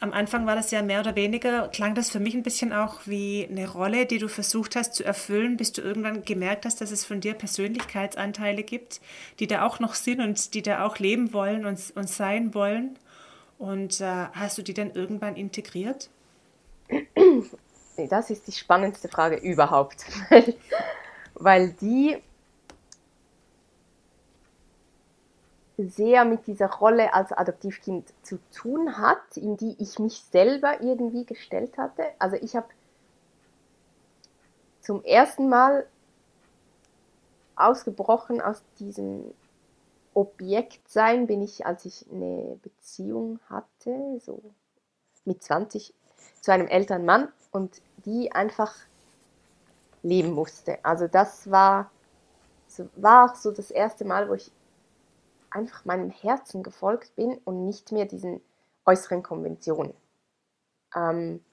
am 0.00 0.12
Anfang 0.12 0.46
war 0.46 0.54
das 0.54 0.70
ja 0.70 0.80
mehr 0.82 1.00
oder 1.00 1.16
weniger, 1.16 1.68
klang 1.68 1.94
das 1.94 2.10
für 2.10 2.20
mich 2.20 2.34
ein 2.34 2.44
bisschen 2.44 2.72
auch 2.72 3.00
wie 3.06 3.48
eine 3.50 3.68
Rolle, 3.68 4.06
die 4.06 4.18
du 4.18 4.28
versucht 4.28 4.76
hast 4.76 4.94
zu 4.94 5.04
erfüllen, 5.04 5.56
bis 5.56 5.72
du 5.72 5.82
irgendwann 5.82 6.24
gemerkt 6.24 6.64
hast, 6.64 6.80
dass 6.80 6.92
es 6.92 7.04
von 7.04 7.20
dir 7.20 7.34
Persönlichkeitsanteile 7.34 8.62
gibt, 8.62 9.00
die 9.40 9.48
da 9.48 9.66
auch 9.66 9.80
noch 9.80 9.94
sind 9.94 10.20
und 10.20 10.54
die 10.54 10.62
da 10.62 10.84
auch 10.84 10.98
leben 10.98 11.32
wollen 11.32 11.66
und, 11.66 11.80
und 11.96 12.08
sein 12.08 12.54
wollen. 12.54 12.96
Und 13.58 14.00
äh, 14.00 14.26
hast 14.32 14.56
du 14.58 14.62
die 14.62 14.74
dann 14.74 14.92
irgendwann 14.92 15.34
integriert? 15.34 16.10
Das 18.08 18.30
ist 18.30 18.46
die 18.46 18.52
spannendste 18.52 19.08
Frage 19.08 19.36
überhaupt, 19.36 20.04
weil 21.34 21.72
die 21.80 22.18
sehr 25.78 26.24
mit 26.24 26.46
dieser 26.46 26.70
Rolle 26.70 27.14
als 27.14 27.32
Adoptivkind 27.32 28.12
zu 28.22 28.38
tun 28.52 28.98
hat, 28.98 29.36
in 29.36 29.56
die 29.56 29.76
ich 29.78 29.98
mich 29.98 30.24
selber 30.30 30.80
irgendwie 30.80 31.24
gestellt 31.24 31.78
hatte. 31.78 32.04
Also 32.18 32.36
ich 32.36 32.56
habe 32.56 32.66
zum 34.80 35.04
ersten 35.04 35.48
Mal 35.48 35.86
ausgebrochen 37.54 38.40
aus 38.40 38.62
diesem 38.78 39.32
Objektsein 40.14 41.26
bin 41.28 41.42
ich, 41.42 41.64
als 41.64 41.84
ich 41.84 42.04
eine 42.10 42.58
Beziehung 42.62 43.38
hatte, 43.48 44.20
so 44.24 44.42
mit 45.24 45.42
20, 45.42 45.94
zu 46.40 46.52
einem 46.52 46.66
älteren 46.66 47.04
Mann 47.04 47.28
und 47.52 47.80
die 48.04 48.32
einfach 48.32 48.74
leben 50.02 50.32
musste. 50.32 50.84
Also 50.84 51.06
das 51.06 51.50
war, 51.50 51.90
war 52.96 53.36
so 53.36 53.52
das 53.52 53.70
erste 53.70 54.04
Mal, 54.04 54.28
wo 54.28 54.34
ich 54.34 54.50
einfach 55.50 55.84
meinem 55.84 56.10
Herzen 56.10 56.62
gefolgt 56.62 57.14
bin 57.16 57.38
und 57.38 57.64
nicht 57.64 57.92
mehr 57.92 58.06
diesen 58.06 58.40
äußeren 58.84 59.22
Konventionen. 59.22 59.94
Ähm, 60.94 61.44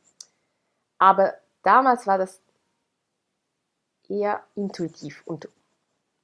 aber 0.97 1.33
damals 1.63 2.07
war 2.07 2.17
das 2.17 2.41
eher 4.07 4.43
intuitiv 4.55 5.23
und 5.25 5.49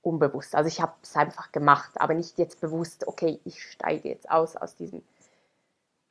unbewusst. 0.01 0.55
Also 0.55 0.67
ich 0.67 0.81
habe 0.81 0.93
es 1.01 1.15
einfach 1.15 1.51
gemacht, 1.51 1.99
aber 1.99 2.13
nicht 2.13 2.37
jetzt 2.37 2.61
bewusst, 2.61 3.07
okay, 3.07 3.39
ich 3.45 3.63
steige 3.63 4.09
jetzt 4.09 4.29
aus 4.29 4.55
aus 4.55 4.75
diesem 4.75 5.03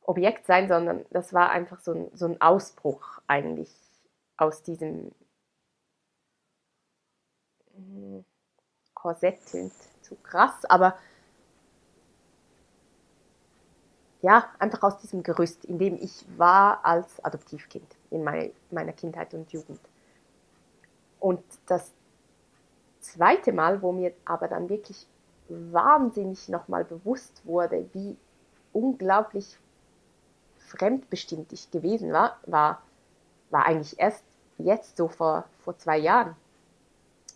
Objekt 0.03 0.47
sein, 0.47 0.69
sondern 0.69 1.05
das 1.11 1.33
war 1.33 1.51
einfach 1.51 1.81
so 1.81 1.93
ein, 1.93 2.11
so 2.15 2.27
ein 2.27 2.41
Ausbruch 2.41 3.21
eigentlich 3.27 3.71
aus 4.37 4.63
diesem 4.63 5.13
hm, 7.75 8.25
Korsett 8.95 9.45
klingt 9.47 9.73
zu 10.03 10.17
krass, 10.17 10.65
aber 10.65 10.97
ja, 14.23 14.49
einfach 14.59 14.83
aus 14.83 14.99
diesem 14.99 15.23
Gerüst, 15.23 15.65
in 15.65 15.79
dem 15.79 15.97
ich 15.97 16.25
war 16.37 16.85
als 16.85 17.25
Adoptivkind 17.25 17.87
in 18.11 18.23
meiner 18.23 18.93
Kindheit 18.93 19.33
und 19.35 19.51
Jugend. 19.53 19.81
Und 21.19 21.43
das 21.67 21.93
zweite 23.01 23.53
Mal, 23.53 23.83
wo 23.83 23.93
mir 23.93 24.13
aber 24.25 24.49
dann 24.49 24.69
wirklich 24.69 25.07
wahnsinnig 25.49 26.49
nochmal 26.49 26.85
bewusst 26.85 27.43
wurde, 27.45 27.89
wie 27.93 28.17
unglaublich 28.73 29.59
fremdbestimmt 30.59 31.53
ich 31.53 31.71
gewesen 31.71 32.13
war, 32.13 32.39
war, 32.47 32.83
war 33.51 33.67
eigentlich 33.67 33.99
erst 33.99 34.23
jetzt, 34.59 34.97
so 34.97 35.09
vor, 35.09 35.45
vor 35.65 35.77
zwei 35.79 35.99
Jahren, 35.99 36.37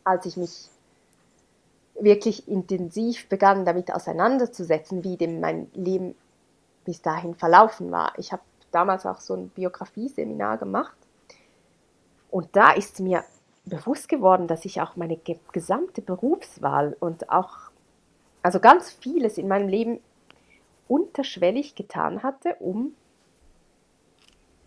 als 0.04 0.26
ich 0.26 0.36
mich 0.36 0.68
wirklich 1.98 2.46
intensiv 2.48 3.28
begann, 3.28 3.64
damit 3.64 3.92
auseinanderzusetzen, 3.92 5.04
wie 5.04 5.16
dem 5.16 5.40
mein 5.40 5.70
Leben 5.74 6.14
bis 6.84 7.02
dahin 7.02 7.34
verlaufen 7.34 7.90
war. 7.90 8.12
Ich 8.18 8.32
habe 8.32 8.42
damals 8.72 9.06
auch 9.06 9.20
so 9.20 9.34
ein 9.34 9.48
Biografieseminar 9.50 10.58
gemacht 10.58 10.96
Und 12.34 12.56
da 12.56 12.72
ist 12.72 12.98
mir 12.98 13.22
bewusst 13.64 14.08
geworden, 14.08 14.48
dass 14.48 14.64
ich 14.64 14.80
auch 14.80 14.96
meine 14.96 15.16
gesamte 15.52 16.02
Berufswahl 16.02 16.96
und 16.98 17.30
auch, 17.30 17.70
also 18.42 18.58
ganz 18.58 18.90
vieles 18.90 19.38
in 19.38 19.46
meinem 19.46 19.68
Leben 19.68 20.00
unterschwellig 20.88 21.76
getan 21.76 22.24
hatte, 22.24 22.56
um 22.56 22.96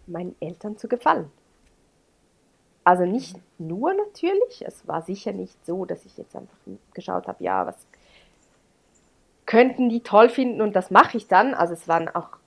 meinen 0.05 0.34
Eltern 0.39 0.78
zu 0.78 0.88
gefallen. 0.88 1.30
Also 2.86 3.03
nicht 3.03 3.36
nur 3.57 3.93
natürlich, 3.93 4.65
es 4.65 4.88
war 4.88 5.01
sicher 5.01 5.34
nicht 5.34 5.57
so, 5.65 5.84
dass 5.84 6.05
ich 6.05 6.18
jetzt 6.18 6.38
einfach 6.38 6.57
geschaut 6.93 7.28
habe, 7.28 7.43
ja, 7.43 7.68
was 7.68 7.76
könnten 9.47 9.89
die 9.89 10.01
toll 10.01 10.29
finden 10.29 10.61
und 10.61 10.75
das 10.75 10.91
mache 10.91 11.17
ich 11.17 11.27
dann. 11.27 11.55
Also 11.55 11.73
es 11.73 11.87
waren 11.87 12.09
auch 12.09 12.37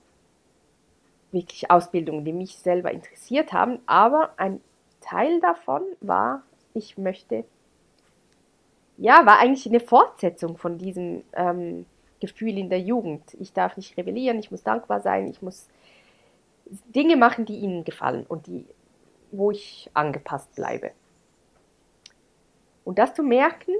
wirklich 1.33 1.69
Ausbildungen, 1.69 2.23
die 2.23 2.31
mich 2.31 2.57
selber 2.57 2.91
interessiert 2.91 3.51
haben, 3.51 3.79
aber 3.85 4.31
ein 4.37 4.61
Teil 5.01 5.41
davon 5.41 5.81
war, 5.99 6.43
ich 6.73 6.97
möchte, 6.97 7.43
ja, 8.97 9.25
war 9.25 9.39
eigentlich 9.39 9.67
eine 9.67 9.79
Fortsetzung 9.79 10.57
von 10.57 10.77
diesem 10.77 11.23
ähm, 11.33 11.85
Gefühl 12.19 12.57
in 12.57 12.69
der 12.69 12.79
Jugend. 12.79 13.23
Ich 13.39 13.51
darf 13.51 13.75
nicht 13.77 13.97
rebellieren, 13.97 14.39
ich 14.39 14.51
muss 14.51 14.63
dankbar 14.63 15.01
sein, 15.01 15.27
ich 15.27 15.41
muss 15.41 15.67
Dinge 16.95 17.17
machen, 17.17 17.45
die 17.45 17.57
ihnen 17.57 17.83
gefallen 17.83 18.25
und 18.27 18.47
die, 18.47 18.65
wo 19.31 19.51
ich 19.51 19.89
angepasst 19.93 20.53
bleibe. 20.55 20.91
Und 22.83 22.99
das 22.99 23.13
zu 23.13 23.23
merken, 23.23 23.73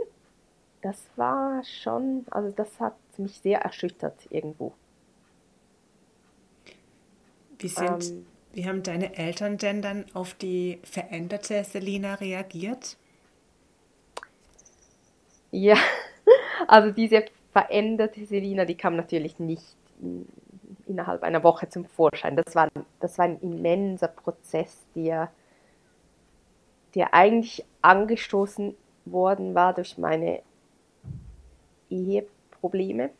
das 0.81 1.09
war 1.15 1.63
schon, 1.63 2.25
also 2.31 2.51
das 2.51 2.79
hat 2.79 2.95
mich 3.17 3.39
sehr 3.39 3.61
erschüttert 3.61 4.15
irgendwo. 4.29 4.73
Wie, 7.59 7.67
sind, 7.67 8.09
ähm, 8.09 8.25
wie 8.53 8.67
haben 8.67 8.83
deine 8.83 9.15
Eltern 9.15 9.57
denn 9.57 9.81
dann 9.81 10.05
auf 10.13 10.33
die 10.33 10.79
veränderte 10.83 11.63
Selina 11.63 12.15
reagiert? 12.15 12.97
Ja, 15.51 15.77
also 16.67 16.91
diese 16.91 17.25
veränderte 17.51 18.25
Selina, 18.25 18.65
die 18.65 18.75
kam 18.75 18.95
natürlich 18.95 19.39
nicht 19.39 19.75
innerhalb 20.87 21.21
einer 21.23 21.43
Woche 21.43 21.69
zum 21.69 21.85
Vorschein. 21.85 22.35
Das 22.35 22.55
war, 22.55 22.69
das 22.99 23.17
war 23.17 23.25
ein 23.25 23.39
immenser 23.41 24.07
Prozess, 24.07 24.85
der, 24.95 25.31
der 26.95 27.13
eigentlich 27.13 27.63
angestoßen 27.81 28.75
worden 29.05 29.53
war 29.53 29.73
durch 29.73 29.97
meine 29.97 30.41
Eheprobleme, 31.91 33.11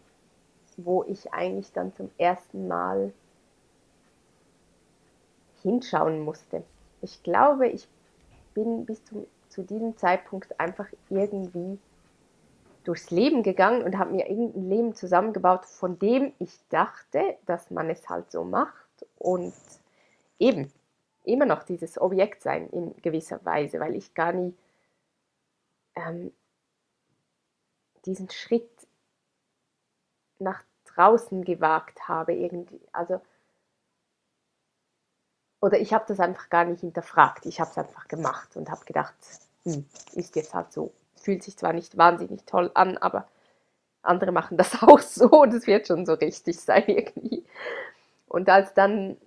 wo 0.78 1.03
ich 1.03 1.34
eigentlich 1.34 1.72
dann 1.74 1.93
zum 1.95 2.09
ersten 2.17 2.67
Mal 2.67 3.13
hinschauen 5.61 6.22
musste. 6.22 6.63
Ich 7.01 7.22
glaube, 7.24 7.67
ich 7.67 7.88
bin 8.53 8.86
bis 8.86 9.03
zu, 9.05 9.28
zu 9.49 9.63
diesem 9.63 9.97
Zeitpunkt 9.97 10.59
einfach 10.59 10.88
irgendwie 11.09 11.78
durchs 12.84 13.11
Leben 13.11 13.43
gegangen 13.43 13.84
und 13.84 13.97
habe 13.97 14.11
mir 14.11 14.28
irgendein 14.28 14.69
Leben 14.69 14.95
zusammengebaut, 14.95 15.65
von 15.65 15.99
dem 15.99 16.34
ich 16.39 16.59
dachte, 16.69 17.38
dass 17.45 17.69
man 17.69 17.89
es 17.89 18.09
halt 18.09 18.32
so 18.32 18.43
macht 18.43 19.05
und 19.19 19.53
eben 20.39 20.72
immer 21.24 21.45
noch 21.45 21.63
dieses 21.63 22.01
Objekt 22.01 22.41
sein 22.41 22.67
in 22.69 22.95
gewisser 23.01 23.43
Weise, 23.45 23.80
weil 23.80 23.95
ich 23.95 24.13
gar 24.15 24.34
nie 24.34 24.55
ähm, 25.95 26.32
diesen 28.05 28.29
Schritt 28.29 28.69
nach 30.39 30.63
draußen 30.85 31.43
gewagt 31.43 32.07
habe 32.07 32.33
irgendwie. 32.33 32.81
Also 32.91 33.21
oder 35.61 35.79
ich 35.79 35.93
habe 35.93 36.05
das 36.07 36.19
einfach 36.19 36.49
gar 36.49 36.65
nicht 36.65 36.81
hinterfragt. 36.81 37.45
Ich 37.45 37.59
habe 37.59 37.69
es 37.69 37.77
einfach 37.77 38.07
gemacht 38.07 38.55
und 38.57 38.71
habe 38.71 38.83
gedacht, 38.85 39.13
hm, 39.63 39.85
ist 40.13 40.35
jetzt 40.35 40.53
halt 40.53 40.73
so 40.73 40.91
fühlt 41.21 41.43
sich 41.43 41.57
zwar 41.57 41.73
nicht 41.73 41.97
wahnsinnig 41.97 42.45
toll 42.45 42.71
an, 42.73 42.97
aber 42.97 43.27
andere 44.01 44.31
machen 44.31 44.57
das 44.57 44.81
auch 44.81 44.99
so 44.99 45.29
und 45.29 45.53
es 45.53 45.67
wird 45.67 45.87
schon 45.87 46.05
so 46.05 46.13
richtig 46.13 46.59
sein 46.59 46.83
irgendwie. 46.87 47.45
Und 48.27 48.49
als 48.49 48.73
dann 48.73 49.17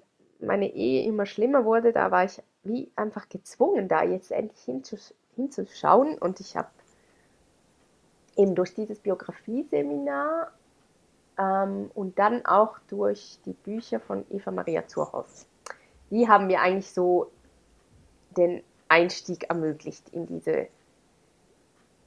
meine 0.41 0.73
Ehe 0.73 1.07
immer 1.07 1.27
schlimmer 1.27 1.65
wurde, 1.65 1.93
da 1.93 2.11
war 2.11 2.25
ich 2.25 2.43
wie 2.63 2.91
einfach 2.97 3.29
gezwungen, 3.29 3.89
da 3.89 4.03
jetzt 4.03 4.33
endlich 4.33 4.63
hinzus 4.63 5.15
hinzuschauen 5.37 6.17
und 6.19 6.39
ich 6.41 6.57
habe 6.57 6.69
eben 8.37 8.55
durch 8.55 8.75
dieses 8.75 8.99
Biografieseminar 8.99 10.51
ähm, 11.39 11.91
und 11.95 12.19
dann 12.19 12.45
auch 12.47 12.79
durch 12.89 13.39
die 13.45 13.53
Bücher 13.53 14.01
von 14.01 14.25
Eva 14.31 14.51
Maria 14.51 14.87
Zurhaus, 14.87 15.47
die 16.11 16.29
haben 16.29 16.47
mir 16.47 16.61
eigentlich 16.61 16.91
so 16.91 17.31
den 18.37 18.63
Einstieg 18.89 19.49
ermöglicht 19.49 20.09
in 20.11 20.27
diese 20.27 20.69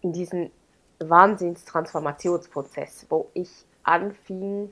in 0.02 0.14
diesen 0.14 0.52
Wahnsinnstransformationsprozess, 1.00 3.08
wo 3.10 3.30
ich 3.34 3.50
anfing, 3.84 4.72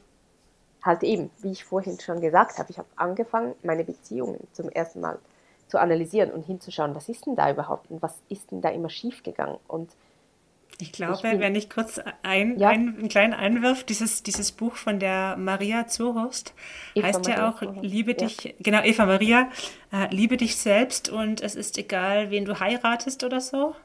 halt 0.83 1.03
eben, 1.03 1.31
wie 1.39 1.51
ich 1.51 1.65
vorhin 1.65 1.99
schon 1.99 2.21
gesagt 2.21 2.59
habe, 2.59 2.69
ich 2.69 2.77
habe 2.77 2.87
angefangen, 2.95 3.55
meine 3.63 3.83
Beziehungen 3.83 4.47
zum 4.51 4.69
ersten 4.69 5.01
Mal 5.01 5.17
zu 5.67 5.79
analysieren 5.79 6.31
und 6.31 6.45
hinzuschauen, 6.45 6.93
was 6.93 7.09
ist 7.09 7.25
denn 7.25 7.35
da 7.35 7.49
überhaupt 7.49 7.89
und 7.89 8.03
was 8.03 8.21
ist 8.29 8.51
denn 8.51 8.61
da 8.61 8.69
immer 8.69 8.89
schiefgegangen? 8.89 9.57
Und 9.67 9.89
ich 10.79 10.91
glaube, 10.91 11.13
ich 11.15 11.21
bin, 11.21 11.39
wenn 11.39 11.55
ich 11.55 11.69
kurz 11.69 12.01
ein, 12.23 12.59
ja. 12.59 12.69
ein, 12.69 12.97
einen 12.97 13.09
kleinen 13.09 13.33
Einwurf, 13.33 13.83
dieses, 13.83 14.23
dieses 14.23 14.51
Buch 14.51 14.75
von 14.75 14.99
der 14.99 15.37
Maria 15.37 15.87
Zuhorst 15.87 16.53
Eva 16.95 17.07
heißt 17.07 17.23
Maria 17.23 17.35
ja 17.35 17.49
auch 17.49 17.59
Zuhorst. 17.59 17.79
Liebe 17.81 18.13
dich, 18.13 18.43
ja. 18.43 18.51
genau, 18.59 18.81
Eva 18.81 19.05
Maria, 19.05 19.49
äh, 19.93 20.13
liebe 20.13 20.37
dich 20.37 20.57
selbst 20.57 21.09
und 21.09 21.41
es 21.41 21.55
ist 21.55 21.77
egal, 21.77 22.29
wen 22.31 22.45
du 22.45 22.59
heiratest 22.59 23.23
oder 23.23 23.39
so. 23.39 23.75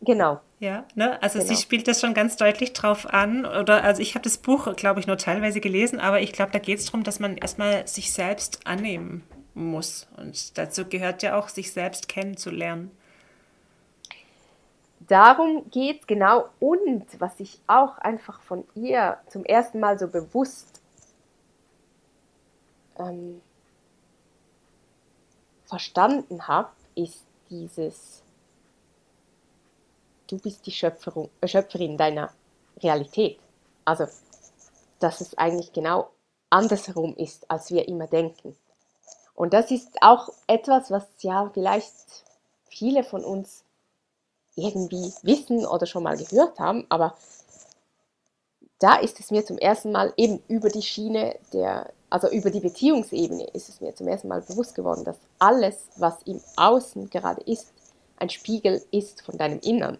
Genau. 0.00 0.40
Ja, 0.58 0.84
ne? 0.94 1.22
also 1.22 1.38
genau. 1.38 1.50
sie 1.50 1.62
spielt 1.62 1.88
das 1.88 2.00
schon 2.00 2.14
ganz 2.14 2.36
deutlich 2.36 2.72
drauf 2.72 3.12
an. 3.12 3.46
Oder 3.46 3.84
also 3.84 4.02
ich 4.02 4.14
habe 4.14 4.24
das 4.24 4.38
Buch, 4.38 4.74
glaube 4.76 5.00
ich, 5.00 5.06
nur 5.06 5.16
teilweise 5.16 5.60
gelesen, 5.60 6.00
aber 6.00 6.20
ich 6.20 6.32
glaube, 6.32 6.52
da 6.52 6.58
geht 6.58 6.78
es 6.80 6.86
darum, 6.86 7.04
dass 7.04 7.20
man 7.20 7.36
erstmal 7.36 7.86
sich 7.86 8.12
selbst 8.12 8.66
annehmen 8.66 9.22
muss. 9.54 10.08
Und 10.16 10.58
dazu 10.58 10.84
gehört 10.84 11.22
ja 11.22 11.38
auch, 11.38 11.48
sich 11.48 11.72
selbst 11.72 12.08
kennenzulernen. 12.08 12.90
Darum 15.12 15.68
geht 15.70 16.00
es 16.00 16.06
genau. 16.06 16.48
Und 16.58 17.04
was 17.20 17.38
ich 17.38 17.60
auch 17.66 17.98
einfach 17.98 18.40
von 18.40 18.64
ihr 18.74 19.18
zum 19.28 19.44
ersten 19.44 19.78
Mal 19.78 19.98
so 19.98 20.08
bewusst 20.08 20.80
ähm, 22.98 23.42
verstanden 25.66 26.48
habe, 26.48 26.70
ist 26.94 27.26
dieses 27.50 28.22
du 30.28 30.38
bist 30.38 30.64
die 30.64 30.72
Schöpferung, 30.72 31.28
äh, 31.42 31.46
Schöpferin 31.46 31.98
deiner 31.98 32.32
Realität. 32.82 33.38
Also, 33.84 34.06
dass 34.98 35.20
es 35.20 35.36
eigentlich 35.36 35.74
genau 35.74 36.08
andersherum 36.48 37.14
ist, 37.18 37.50
als 37.50 37.70
wir 37.70 37.86
immer 37.86 38.06
denken. 38.06 38.56
Und 39.34 39.52
das 39.52 39.70
ist 39.70 39.90
auch 40.00 40.30
etwas, 40.46 40.90
was 40.90 41.06
ja 41.20 41.50
vielleicht 41.52 42.24
viele 42.64 43.04
von 43.04 43.22
uns 43.22 43.62
irgendwie 44.56 45.12
wissen 45.22 45.66
oder 45.66 45.86
schon 45.86 46.02
mal 46.02 46.16
gehört 46.16 46.58
haben, 46.58 46.86
aber 46.88 47.16
da 48.78 48.96
ist 48.96 49.20
es 49.20 49.30
mir 49.30 49.46
zum 49.46 49.58
ersten 49.58 49.92
Mal 49.92 50.12
eben 50.16 50.42
über 50.48 50.68
die 50.68 50.82
Schiene 50.82 51.36
der, 51.52 51.92
also 52.10 52.28
über 52.28 52.50
die 52.50 52.60
Beziehungsebene 52.60 53.44
ist 53.54 53.68
es 53.68 53.80
mir 53.80 53.94
zum 53.94 54.08
ersten 54.08 54.28
Mal 54.28 54.42
bewusst 54.42 54.74
geworden, 54.74 55.04
dass 55.04 55.18
alles, 55.38 55.86
was 55.96 56.22
im 56.24 56.40
Außen 56.56 57.08
gerade 57.08 57.42
ist, 57.42 57.72
ein 58.16 58.28
Spiegel 58.28 58.82
ist 58.90 59.22
von 59.22 59.38
deinem 59.38 59.60
Innern. 59.60 59.98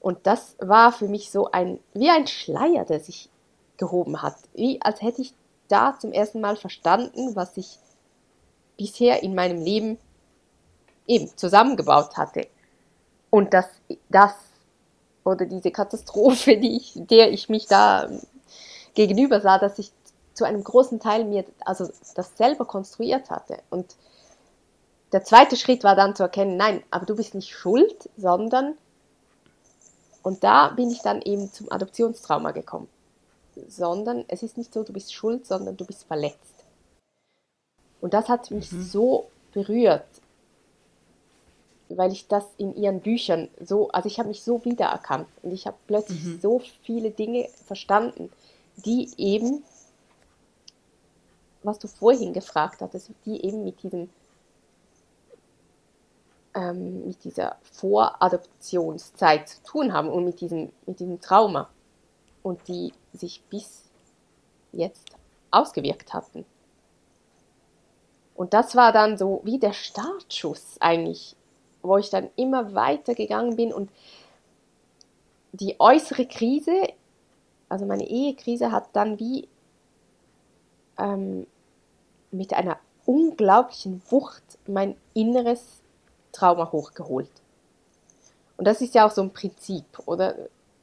Und 0.00 0.26
das 0.26 0.56
war 0.58 0.92
für 0.92 1.08
mich 1.08 1.30
so 1.30 1.50
ein, 1.50 1.78
wie 1.94 2.10
ein 2.10 2.26
Schleier, 2.26 2.84
der 2.84 3.00
sich 3.00 3.28
gehoben 3.76 4.22
hat. 4.22 4.36
Wie 4.54 4.80
als 4.82 5.02
hätte 5.02 5.22
ich 5.22 5.34
da 5.68 5.98
zum 5.98 6.12
ersten 6.12 6.40
Mal 6.40 6.56
verstanden, 6.56 7.34
was 7.34 7.56
ich 7.56 7.78
bisher 8.76 9.22
in 9.22 9.34
meinem 9.34 9.62
Leben 9.62 9.98
eben 11.06 11.30
zusammengebaut 11.36 12.16
hatte. 12.16 12.46
Und 13.30 13.54
dass 13.54 13.66
das 14.08 14.34
oder 15.24 15.46
diese 15.46 15.70
Katastrophe, 15.70 16.56
die 16.60 16.76
ich, 16.76 16.92
der 16.94 17.32
ich 17.32 17.48
mich 17.48 17.66
da 17.66 18.08
gegenüber 18.94 19.40
sah, 19.40 19.58
dass 19.58 19.78
ich 19.78 19.92
zu 20.34 20.44
einem 20.44 20.62
großen 20.62 21.00
Teil 21.00 21.24
mir 21.24 21.44
also 21.64 21.88
das 22.14 22.36
selber 22.36 22.64
konstruiert 22.66 23.30
hatte. 23.30 23.58
Und 23.70 23.96
der 25.12 25.24
zweite 25.24 25.56
Schritt 25.56 25.84
war 25.84 25.96
dann 25.96 26.14
zu 26.14 26.22
erkennen, 26.22 26.56
nein, 26.56 26.82
aber 26.90 27.06
du 27.06 27.16
bist 27.16 27.34
nicht 27.34 27.50
schuld, 27.50 28.10
sondern 28.16 28.76
und 30.22 30.42
da 30.42 30.70
bin 30.70 30.90
ich 30.90 31.02
dann 31.02 31.22
eben 31.22 31.52
zum 31.52 31.70
Adoptionstrauma 31.70 32.50
gekommen. 32.50 32.88
Sondern 33.68 34.24
es 34.26 34.42
ist 34.42 34.58
nicht 34.58 34.74
so, 34.74 34.82
du 34.82 34.92
bist 34.92 35.14
schuld, 35.14 35.46
sondern 35.46 35.76
du 35.76 35.84
bist 35.84 36.02
verletzt. 36.02 36.64
Und 38.00 38.12
das 38.12 38.28
hat 38.28 38.50
mich 38.50 38.72
mhm. 38.72 38.82
so 38.82 39.30
berührt, 39.52 40.04
weil 41.88 42.12
ich 42.12 42.26
das 42.28 42.44
in 42.58 42.74
ihren 42.74 43.00
Büchern 43.00 43.48
so, 43.60 43.88
also 43.88 44.08
ich 44.08 44.18
habe 44.18 44.28
mich 44.28 44.42
so 44.42 44.64
wiedererkannt 44.64 45.28
und 45.42 45.52
ich 45.52 45.66
habe 45.66 45.76
plötzlich 45.86 46.22
mhm. 46.24 46.40
so 46.40 46.60
viele 46.82 47.10
Dinge 47.10 47.48
verstanden, 47.64 48.30
die 48.76 49.08
eben, 49.16 49.62
was 51.62 51.78
du 51.78 51.88
vorhin 51.88 52.32
gefragt 52.32 52.80
hattest, 52.80 53.10
die 53.24 53.44
eben 53.44 53.64
mit 53.64 53.82
diesem 53.82 54.08
ähm, 56.56 57.06
mit 57.06 57.22
dieser 57.22 57.56
Voradoptionszeit 57.70 59.48
zu 59.48 59.62
tun 59.62 59.92
haben 59.92 60.08
und 60.08 60.24
mit 60.24 60.40
diesem, 60.40 60.72
mit 60.86 60.98
diesem 60.98 61.20
Trauma 61.20 61.68
und 62.42 62.66
die 62.66 62.92
sich 63.12 63.42
bis 63.50 63.84
jetzt 64.72 65.10
ausgewirkt 65.50 66.14
hatten. 66.14 66.46
Und 68.34 68.54
das 68.54 68.74
war 68.74 68.92
dann 68.92 69.16
so 69.18 69.40
wie 69.44 69.58
der 69.58 69.72
Startschuss 69.72 70.76
eigentlich, 70.80 71.36
wo 71.86 71.98
ich 71.98 72.10
dann 72.10 72.30
immer 72.36 72.74
weiter 72.74 73.14
gegangen 73.14 73.56
bin 73.56 73.72
und 73.72 73.90
die 75.52 75.76
äußere 75.78 76.26
Krise, 76.26 76.88
also 77.68 77.86
meine 77.86 78.06
Ehekrise, 78.06 78.72
hat 78.72 78.88
dann 78.92 79.18
wie 79.18 79.48
ähm, 80.98 81.46
mit 82.30 82.52
einer 82.52 82.78
unglaublichen 83.04 84.02
Wucht 84.10 84.58
mein 84.66 84.96
inneres 85.14 85.80
Trauma 86.32 86.70
hochgeholt. 86.72 87.30
Und 88.56 88.66
das 88.66 88.80
ist 88.80 88.94
ja 88.94 89.06
auch 89.06 89.10
so 89.10 89.22
ein 89.22 89.32
Prinzip, 89.32 89.84
oder 90.06 90.34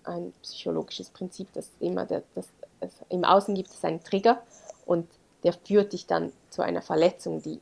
ein 0.04 0.34
psychologisches 0.41 1.10
Prinzip, 1.10 1.51
dass 1.54 1.70
immer 1.80 2.06
der, 2.06 2.24
das, 2.36 2.47
das, 2.80 2.91
im 3.10 3.24
Außen 3.24 3.56
gibt 3.56 3.70
es 3.70 3.84
einen 3.84 4.04
Trigger 4.04 4.41
und 4.86 5.08
der 5.43 5.54
führt 5.54 5.93
dich 5.93 6.08
dann 6.08 6.32
zu 6.49 6.62
einer 6.62 6.82
Verletzung, 6.82 7.41
die 7.41 7.60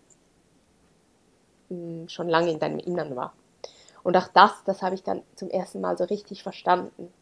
schon 2.07 2.29
lange 2.29 2.51
in 2.51 2.59
deinem 2.59 2.79
Innern 2.79 3.15
war. 3.15 3.33
Und 4.03 4.17
auch 4.17 4.27
das, 4.33 4.51
das 4.65 4.81
habe 4.81 4.95
ich 4.95 5.03
dann 5.03 5.21
zum 5.35 5.49
ersten 5.49 5.81
Mal 5.81 5.97
so 5.97 6.05
richtig 6.05 6.43
verstanden, 6.43 7.13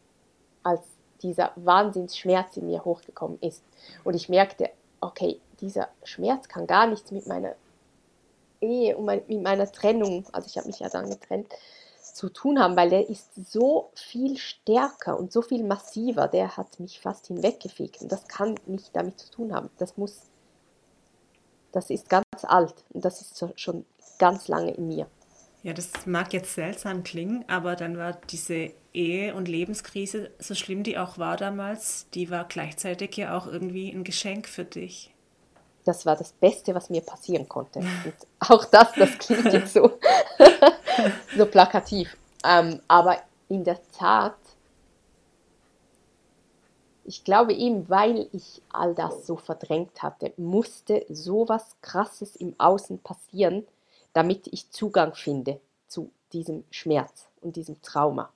als 0.62 0.80
dieser 1.22 1.52
Wahnsinnsschmerz 1.56 2.56
in 2.56 2.66
mir 2.66 2.84
hochgekommen 2.84 3.38
ist. 3.40 3.62
Und 4.04 4.14
ich 4.14 4.28
merkte, 4.28 4.70
okay, 5.00 5.40
dieser 5.60 5.88
Schmerz 6.04 6.48
kann 6.48 6.66
gar 6.66 6.86
nichts 6.86 7.10
mit 7.10 7.26
meiner 7.26 7.54
Ehe 8.60 8.96
und 8.96 9.06
mit 9.06 9.42
meiner 9.42 9.70
Trennung, 9.70 10.24
also 10.32 10.46
ich 10.46 10.56
habe 10.56 10.66
mich 10.66 10.80
ja 10.80 10.88
dann 10.88 11.10
getrennt, 11.10 11.48
zu 12.14 12.28
tun 12.28 12.58
haben, 12.58 12.76
weil 12.76 12.90
der 12.90 13.08
ist 13.08 13.30
so 13.50 13.90
viel 13.94 14.36
stärker 14.36 15.18
und 15.18 15.32
so 15.32 15.42
viel 15.42 15.64
massiver, 15.64 16.28
der 16.28 16.56
hat 16.56 16.80
mich 16.80 17.00
fast 17.00 17.26
hinweggefegt. 17.28 18.02
Und 18.02 18.10
das 18.12 18.26
kann 18.28 18.56
nicht 18.66 18.94
damit 18.94 19.18
zu 19.20 19.30
tun 19.30 19.54
haben. 19.54 19.70
Das 19.78 19.96
muss, 19.96 20.22
das 21.72 21.90
ist 21.90 22.08
ganz 22.08 22.24
alt 22.42 22.74
und 22.90 23.04
das 23.04 23.20
ist 23.20 23.44
schon 23.56 23.84
ganz 24.20 24.46
lange 24.46 24.70
in 24.70 24.86
mir. 24.86 25.08
Ja, 25.62 25.72
das 25.72 26.06
mag 26.06 26.32
jetzt 26.32 26.54
seltsam 26.54 27.02
klingen, 27.02 27.44
aber 27.48 27.74
dann 27.74 27.98
war 27.98 28.12
diese 28.30 28.70
Ehe- 28.94 29.34
und 29.34 29.48
Lebenskrise, 29.48 30.30
so 30.38 30.54
schlimm 30.54 30.82
die 30.82 30.96
auch 30.96 31.18
war 31.18 31.36
damals, 31.36 32.06
die 32.14 32.30
war 32.30 32.44
gleichzeitig 32.44 33.16
ja 33.16 33.36
auch 33.36 33.46
irgendwie 33.46 33.90
ein 33.90 34.04
Geschenk 34.04 34.48
für 34.48 34.64
dich. 34.64 35.12
Das 35.84 36.06
war 36.06 36.16
das 36.16 36.32
Beste, 36.32 36.74
was 36.74 36.90
mir 36.90 37.00
passieren 37.02 37.48
konnte. 37.48 37.80
Und 37.80 38.14
auch 38.40 38.64
das, 38.66 38.92
das 38.92 39.18
klingt 39.18 39.52
jetzt 39.52 39.72
so, 39.72 39.98
so 41.36 41.46
plakativ. 41.46 42.16
Ähm, 42.44 42.80
aber 42.88 43.18
in 43.48 43.64
der 43.64 43.78
Tat, 43.92 44.36
ich 47.04 47.24
glaube 47.24 47.52
eben, 47.52 47.88
weil 47.88 48.28
ich 48.32 48.62
all 48.72 48.94
das 48.94 49.26
so 49.26 49.36
verdrängt 49.36 50.02
hatte, 50.02 50.32
musste 50.36 51.04
sowas 51.08 51.76
Krasses 51.82 52.36
im 52.36 52.54
Außen 52.58 53.00
passieren, 53.00 53.66
damit 54.12 54.48
ich 54.52 54.70
Zugang 54.70 55.14
finde 55.14 55.60
zu 55.86 56.10
diesem 56.32 56.64
Schmerz 56.70 57.28
und 57.40 57.56
diesem 57.56 57.80
Trauma. 57.82 58.32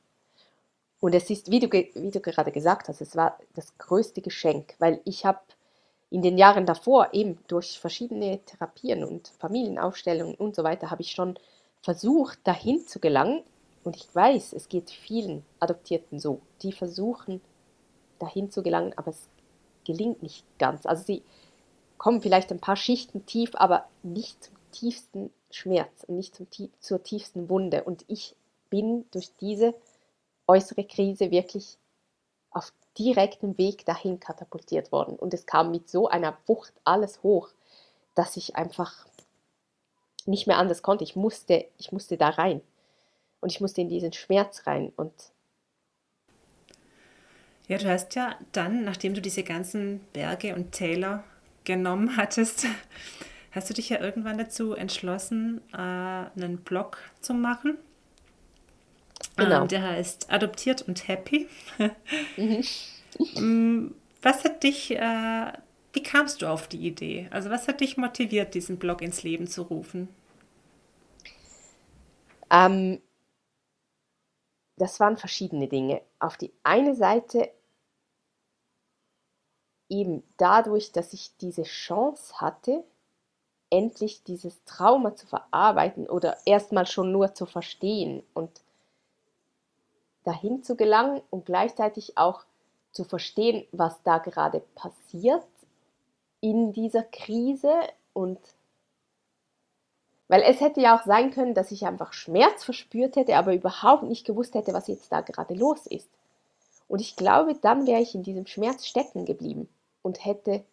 Und 1.01 1.15
es 1.15 1.29
ist, 1.29 1.51
wie 1.51 1.61
du, 1.61 1.71
wie 1.71 2.11
du 2.11 2.21
gerade 2.21 2.51
gesagt 2.51 2.89
hast, 2.89 3.01
es 3.01 3.15
war 3.15 3.39
das 3.55 3.77
größte 3.79 4.23
Geschenk, 4.23 4.75
weil 4.79 5.01
ich 5.05 5.27
habe 5.27 5.41
in 6.11 6.23
den 6.23 6.39
Jahren 6.39 6.65
davor 6.65 7.09
eben 7.13 7.39
durch 7.49 7.79
verschiedene 7.79 8.39
Therapien 8.47 9.05
und 9.05 9.29
Familienaufstellungen 9.39 10.35
und 10.35 10.55
so 10.55 10.65
weiter 10.65 10.91
habe 10.91 11.03
ich 11.03 11.11
schon 11.11 11.39
versucht, 11.83 12.39
dahin 12.45 12.87
zu 12.87 13.01
gelangen. 13.01 13.43
Und 13.83 13.97
ich 13.97 14.15
weiß, 14.15 14.55
es 14.55 14.69
geht 14.69 14.91
vielen 14.91 15.45
Adoptierten 15.61 16.19
so. 16.19 16.41
Die 16.63 16.73
versuchen, 16.73 17.43
dahin 18.19 18.51
zu 18.51 18.63
gelangen, 18.63 18.95
aber 18.97 19.11
es 19.11 19.29
gelingt 19.85 20.23
nicht 20.23 20.47
ganz. 20.59 20.87
Also 20.87 21.05
sie 21.05 21.23
kommen 21.99 22.23
vielleicht 22.23 22.51
ein 22.51 22.61
paar 22.61 22.77
Schichten 22.77 23.27
tief, 23.27 23.51
aber 23.55 23.87
nicht 24.03 24.45
zum 24.45 24.55
tiefsten 24.73 25.31
Schmerz 25.55 26.05
und 26.05 26.17
nicht 26.17 26.35
zum, 26.35 26.47
zur 26.81 27.03
tiefsten 27.03 27.49
Wunde. 27.49 27.85
Und 27.85 28.05
ich 28.09 28.35
bin 28.71 29.05
durch 29.13 29.31
diese 29.41 29.75
äußere 30.47 30.85
Krise 30.85 31.31
wirklich 31.31 31.79
auf 32.51 32.73
direktem 32.99 33.57
Weg 33.59 33.85
dahin 33.87 34.21
katapultiert 34.21 34.93
worden. 34.93 35.17
Und 35.17 35.35
es 35.35 35.47
kam 35.47 35.71
mit 35.71 35.89
so 35.89 36.09
einer 36.09 36.37
Wucht 36.47 36.73
alles 36.85 37.23
hoch, 37.23 37.49
dass 38.15 38.37
ich 38.37 38.57
einfach 38.57 39.07
nicht 40.27 40.47
mehr 40.47 40.59
anders 40.59 40.83
konnte. 40.83 41.05
Ich 41.05 41.17
musste, 41.17 41.67
ich 41.79 41.93
musste 41.93 42.17
da 42.17 42.31
rein. 42.31 42.61
Und 43.41 43.53
ich 43.53 43.61
musste 43.61 43.81
in 43.81 43.89
diesen 43.89 44.13
Schmerz 44.13 44.67
rein. 44.67 44.93
Und 44.97 45.13
ja, 47.69 47.79
du 47.79 47.89
hast 47.89 48.15
ja 48.15 48.37
dann, 48.53 48.85
nachdem 48.85 49.15
du 49.15 49.21
diese 49.21 49.43
ganzen 49.43 50.01
Berge 50.13 50.55
und 50.55 50.73
Täler 50.73 51.25
genommen 51.65 52.17
hattest, 52.17 52.67
hast 53.55 53.71
du 53.71 53.75
dich 53.75 53.89
ja 53.89 54.01
irgendwann 54.01 54.39
dazu 54.39 54.75
entschlossen, 54.75 55.61
äh, 55.73 55.77
einen 55.77 56.59
Blog 56.65 56.99
zu 57.21 57.35
machen. 57.35 57.79
Genau. 59.37 59.63
Ähm, 59.63 59.69
der 59.69 59.83
heißt 59.83 60.31
Adoptiert 60.33 60.83
und 60.83 61.09
Happy. 61.09 61.49
mhm. 62.37 62.65
Mm, 63.37 63.95
was 64.23 64.45
hat 64.45 64.63
dich, 64.63 64.91
äh, 64.91 65.53
wie 65.93 66.03
kamst 66.03 66.43
du 66.43 66.47
auf 66.47 66.67
die 66.67 66.87
Idee? 66.87 67.29
Also 67.31 67.51
was 67.51 67.69
hat 67.69 67.81
dich 67.81 67.97
motiviert, 67.97 68.55
diesen 68.55 68.79
Blog 68.79 69.03
ins 69.03 69.23
Leben 69.23 69.47
zu 69.47 69.63
rufen? 69.63 70.09
Ähm, 72.51 73.01
das 74.77 74.99
waren 74.99 75.17
verschiedene 75.17 75.69
Dinge. 75.69 76.03
Auf 76.19 76.37
die 76.37 76.53
eine 76.63 76.95
Seite 76.95 77.51
eben 79.89 80.23
dadurch, 80.37 80.93
dass 80.93 81.13
ich 81.13 81.37
diese 81.37 81.63
Chance 81.63 82.41
hatte, 82.41 82.85
endlich 83.75 84.23
dieses 84.23 84.63
Trauma 84.65 85.17
zu 85.17 85.27
verarbeiten 85.27 86.09
oder 86.09 86.37
erstmal 86.47 86.87
schon 86.87 87.11
nur 87.11 87.35
zu 87.35 87.45
verstehen 87.45 88.23
und 88.33 88.51
dahin 90.23 90.63
zu 90.63 90.77
gelangen 90.77 91.21
und 91.31 91.45
gleichzeitig 91.45 92.17
auch 92.17 92.45
zu 92.93 93.03
verstehen, 93.03 93.67
was 93.73 94.01
da 94.05 94.19
gerade 94.19 94.61
passiert 94.77 95.45
in 96.41 96.73
dieser 96.73 97.03
Krise 97.03 97.73
und 98.13 98.39
weil 100.29 100.43
es 100.43 100.61
hätte 100.61 100.81
ja 100.81 100.97
auch 100.97 101.05
sein 101.05 101.33
können, 101.33 101.55
dass 101.55 101.73
ich 101.73 101.85
einfach 101.85 102.13
Schmerz 102.13 102.65
verspürt 102.65 103.17
hätte, 103.17 103.37
aber 103.37 103.55
überhaupt 103.55 104.05
nicht 104.05 104.25
gewusst 104.25 104.55
hätte, 104.55 104.73
was 104.73 104.87
jetzt 104.87 105.11
da 105.11 105.21
gerade 105.21 105.55
los 105.55 105.87
ist. 105.87 106.09
Und 106.87 107.01
ich 107.01 107.17
glaube, 107.17 107.55
dann 107.57 107.87
wäre 107.87 108.01
ich 108.01 108.15
in 108.15 108.23
diesem 108.23 108.47
Schmerz 108.47 108.87
stecken 108.87 109.25
geblieben 109.25 109.69
und 110.03 110.25
hätte 110.25 110.65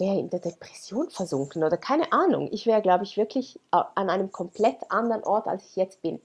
wäre 0.00 0.18
in 0.18 0.30
der 0.30 0.40
Depression 0.40 1.10
versunken 1.10 1.64
oder 1.64 1.76
keine 1.76 2.12
Ahnung. 2.12 2.48
Ich 2.52 2.66
wäre, 2.66 2.82
glaube 2.82 3.04
ich, 3.04 3.16
wirklich 3.16 3.58
an 3.70 4.10
einem 4.10 4.32
komplett 4.32 4.90
anderen 4.90 5.24
Ort, 5.24 5.46
als 5.46 5.64
ich 5.70 5.76
jetzt 5.76 6.02
bin. 6.02 6.20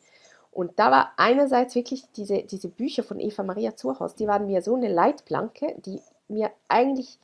Und 0.52 0.78
da 0.78 0.92
war 0.92 1.14
einerseits 1.18 1.74
wirklich 1.74 2.06
diese, 2.16 2.44
diese 2.44 2.70
Bücher 2.70 3.04
von 3.04 3.20
Eva 3.20 3.44
Maria 3.44 3.76
Zurhaus, 3.76 4.16
die 4.16 4.28
waren 4.28 4.46
mir 4.46 4.62
so 4.62 4.76
eine 4.76 4.92
Leitplanke, 4.92 5.76
die 5.86 6.00
mir 6.28 6.52
eigentlich 6.68 7.18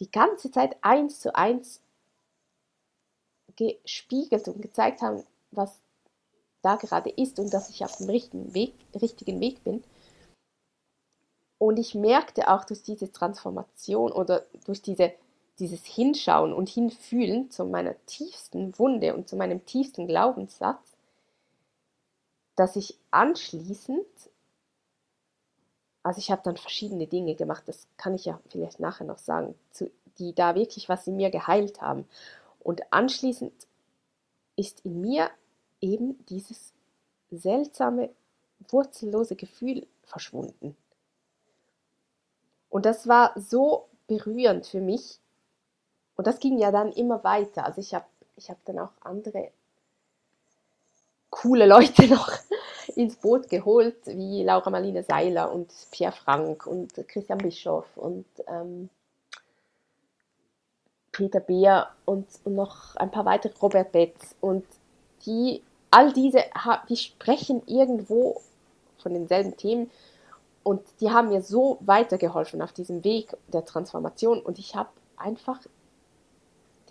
die 0.00 0.10
ganze 0.10 0.50
Zeit 0.50 0.76
eins 0.80 1.20
zu 1.20 1.34
eins 1.34 1.80
gespiegelt 3.56 4.48
und 4.48 4.62
gezeigt 4.62 5.02
haben, 5.02 5.22
was 5.52 5.80
da 6.62 6.76
gerade 6.76 7.10
ist 7.10 7.38
und 7.38 7.52
dass 7.52 7.70
ich 7.70 7.84
auf 7.84 7.96
dem 7.96 8.08
richtigen 8.08 8.52
Weg, 8.54 8.74
richtigen 9.00 9.40
Weg 9.40 9.62
bin. 9.62 9.84
Und 11.58 11.78
ich 11.78 11.94
merkte 11.94 12.48
auch 12.48 12.64
durch 12.64 12.82
diese 12.82 13.12
Transformation 13.12 14.12
oder 14.12 14.46
durch 14.64 14.82
diese 14.82 15.12
dieses 15.60 15.84
Hinschauen 15.84 16.52
und 16.52 16.68
Hinfühlen 16.68 17.50
zu 17.50 17.64
meiner 17.64 17.94
tiefsten 18.06 18.76
Wunde 18.78 19.14
und 19.14 19.28
zu 19.28 19.36
meinem 19.36 19.64
tiefsten 19.66 20.06
Glaubenssatz, 20.06 20.96
dass 22.56 22.76
ich 22.76 22.98
anschließend, 23.10 24.06
also 26.02 26.18
ich 26.18 26.30
habe 26.30 26.42
dann 26.42 26.56
verschiedene 26.56 27.06
Dinge 27.06 27.34
gemacht, 27.34 27.64
das 27.66 27.86
kann 27.96 28.14
ich 28.14 28.24
ja 28.24 28.40
vielleicht 28.48 28.80
nachher 28.80 29.06
noch 29.06 29.18
sagen, 29.18 29.54
zu, 29.70 29.90
die 30.18 30.34
da 30.34 30.54
wirklich 30.54 30.88
was 30.88 31.06
in 31.06 31.16
mir 31.16 31.30
geheilt 31.30 31.80
haben. 31.80 32.08
Und 32.58 32.92
anschließend 32.92 33.52
ist 34.56 34.80
in 34.84 35.00
mir 35.00 35.30
eben 35.80 36.24
dieses 36.26 36.72
seltsame, 37.30 38.10
wurzellose 38.68 39.36
Gefühl 39.36 39.86
verschwunden. 40.02 40.76
Und 42.68 42.86
das 42.86 43.08
war 43.08 43.32
so 43.36 43.88
berührend 44.06 44.66
für 44.66 44.80
mich, 44.80 45.20
und 46.20 46.26
das 46.26 46.38
ging 46.38 46.58
ja 46.58 46.70
dann 46.70 46.92
immer 46.92 47.24
weiter. 47.24 47.64
Also 47.64 47.80
ich 47.80 47.94
habe 47.94 48.04
ich 48.36 48.50
hab 48.50 48.62
dann 48.66 48.78
auch 48.78 48.90
andere 49.00 49.52
coole 51.30 51.64
Leute 51.64 52.08
noch 52.08 52.30
ins 52.94 53.16
Boot 53.16 53.48
geholt, 53.48 53.96
wie 54.04 54.42
Laura 54.42 54.68
Marlene 54.68 55.02
Seiler 55.02 55.50
und 55.50 55.72
Pierre 55.90 56.12
Frank 56.12 56.66
und 56.66 56.92
Christian 57.08 57.38
Bischoff 57.38 57.86
und 57.96 58.26
ähm, 58.48 58.90
Peter 61.10 61.40
Beer 61.40 61.88
und, 62.04 62.26
und, 62.44 62.54
noch 62.54 62.96
ein 62.96 63.10
paar 63.10 63.24
weitere, 63.24 63.54
Robert 63.62 63.90
Betz. 63.90 64.34
Und 64.42 64.66
die 65.24 65.62
all 65.90 66.12
diese, 66.12 66.44
die 66.90 66.98
sprechen 66.98 67.62
irgendwo 67.64 68.42
von 68.98 69.14
denselben 69.14 69.56
Themen 69.56 69.90
und 70.64 70.82
die 71.00 71.10
haben 71.10 71.30
mir 71.30 71.40
so 71.40 71.78
weitergeholfen 71.80 72.60
auf 72.60 72.74
diesem 72.74 73.04
Weg 73.04 73.34
der 73.46 73.64
Transformation 73.64 74.42
und 74.42 74.58
ich 74.58 74.76
habe 74.76 74.90
einfach 75.16 75.60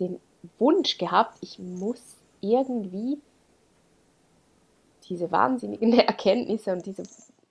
den 0.00 0.20
Wunsch 0.58 0.98
gehabt, 0.98 1.36
ich 1.40 1.58
muss 1.58 2.00
irgendwie 2.40 3.20
diese 5.08 5.30
wahnsinnigen 5.30 5.92
Erkenntnisse 5.98 6.72
und 6.72 6.86
diese, 6.86 7.02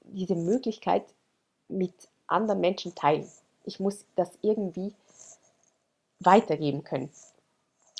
diese 0.04 0.36
Möglichkeit 0.36 1.04
mit 1.68 1.93
anderen 2.28 2.60
Menschen 2.60 2.95
teilen. 2.95 3.30
Ich 3.66 3.80
muss 3.80 4.06
das 4.16 4.32
irgendwie 4.41 4.93
weitergeben 6.20 6.84
können. 6.84 7.10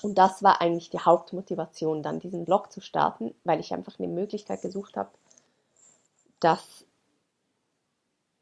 Und 0.02 0.18
das 0.18 0.44
war 0.44 0.62
eigentlich 0.62 0.90
die 0.90 1.00
Hauptmotivation, 1.00 2.04
dann 2.04 2.20
diesen 2.20 2.46
Blog 2.46 2.72
zu 2.72 2.82
starten, 2.82 3.36
weil 3.44 3.60
ich 3.60 3.74
einfach 3.74 4.00
eine 4.00 4.08
Möglichkeit 4.08 4.62
gesucht 4.62 4.96
habe, 4.96 5.10
dass 6.40 6.86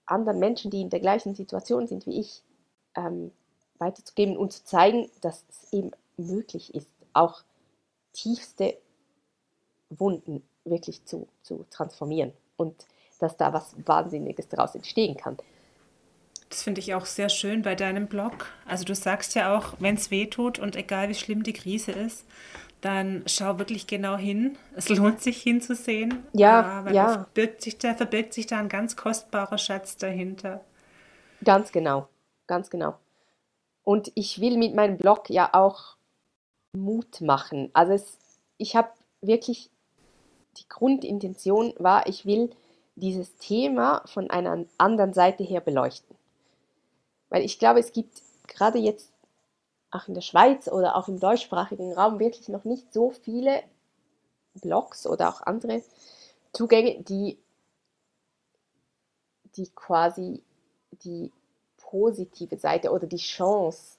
anderen 0.05 0.39
Menschen, 0.39 0.71
die 0.71 0.81
in 0.81 0.89
der 0.89 0.99
gleichen 0.99 1.35
Situation 1.35 1.87
sind 1.87 2.05
wie 2.05 2.19
ich, 2.19 2.43
ähm, 2.95 3.31
weiterzugeben 3.79 4.37
und 4.37 4.53
zu 4.53 4.63
zeigen, 4.63 5.09
dass 5.21 5.45
es 5.49 5.73
eben 5.73 5.91
möglich 6.17 6.73
ist, 6.73 6.89
auch 7.13 7.41
tiefste 8.13 8.77
Wunden 9.89 10.43
wirklich 10.65 11.05
zu, 11.05 11.27
zu 11.43 11.65
transformieren 11.69 12.33
und 12.57 12.85
dass 13.19 13.37
da 13.37 13.53
was 13.53 13.75
Wahnsinniges 13.85 14.47
daraus 14.49 14.75
entstehen 14.75 15.17
kann. 15.17 15.37
Das 16.49 16.63
finde 16.63 16.79
ich 16.79 16.93
auch 16.93 17.05
sehr 17.05 17.29
schön 17.29 17.61
bei 17.61 17.75
deinem 17.75 18.07
Blog. 18.07 18.47
Also 18.65 18.85
du 18.85 18.95
sagst 18.95 19.35
ja 19.35 19.57
auch, 19.57 19.73
wenn 19.79 19.95
es 19.95 20.11
weh 20.11 20.27
tut 20.27 20.59
und 20.59 20.75
egal 20.75 21.09
wie 21.09 21.15
schlimm 21.15 21.43
die 21.43 21.53
Krise 21.53 21.91
ist, 21.91 22.25
dann 22.81 23.23
schau 23.25 23.57
wirklich 23.59 23.87
genau 23.87 24.17
hin. 24.17 24.57
Es 24.75 24.87
lohnt 24.89 25.21
sich 25.21 25.41
hinzusehen. 25.41 26.23
Ja, 26.33 26.85
weil 26.85 26.95
ja. 26.95 27.13
Verbirgt 27.13 27.61
sich 27.63 27.77
da, 27.77 27.95
verbirgt 27.95 28.33
sich 28.33 28.47
da 28.47 28.59
ein 28.59 28.69
ganz 28.69 28.95
kostbarer 28.95 29.57
Schatz 29.57 29.97
dahinter. 29.97 30.63
Ganz 31.43 31.71
genau, 31.71 32.07
ganz 32.45 32.69
genau. 32.69 32.95
Und 33.87 34.11
ich 34.15 34.41
will 34.41 34.57
mit 34.57 34.75
meinem 34.75 34.97
Blog 34.97 35.29
ja 35.29 35.49
auch 35.53 35.95
Mut 36.73 37.21
machen. 37.21 37.69
Also 37.71 37.93
es, 37.93 38.17
ich 38.57 38.75
habe 38.75 38.89
wirklich, 39.21 39.71
die 40.57 40.67
Grundintention 40.67 41.73
war, 41.77 42.05
ich 42.05 42.25
will 42.25 42.49
dieses 42.95 43.37
Thema 43.37 44.01
von 44.05 44.29
einer 44.29 44.65
anderen 44.77 45.13
Seite 45.13 45.45
her 45.45 45.61
beleuchten. 45.61 46.17
Weil 47.29 47.45
ich 47.45 47.59
glaube, 47.59 47.79
es 47.79 47.93
gibt 47.93 48.21
gerade 48.47 48.77
jetzt 48.77 49.13
auch 49.89 50.09
in 50.09 50.15
der 50.15 50.21
Schweiz 50.21 50.67
oder 50.67 50.97
auch 50.97 51.07
im 51.07 51.21
deutschsprachigen 51.21 51.93
Raum 51.93 52.19
wirklich 52.19 52.49
noch 52.49 52.65
nicht 52.65 52.91
so 52.91 53.11
viele 53.11 53.63
Blogs 54.55 55.07
oder 55.07 55.29
auch 55.29 55.39
andere 55.43 55.81
Zugänge, 56.51 57.03
die, 57.03 57.39
die 59.55 59.69
quasi 59.69 60.43
die 60.91 61.31
positive 61.89 62.57
Seite 62.57 62.91
oder 62.91 63.07
die 63.07 63.17
Chance 63.17 63.97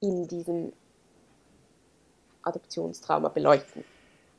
in 0.00 0.26
diesem 0.28 0.72
Adoptionstrauma 2.42 3.28
beleuchten. 3.28 3.84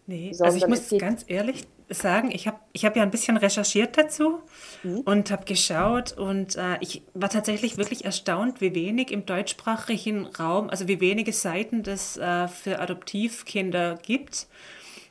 Nee, 0.08 0.34
Sondern 0.34 0.54
also 0.54 0.66
ich 0.66 0.70
muss 0.70 1.00
ganz 1.00 1.26
ehrlich 1.28 1.68
sagen, 1.90 2.32
ich 2.32 2.48
habe 2.48 2.60
ich 2.74 2.86
hab 2.86 2.96
ja 2.96 3.04
ein 3.04 3.12
bisschen 3.12 3.38
recherchiert 3.38 3.98
dazu 3.98 4.40
mhm. 4.84 5.00
und 5.02 5.32
habe 5.32 5.46
geschaut 5.46 6.14
und 6.14 6.56
äh, 6.56 6.78
ich 6.80 7.04
war 7.14 7.30
tatsächlich 7.30 7.78
wirklich 7.78 8.06
erstaunt, 8.06 8.62
wie 8.62 8.74
wenig 8.74 9.12
im 9.12 9.26
deutschsprachigen 9.26 10.26
Raum, 10.26 10.70
also 10.70 10.88
wie 10.88 11.00
wenige 11.00 11.34
Seiten 11.34 11.84
es 11.88 12.18
äh, 12.18 12.48
für 12.48 12.80
Adoptivkinder 12.80 13.98
gibt. 14.02 14.48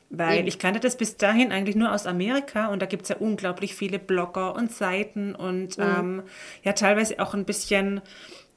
Weil 0.09 0.43
mhm. 0.43 0.47
ich 0.47 0.59
kannte 0.59 0.79
das 0.79 0.97
bis 0.97 1.17
dahin 1.17 1.51
eigentlich 1.51 1.75
nur 1.75 1.91
aus 1.91 2.05
Amerika 2.05 2.67
und 2.67 2.81
da 2.81 2.85
gibt 2.85 3.03
es 3.03 3.09
ja 3.09 3.17
unglaublich 3.17 3.75
viele 3.75 3.99
Blogger 3.99 4.55
und 4.55 4.71
Seiten 4.71 5.35
und 5.35 5.77
mhm. 5.77 5.83
ähm, 5.83 6.23
ja 6.63 6.73
teilweise 6.73 7.19
auch 7.19 7.33
ein 7.33 7.45
bisschen, 7.45 8.01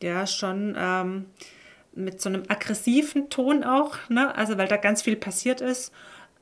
ja 0.03 0.27
schon 0.27 0.77
ähm, 0.79 1.27
mit 1.95 2.21
so 2.21 2.29
einem 2.29 2.45
aggressiven 2.49 3.29
Ton 3.29 3.65
auch, 3.65 3.97
ne? 4.09 4.35
also 4.37 4.57
weil 4.59 4.69
da 4.69 4.77
ganz 4.77 5.03
viel 5.03 5.17
passiert 5.17 5.61
ist. 5.61 5.93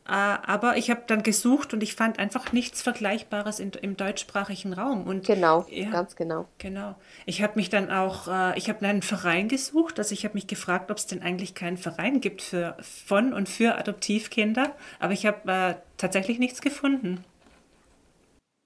Äh, 0.08 0.12
aber 0.12 0.76
ich 0.76 0.90
habe 0.90 1.02
dann 1.06 1.22
gesucht 1.22 1.74
und 1.74 1.82
ich 1.82 1.96
fand 1.96 2.18
einfach 2.18 2.52
nichts 2.52 2.80
Vergleichbares 2.80 3.58
in, 3.58 3.72
im 3.72 3.96
deutschsprachigen 3.96 4.72
Raum. 4.72 5.06
Und, 5.06 5.26
genau, 5.26 5.66
ja, 5.68 5.90
ganz 5.90 6.14
genau. 6.14 6.46
Genau. 6.58 6.94
Ich 7.24 7.42
habe 7.42 7.54
mich 7.56 7.70
dann 7.70 7.90
auch, 7.90 8.28
äh, 8.28 8.56
ich 8.56 8.68
habe 8.68 8.86
einen 8.86 9.02
Verein 9.02 9.48
gesucht, 9.48 9.98
also 9.98 10.12
ich 10.12 10.24
habe 10.24 10.34
mich 10.34 10.46
gefragt, 10.46 10.90
ob 10.92 10.98
es 10.98 11.06
denn 11.06 11.22
eigentlich 11.22 11.54
keinen 11.54 11.76
Verein 11.76 12.20
gibt 12.20 12.42
für 12.42 12.76
von 12.80 13.32
und 13.32 13.48
für 13.48 13.76
Adoptivkinder, 13.76 14.74
aber 15.00 15.12
ich 15.12 15.26
habe 15.26 15.50
äh, 15.50 15.74
tatsächlich 15.96 16.38
nichts 16.38 16.60
gefunden. 16.60 17.24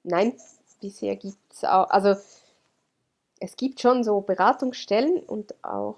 Nein, 0.03 0.34
bisher 0.80 1.16
gibt 1.16 1.38
es 1.53 1.64
auch, 1.64 1.88
also 1.88 2.16
es 3.38 3.57
gibt 3.57 3.80
schon 3.80 4.05
so 4.05 4.20
Beratungsstellen 4.20 5.20
und 5.20 5.55
auch, 5.64 5.97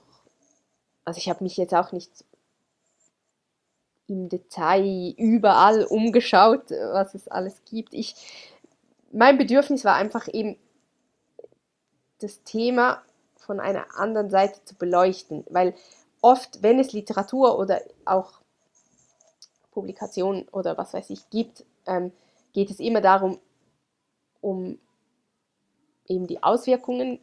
also 1.04 1.18
ich 1.18 1.28
habe 1.28 1.42
mich 1.42 1.56
jetzt 1.56 1.74
auch 1.74 1.90
nicht 1.90 2.10
im 4.12 4.28
Detail 4.28 5.14
überall 5.16 5.84
umgeschaut, 5.84 6.70
was 6.70 7.14
es 7.14 7.28
alles 7.28 7.62
gibt. 7.64 7.94
Ich, 7.94 8.14
mein 9.10 9.38
Bedürfnis 9.38 9.84
war 9.84 9.96
einfach 9.96 10.28
eben, 10.32 10.56
das 12.18 12.44
Thema 12.44 13.02
von 13.36 13.58
einer 13.58 13.98
anderen 13.98 14.30
Seite 14.30 14.64
zu 14.64 14.76
beleuchten, 14.76 15.44
weil 15.50 15.74
oft, 16.20 16.62
wenn 16.62 16.78
es 16.78 16.92
Literatur 16.92 17.58
oder 17.58 17.80
auch 18.04 18.40
Publikationen 19.72 20.48
oder 20.50 20.78
was 20.78 20.94
weiß 20.94 21.10
ich 21.10 21.28
gibt, 21.30 21.64
ähm, 21.86 22.12
geht 22.52 22.70
es 22.70 22.78
immer 22.78 23.00
darum, 23.00 23.40
um 24.40 24.78
eben 26.06 26.28
die 26.28 26.42
Auswirkungen, 26.42 27.18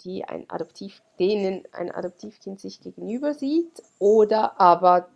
die 0.00 0.24
ein 0.24 0.48
Adoptiv, 0.48 1.02
denen 1.18 1.64
ein 1.72 1.90
Adoptivkind 1.90 2.60
sich 2.60 2.80
gegenüber 2.80 3.34
sieht, 3.34 3.82
oder 3.98 4.58
aber 4.60 5.08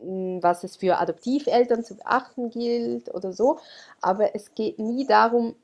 was 0.00 0.64
es 0.64 0.76
für 0.76 0.98
Adoptiveltern 0.98 1.84
zu 1.84 1.96
beachten 1.96 2.50
gilt 2.50 3.12
oder 3.14 3.32
so. 3.32 3.58
Aber 4.00 4.34
es 4.34 4.54
geht 4.54 4.78
nie 4.78 5.06
darum, 5.06 5.54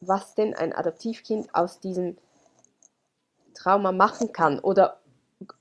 was 0.00 0.34
denn 0.34 0.54
ein 0.54 0.72
Adoptivkind 0.72 1.54
aus 1.54 1.80
diesem 1.80 2.16
Trauma 3.54 3.92
machen 3.92 4.32
kann 4.32 4.58
oder 4.58 5.00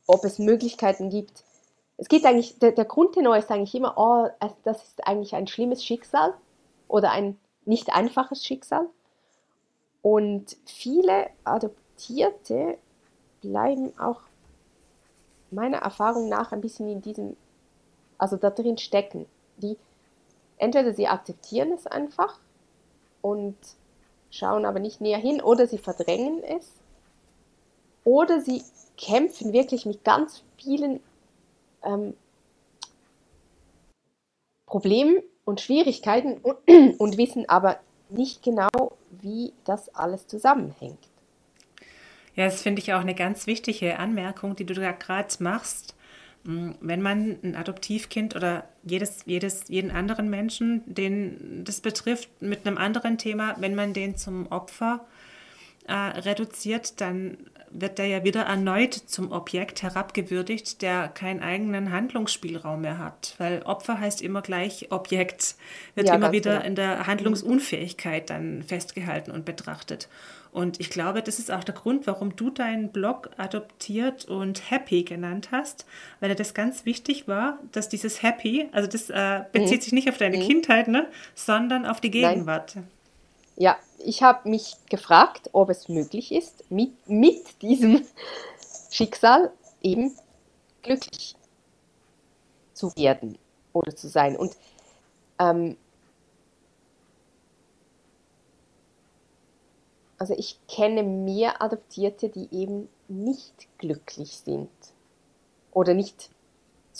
ob 0.07 0.23
es 0.23 0.39
Möglichkeiten 0.39 1.09
gibt. 1.09 1.43
Es 1.97 2.07
geht 2.07 2.25
eigentlich, 2.25 2.57
der, 2.59 2.71
der 2.71 2.85
Grundtenor 2.85 3.37
ist 3.37 3.51
eigentlich 3.51 3.75
immer, 3.75 3.95
oh, 3.97 4.29
das 4.63 4.83
ist 4.83 5.05
eigentlich 5.05 5.35
ein 5.35 5.47
schlimmes 5.47 5.83
Schicksal 5.83 6.33
oder 6.87 7.11
ein 7.11 7.37
nicht 7.65 7.93
einfaches 7.93 8.43
Schicksal. 8.43 8.87
Und 10.01 10.55
viele 10.65 11.27
Adoptierte 11.43 12.77
bleiben 13.41 13.97
auch 13.99 14.21
meiner 15.51 15.79
Erfahrung 15.79 16.29
nach 16.29 16.51
ein 16.51 16.61
bisschen 16.61 16.87
in 16.87 17.01
diesem 17.01 17.35
also 18.19 18.37
da 18.37 18.51
drin 18.51 18.77
stecken. 18.77 19.25
Die 19.57 19.77
entweder 20.57 20.93
sie 20.93 21.07
akzeptieren 21.07 21.71
es 21.71 21.87
einfach 21.87 22.37
und 23.21 23.57
schauen 24.29 24.65
aber 24.65 24.79
nicht 24.79 25.01
näher 25.01 25.17
hin 25.17 25.41
oder 25.41 25.65
sie 25.65 25.79
verdrängen 25.79 26.43
es 26.43 26.71
oder 28.03 28.39
sie 28.41 28.63
kämpfen 28.97 29.53
wirklich 29.53 29.85
mit 29.85 30.03
ganz 30.03 30.43
vielen 30.57 30.99
ähm, 31.83 32.13
Problemen 34.65 35.23
und 35.45 35.61
Schwierigkeiten 35.61 36.37
und, 36.37 36.57
und 36.99 37.17
wissen 37.17 37.49
aber 37.49 37.79
nicht 38.09 38.43
genau, 38.43 38.69
wie 39.09 39.53
das 39.65 39.93
alles 39.95 40.27
zusammenhängt. 40.27 40.99
Ja, 42.35 42.45
das 42.45 42.61
finde 42.61 42.81
ich 42.81 42.93
auch 42.93 43.01
eine 43.01 43.15
ganz 43.15 43.47
wichtige 43.47 43.99
Anmerkung, 43.99 44.55
die 44.55 44.65
du 44.65 44.73
da 44.73 44.91
gerade 44.91 45.33
machst. 45.39 45.95
Mm, 46.43 46.71
wenn 46.81 47.01
man 47.01 47.37
ein 47.43 47.55
Adoptivkind 47.55 48.35
oder 48.35 48.67
jedes, 48.83 49.23
jedes, 49.25 49.67
jeden 49.67 49.91
anderen 49.91 50.29
Menschen, 50.29 50.83
den 50.85 51.63
das 51.63 51.81
betrifft, 51.81 52.41
mit 52.41 52.65
einem 52.65 52.77
anderen 52.77 53.17
Thema, 53.17 53.55
wenn 53.59 53.75
man 53.75 53.93
den 53.93 54.15
zum 54.15 54.47
Opfer 54.47 55.05
äh, 55.87 55.93
reduziert, 55.93 57.01
dann 57.01 57.37
wird 57.71 57.99
er 57.99 58.05
ja 58.05 58.23
wieder 58.23 58.41
erneut 58.43 58.93
zum 58.93 59.31
Objekt 59.31 59.81
herabgewürdigt, 59.83 60.81
der 60.81 61.07
keinen 61.07 61.41
eigenen 61.41 61.91
Handlungsspielraum 61.91 62.81
mehr 62.81 62.97
hat. 62.97 63.35
Weil 63.37 63.61
Opfer 63.63 63.99
heißt 63.99 64.21
immer 64.21 64.41
gleich 64.41 64.91
Objekt, 64.91 65.55
wird 65.95 66.07
ja, 66.07 66.15
immer 66.15 66.31
wieder 66.31 66.57
genau. 66.57 66.65
in 66.65 66.75
der 66.75 67.07
Handlungsunfähigkeit 67.07 68.29
dann 68.29 68.63
festgehalten 68.63 69.31
und 69.31 69.45
betrachtet. 69.45 70.09
Und 70.51 70.79
ich 70.79 70.89
glaube, 70.89 71.21
das 71.21 71.37
ist 71.37 71.51
auch 71.51 71.63
der 71.63 71.75
Grund, 71.75 72.07
warum 72.07 72.35
du 72.35 72.49
deinen 72.49 72.89
Blog 72.89 73.29
adoptiert 73.37 74.25
und 74.25 74.71
happy 74.71 75.03
genannt 75.03 75.49
hast, 75.51 75.85
weil 76.19 76.33
das 76.33 76.53
ganz 76.53 76.85
wichtig 76.85 77.27
war, 77.27 77.59
dass 77.71 77.87
dieses 77.87 78.23
happy, 78.23 78.67
also 78.71 78.89
das 78.89 79.09
äh, 79.11 79.43
bezieht 79.51 79.79
mhm. 79.79 79.83
sich 79.83 79.93
nicht 79.93 80.09
auf 80.09 80.17
deine 80.17 80.37
mhm. 80.37 80.47
Kindheit, 80.47 80.87
ne, 80.87 81.07
sondern 81.35 81.85
auf 81.85 82.01
die 82.01 82.09
Gegenwart. 82.09 82.75
Nein. 82.75 82.87
Ja, 83.59 83.77
ich 83.97 84.23
habe 84.23 84.49
mich 84.49 84.77
gefragt, 84.89 85.49
ob 85.51 85.69
es 85.69 85.89
möglich 85.89 86.31
ist, 86.31 86.63
mit, 86.71 86.93
mit 87.09 87.61
diesem 87.61 88.05
Schicksal 88.89 89.51
eben 89.81 90.15
glücklich 90.81 91.35
zu 92.73 92.95
werden. 92.95 93.37
oder 93.73 93.93
zu 93.93 94.07
sein. 94.07 94.37
Und 94.37 94.55
ähm, 95.39 95.75
also 100.17 100.33
ich 100.37 100.57
kenne 100.69 101.03
mehr 101.03 101.61
Adoptierte, 101.61 102.29
die 102.29 102.47
eben 102.51 102.87
nicht 103.09 103.67
glücklich 103.77 104.37
sind 104.37 104.69
oder 105.73 105.93
nicht 105.93 106.29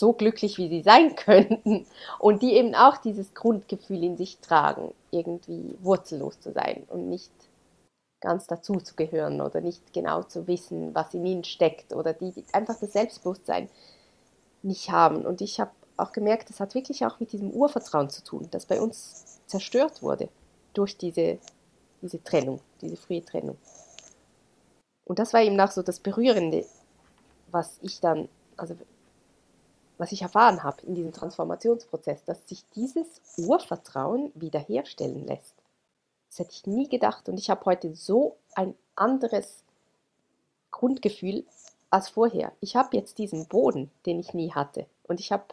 so 0.00 0.12
glücklich, 0.12 0.58
wie 0.58 0.68
sie 0.68 0.82
sein 0.82 1.14
könnten 1.16 1.86
und 2.18 2.42
die 2.42 2.54
eben 2.54 2.74
auch 2.74 2.96
dieses 2.96 3.34
Grundgefühl 3.34 4.02
in 4.02 4.16
sich 4.16 4.38
tragen, 4.38 4.92
irgendwie 5.12 5.76
wurzellos 5.80 6.40
zu 6.40 6.52
sein 6.52 6.84
und 6.88 7.08
nicht 7.08 7.30
ganz 8.20 8.46
dazu 8.46 8.74
zu 8.80 8.96
gehören 8.96 9.40
oder 9.40 9.60
nicht 9.60 9.92
genau 9.92 10.22
zu 10.24 10.46
wissen, 10.46 10.94
was 10.94 11.14
in 11.14 11.24
ihnen 11.24 11.44
steckt 11.44 11.94
oder 11.94 12.12
die 12.12 12.32
einfach 12.52 12.78
das 12.78 12.92
Selbstbewusstsein 12.92 13.68
nicht 14.62 14.90
haben. 14.90 15.24
Und 15.24 15.40
ich 15.40 15.60
habe 15.60 15.70
auch 15.96 16.12
gemerkt, 16.12 16.50
das 16.50 16.60
hat 16.60 16.74
wirklich 16.74 17.04
auch 17.06 17.20
mit 17.20 17.32
diesem 17.32 17.50
Urvertrauen 17.50 18.10
zu 18.10 18.22
tun, 18.24 18.48
das 18.50 18.66
bei 18.66 18.80
uns 18.80 19.40
zerstört 19.46 20.02
wurde 20.02 20.28
durch 20.74 20.96
diese, 20.96 21.38
diese 22.02 22.22
Trennung, 22.22 22.60
diese 22.80 22.96
frühe 22.96 23.24
Trennung. 23.24 23.56
Und 25.04 25.18
das 25.18 25.32
war 25.32 25.42
eben 25.42 25.58
auch 25.60 25.70
so 25.70 25.82
das 25.82 25.98
Berührende, 25.98 26.64
was 27.50 27.78
ich 27.82 28.00
dann, 28.00 28.28
also 28.56 28.76
was 30.00 30.12
ich 30.12 30.22
erfahren 30.22 30.62
habe 30.62 30.80
in 30.86 30.94
diesem 30.94 31.12
Transformationsprozess, 31.12 32.24
dass 32.24 32.48
sich 32.48 32.64
dieses 32.74 33.20
Urvertrauen 33.36 34.32
wiederherstellen 34.34 35.26
lässt. 35.26 35.54
Das 36.28 36.38
hätte 36.38 36.52
ich 36.52 36.66
nie 36.66 36.88
gedacht 36.88 37.28
und 37.28 37.38
ich 37.38 37.50
habe 37.50 37.66
heute 37.66 37.94
so 37.94 38.36
ein 38.54 38.74
anderes 38.96 39.62
Grundgefühl 40.70 41.44
als 41.90 42.08
vorher. 42.08 42.52
Ich 42.60 42.76
habe 42.76 42.96
jetzt 42.96 43.18
diesen 43.18 43.46
Boden, 43.46 43.90
den 44.06 44.18
ich 44.18 44.32
nie 44.32 44.52
hatte 44.52 44.86
und 45.02 45.20
ich 45.20 45.32
habe 45.32 45.44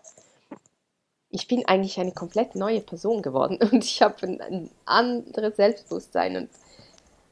ich 1.30 1.50
bin 1.50 1.68
eigentlich 1.68 2.00
eine 2.00 2.14
komplett 2.14 2.56
neue 2.56 2.80
Person 2.80 3.22
geworden 3.22 3.60
und 3.72 3.84
ich 3.84 4.02
habe 4.02 4.26
ein, 4.26 4.40
ein 4.40 4.72
anderes 4.86 5.58
Selbstbewusstsein 5.58 6.38
und 6.38 6.50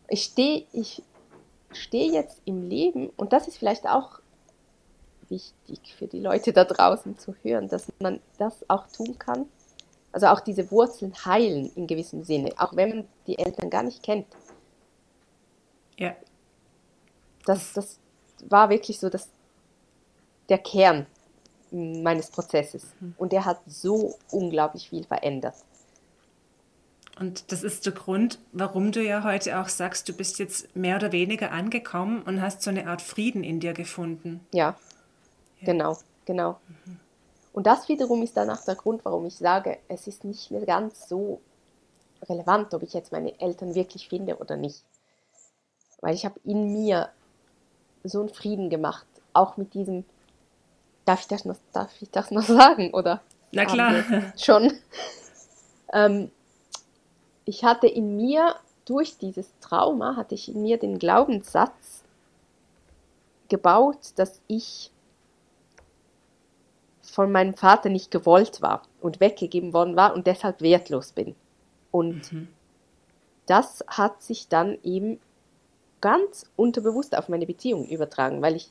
ich 0.09 0.23
stehe 0.23 0.65
ich 0.73 1.01
stehe 1.71 2.11
jetzt 2.11 2.41
im 2.43 2.67
Leben 2.67 3.09
und 3.15 3.31
das 3.31 3.47
ist 3.47 3.57
vielleicht 3.57 3.87
auch 3.87 4.19
wichtig 5.29 5.95
für 5.97 6.07
die 6.07 6.19
Leute 6.19 6.53
da 6.53 6.63
draußen 6.63 7.17
zu 7.17 7.35
hören, 7.43 7.67
dass 7.67 7.91
man 7.99 8.19
das 8.37 8.69
auch 8.69 8.87
tun 8.87 9.17
kann, 9.19 9.47
also 10.11 10.27
auch 10.27 10.39
diese 10.39 10.71
Wurzeln 10.71 11.13
heilen 11.25 11.71
in 11.75 11.87
gewissem 11.87 12.23
Sinne, 12.23 12.51
auch 12.57 12.75
wenn 12.75 12.89
man 12.89 13.07
die 13.27 13.37
Eltern 13.37 13.69
gar 13.69 13.83
nicht 13.83 14.01
kennt. 14.01 14.27
Ja. 15.97 16.15
Das, 17.45 17.73
das 17.73 17.99
war 18.47 18.69
wirklich 18.69 18.99
so 18.99 19.09
dass 19.09 19.29
der 20.49 20.59
Kern 20.59 21.05
meines 21.71 22.29
Prozesses. 22.29 22.93
Mhm. 22.99 23.15
Und 23.17 23.31
der 23.31 23.45
hat 23.45 23.59
so 23.65 24.17
unglaublich 24.31 24.89
viel 24.89 25.03
verändert. 25.03 25.55
Und 27.19 27.51
das 27.51 27.63
ist 27.63 27.85
der 27.85 27.93
Grund, 27.93 28.39
warum 28.51 28.91
du 28.91 29.01
ja 29.01 29.23
heute 29.23 29.59
auch 29.59 29.69
sagst, 29.69 30.09
du 30.09 30.13
bist 30.13 30.37
jetzt 30.37 30.75
mehr 30.75 30.97
oder 30.97 31.11
weniger 31.11 31.51
angekommen 31.51 32.21
und 32.21 32.41
hast 32.41 32.61
so 32.61 32.69
eine 32.69 32.87
Art 32.87 33.01
Frieden 33.01 33.43
in 33.43 33.59
dir 33.59 33.73
gefunden. 33.73 34.45
Ja. 34.53 34.75
Genau, 35.65 35.97
genau. 36.25 36.57
Mhm. 36.67 36.99
Und 37.53 37.67
das 37.67 37.87
wiederum 37.87 38.21
ist 38.21 38.35
dann 38.35 38.49
auch 38.49 38.63
der 38.65 38.75
Grund, 38.75 39.05
warum 39.05 39.25
ich 39.25 39.37
sage, 39.37 39.77
es 39.87 40.07
ist 40.07 40.25
nicht 40.25 40.51
mehr 40.51 40.65
ganz 40.65 41.07
so 41.07 41.39
relevant, 42.23 42.73
ob 42.73 42.83
ich 42.83 42.93
jetzt 42.93 43.11
meine 43.11 43.39
Eltern 43.39 43.75
wirklich 43.75 44.09
finde 44.09 44.37
oder 44.37 44.57
nicht. 44.57 44.83
Weil 46.01 46.15
ich 46.15 46.25
habe 46.25 46.39
in 46.43 46.73
mir 46.73 47.09
so 48.03 48.19
einen 48.19 48.29
Frieden 48.29 48.69
gemacht, 48.69 49.05
auch 49.33 49.57
mit 49.57 49.73
diesem, 49.73 50.03
darf 51.05 51.21
ich 51.21 51.27
das 51.27 51.45
noch, 51.45 51.55
darf 51.73 51.91
ich 52.01 52.09
das 52.11 52.31
noch 52.31 52.43
sagen, 52.47 52.93
oder? 52.93 53.21
Na 53.51 53.65
klar. 53.65 54.03
Schon. 54.37 54.73
ähm, 55.93 56.31
ich 57.45 57.63
hatte 57.63 57.87
in 57.87 58.17
mir, 58.17 58.55
durch 58.85 59.17
dieses 59.17 59.47
Trauma, 59.61 60.15
hatte 60.15 60.35
ich 60.35 60.49
in 60.49 60.61
mir 60.61 60.77
den 60.77 60.99
Glaubenssatz 60.99 62.03
gebaut, 63.47 63.97
dass 64.15 64.41
ich 64.47 64.91
von 67.15 67.31
meinem 67.31 67.53
Vater 67.53 67.87
nicht 67.87 68.11
gewollt 68.11 68.61
war 68.61 68.81
und 68.99 69.21
weggegeben 69.21 69.71
worden 69.71 69.95
war 69.95 70.13
und 70.13 70.27
deshalb 70.27 70.59
wertlos 70.59 71.13
bin. 71.13 71.33
Und 71.89 72.33
mhm. 72.33 72.49
das 73.45 73.85
hat 73.87 74.21
sich 74.21 74.49
dann 74.49 74.77
eben 74.83 75.21
ganz 76.01 76.51
unterbewusst 76.57 77.17
auf 77.17 77.29
meine 77.29 77.45
Beziehung 77.45 77.87
übertragen, 77.87 78.41
weil 78.41 78.57
ich 78.57 78.69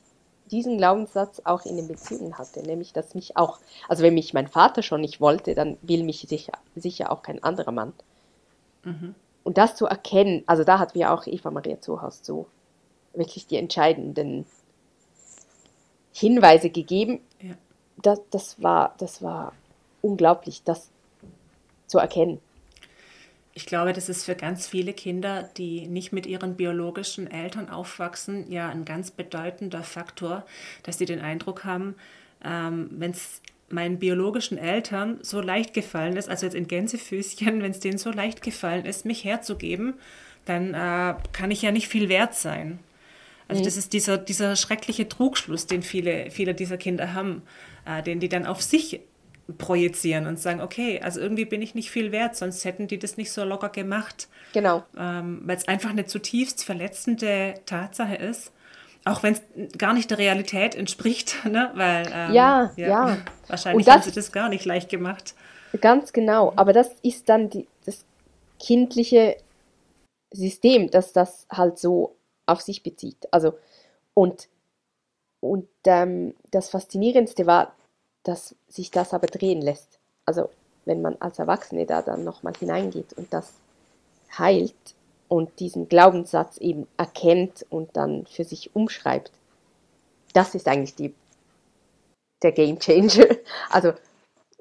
diesen 0.51 0.77
Glaubenssatz 0.77 1.41
auch 1.43 1.65
in 1.65 1.75
den 1.75 1.87
Beziehungen 1.87 2.37
hatte, 2.37 2.61
nämlich 2.61 2.93
dass 2.93 3.15
mich 3.15 3.35
auch, 3.35 3.57
also 3.89 4.03
wenn 4.03 4.13
mich 4.13 4.35
mein 4.35 4.47
Vater 4.47 4.83
schon 4.83 5.01
nicht 5.01 5.19
wollte, 5.19 5.55
dann 5.55 5.79
will 5.81 6.03
mich 6.03 6.19
sicher, 6.29 6.53
sicher 6.75 7.11
auch 7.11 7.23
kein 7.23 7.43
anderer 7.43 7.71
Mann. 7.71 7.93
Mhm. 8.83 9.15
Und 9.43 9.57
das 9.57 9.75
zu 9.75 9.87
erkennen, 9.87 10.43
also 10.45 10.63
da 10.63 10.77
hat 10.77 10.93
mir 10.93 11.11
auch 11.11 11.25
Eva 11.25 11.49
Maria 11.49 11.81
Zuhaus 11.81 12.19
so 12.21 12.45
wirklich 13.15 13.47
die 13.47 13.57
entscheidenden 13.57 14.45
Hinweise 16.13 16.69
gegeben, 16.69 17.21
ja 17.41 17.55
das, 17.97 18.19
das, 18.31 18.61
war, 18.61 18.95
das 18.97 19.21
war 19.21 19.53
unglaublich, 20.01 20.63
das 20.63 20.89
zu 21.87 21.99
erkennen. 21.99 22.39
Ich 23.53 23.65
glaube, 23.65 23.93
das 23.93 24.09
ist 24.09 24.25
für 24.25 24.35
ganz 24.35 24.67
viele 24.67 24.91
Kinder, 24.91 25.49
die 25.55 25.87
nicht 25.87 26.11
mit 26.11 26.25
ihren 26.25 26.55
biologischen 26.55 27.31
Eltern 27.31 27.69
aufwachsen, 27.69 28.51
ja 28.51 28.67
ein 28.67 28.83
ganz 28.83 29.11
bedeutender 29.11 29.81
Faktor, 29.81 30.45
dass 30.83 30.97
sie 30.97 31.05
den 31.05 31.21
Eindruck 31.21 31.63
haben, 31.63 31.95
ähm, 32.43 32.89
wenn 32.91 33.11
es 33.11 33.41
meinen 33.69 33.97
biologischen 33.97 34.57
Eltern 34.57 35.19
so 35.21 35.41
leicht 35.41 35.73
gefallen 35.73 36.17
ist, 36.17 36.29
also 36.29 36.45
jetzt 36.45 36.55
in 36.55 36.67
Gänsefüßchen, 36.67 37.61
wenn 37.63 37.71
es 37.71 37.79
denen 37.79 37.97
so 37.97 38.11
leicht 38.11 38.41
gefallen 38.41 38.85
ist, 38.85 39.05
mich 39.05 39.23
herzugeben, 39.23 39.95
dann 40.43 40.73
äh, 40.73 41.15
kann 41.31 41.49
ich 41.49 41.61
ja 41.61 41.71
nicht 41.71 41.87
viel 41.87 42.09
wert 42.09 42.35
sein. 42.35 42.79
Also 43.47 43.61
mhm. 43.61 43.65
das 43.65 43.77
ist 43.77 43.93
dieser, 43.93 44.17
dieser 44.17 44.55
schreckliche 44.55 45.07
Trugschluss, 45.07 45.67
den 45.67 45.83
viele, 45.83 46.31
viele 46.31 46.55
dieser 46.55 46.77
Kinder 46.77 47.13
haben 47.13 47.43
äh, 47.85 48.03
den 48.03 48.19
die 48.19 48.29
dann 48.29 48.45
auf 48.45 48.61
sich 48.61 49.01
projizieren 49.57 50.25
und 50.25 50.39
sagen, 50.39 50.61
okay, 50.61 50.99
also 51.03 51.19
irgendwie 51.19 51.45
bin 51.45 51.61
ich 51.61 51.75
nicht 51.75 51.91
viel 51.91 52.11
wert, 52.11 52.35
sonst 52.35 52.65
hätten 52.65 52.87
die 52.87 52.97
das 52.97 53.15
nicht 53.15 53.31
so 53.31 53.43
locker 53.43 53.69
gemacht. 53.69 54.27
Genau. 54.53 54.83
Ähm, 54.97 55.41
Weil 55.45 55.57
es 55.57 55.67
einfach 55.67 55.91
eine 55.91 56.05
zutiefst 56.05 56.63
verletzende 56.63 57.53
Tatsache 57.67 58.15
ist, 58.15 58.51
auch 59.03 59.21
wenn 59.21 59.33
es 59.33 59.41
gar 59.77 59.93
nicht 59.93 60.09
der 60.09 60.17
Realität 60.17 60.73
entspricht, 60.73 61.45
ne? 61.49 61.69
weil 61.75 62.07
ähm, 62.11 62.33
ja, 62.33 62.71
ja, 62.75 62.87
ja, 62.87 63.17
wahrscheinlich 63.47 63.85
das, 63.85 63.95
haben 63.95 64.03
sie 64.03 64.11
das 64.11 64.31
gar 64.31 64.49
nicht 64.49 64.65
leicht 64.65 64.89
gemacht. 64.89 65.35
Ganz 65.79 66.11
genau, 66.11 66.53
aber 66.55 66.73
das 66.73 66.89
ist 67.03 67.29
dann 67.29 67.49
die, 67.49 67.67
das 67.85 68.03
kindliche 68.59 69.37
System, 70.31 70.89
das 70.89 71.13
das 71.13 71.45
halt 71.51 71.77
so 71.77 72.15
auf 72.45 72.61
sich 72.61 72.83
bezieht. 72.83 73.27
Also 73.31 73.53
und 74.13 74.49
und 75.41 75.67
ähm, 75.85 76.33
das 76.51 76.69
Faszinierendste 76.69 77.45
war, 77.45 77.75
dass 78.23 78.55
sich 78.67 78.89
das 78.89 79.13
aber 79.13 79.27
drehen 79.27 79.61
lässt. 79.61 79.99
Also 80.25 80.49
wenn 80.85 81.01
man 81.01 81.17
als 81.19 81.39
Erwachsene 81.39 81.85
da 81.85 82.01
dann 82.01 82.23
nochmal 82.23 82.53
hineingeht 82.57 83.13
und 83.13 83.31
das 83.31 83.53
heilt 84.37 84.73
und 85.27 85.59
diesen 85.59 85.87
Glaubenssatz 85.87 86.57
eben 86.57 86.87
erkennt 86.97 87.65
und 87.69 87.95
dann 87.95 88.25
für 88.25 88.43
sich 88.43 88.75
umschreibt, 88.75 89.31
das 90.33 90.55
ist 90.55 90.67
eigentlich 90.67 90.95
die, 90.95 91.13
der 92.41 92.51
Game 92.51 92.79
Changer. 92.79 93.27
Also 93.69 93.93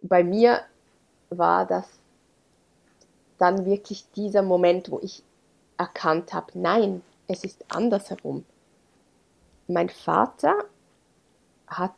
bei 0.03 0.23
mir 0.23 0.61
war 1.31 1.67
das 1.67 1.87
dann 3.39 3.65
wirklich 3.65 4.05
dieser 4.15 4.43
Moment, 4.43 4.91
wo 4.91 5.01
ich 5.01 5.23
erkannt 5.77 6.33
habe, 6.33 6.53
nein, 6.55 7.03
es 7.29 7.45
ist 7.45 7.65
andersherum. 7.69 8.45
Mein 9.67 9.89
Vater 9.89 10.65
hat 11.67 11.95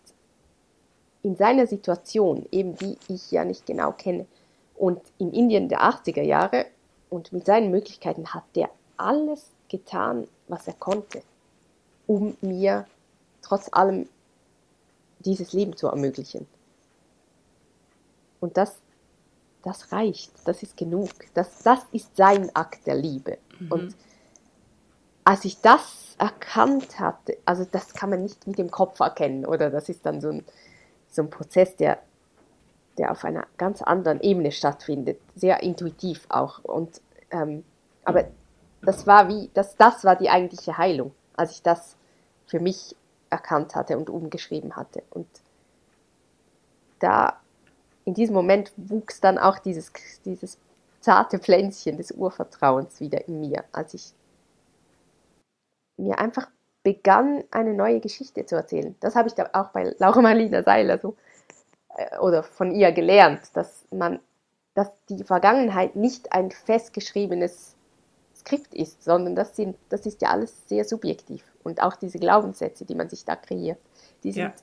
in 1.23 1.37
seiner 1.37 1.67
Situation, 1.67 2.47
eben 2.53 2.77
die 2.77 2.97
ich 3.09 3.31
ja 3.33 3.45
nicht 3.45 3.67
genau 3.67 3.93
kenne, 3.93 4.27
und 4.77 5.01
im 5.19 5.33
Indien 5.33 5.69
der 5.69 5.83
80er 5.83 6.23
Jahre 6.23 6.67
und 7.09 7.33
mit 7.33 7.47
seinen 7.47 7.71
Möglichkeiten 7.71 8.35
hat 8.35 8.45
der 8.55 8.71
alles 8.97 9.51
getan, 9.69 10.29
was 10.49 10.67
er 10.67 10.75
konnte, 10.75 11.23
um 12.07 12.37
mir 12.41 12.87
trotz 13.43 13.69
allem 13.73 14.09
dieses 15.21 15.53
Leben 15.53 15.77
zu 15.77 15.89
ermöglichen. 15.89 16.47
Und 18.41 18.57
das, 18.57 18.77
das 19.63 19.93
reicht, 19.93 20.31
das 20.45 20.63
ist 20.63 20.77
genug. 20.77 21.11
Das, 21.35 21.63
das 21.63 21.81
ist 21.93 22.17
sein 22.17 22.55
Akt 22.55 22.87
der 22.87 22.97
Liebe. 22.97 23.39
Mhm. 23.59 23.73
Und 23.73 23.97
als 25.27 25.45
ich 25.45 25.61
das 25.61 26.15
erkannt 26.19 27.01
hatte, 27.01 27.37
also 27.45 27.65
das 27.65 27.93
kann 27.93 28.11
man 28.11 28.23
nicht 28.23 28.47
mit 28.47 28.59
dem 28.59 28.71
Kopf 28.71 29.01
erkennen, 29.01 29.45
oder 29.45 29.71
das 29.71 29.89
ist 29.89 30.07
dann 30.07 30.21
so 30.21 30.29
ein, 30.29 30.45
so 31.11 31.23
ein 31.23 31.31
Prozess, 31.31 31.75
der, 31.75 31.99
der 32.97 33.11
auf 33.11 33.25
einer 33.25 33.45
ganz 33.57 33.83
anderen 33.83 34.21
Ebene 34.21 34.53
stattfindet, 34.53 35.21
sehr 35.35 35.65
intuitiv 35.65 36.27
auch. 36.29 36.63
Und, 36.63 37.01
ähm, 37.33 37.65
aber 38.05 38.27
das 38.83 39.09
war 39.09 39.29
wie, 39.29 39.51
das, 39.53 39.75
das 39.77 40.05
war 40.05 40.15
die 40.15 40.31
eigentliche 40.31 40.79
Heilung, 40.79 41.13
als 41.37 41.51
ich 41.51 41.63
das 41.63 41.97
für 42.47 42.61
mich 42.61 42.95
erkannt 43.29 43.75
hatte 43.75 43.99
und 43.99 44.09
umgeschrieben 44.09 44.77
hatte. 44.77 45.03
Und 45.11 45.27
da 47.01 47.41
in 48.05 48.15
diesem 48.15 48.37
Moment 48.37 48.71
wuchs 48.77 49.21
dann 49.21 49.39
auch 49.39 49.59
dieses, 49.59 49.93
dieses 50.25 50.57
zarte 51.01 51.41
Pflänzchen 51.41 51.97
des 51.97 52.13
Urvertrauens 52.13 53.01
wieder 53.01 53.27
in 53.27 53.41
mir, 53.41 53.65
als 53.73 53.93
ich 53.93 54.13
mir 55.97 56.19
einfach 56.19 56.49
begann, 56.83 57.43
eine 57.51 57.75
neue 57.75 58.01
Geschichte 58.01 58.47
zu 58.47 58.55
erzählen. 58.55 58.95
Das 59.01 59.17
habe 59.17 59.29
ich 59.29 59.35
da 59.35 59.49
auch 59.53 59.71
bei 59.71 59.95
Laura 59.99 60.23
Marlina 60.23 60.63
Seiler 60.63 60.99
so 60.99 61.17
äh, 61.97 62.19
oder 62.19 62.43
von 62.43 62.71
ihr 62.71 62.93
gelernt, 62.93 63.41
dass 63.55 63.87
man, 63.91 64.21
dass 64.75 64.91
die 65.09 65.25
Vergangenheit 65.25 65.97
nicht 65.97 66.33
ein 66.33 66.51
festgeschriebenes 66.51 67.75
Skript 68.37 68.73
ist, 68.75 69.03
sondern 69.03 69.35
das, 69.35 69.57
sind, 69.57 69.77
das 69.89 70.07
ist 70.07 70.23
ja 70.23 70.31
alles 70.31 70.69
sehr 70.69 70.85
subjektiv. 70.85 71.43
Und 71.65 71.83
auch 71.83 71.97
diese 71.97 72.21
Glaubenssätze, 72.21 72.85
die 72.85 72.95
man 72.95 73.09
sich 73.09 73.25
da 73.25 73.35
kreiert, 73.35 73.79
die 74.23 74.31
sind, 74.31 74.43
ja. 74.43 74.55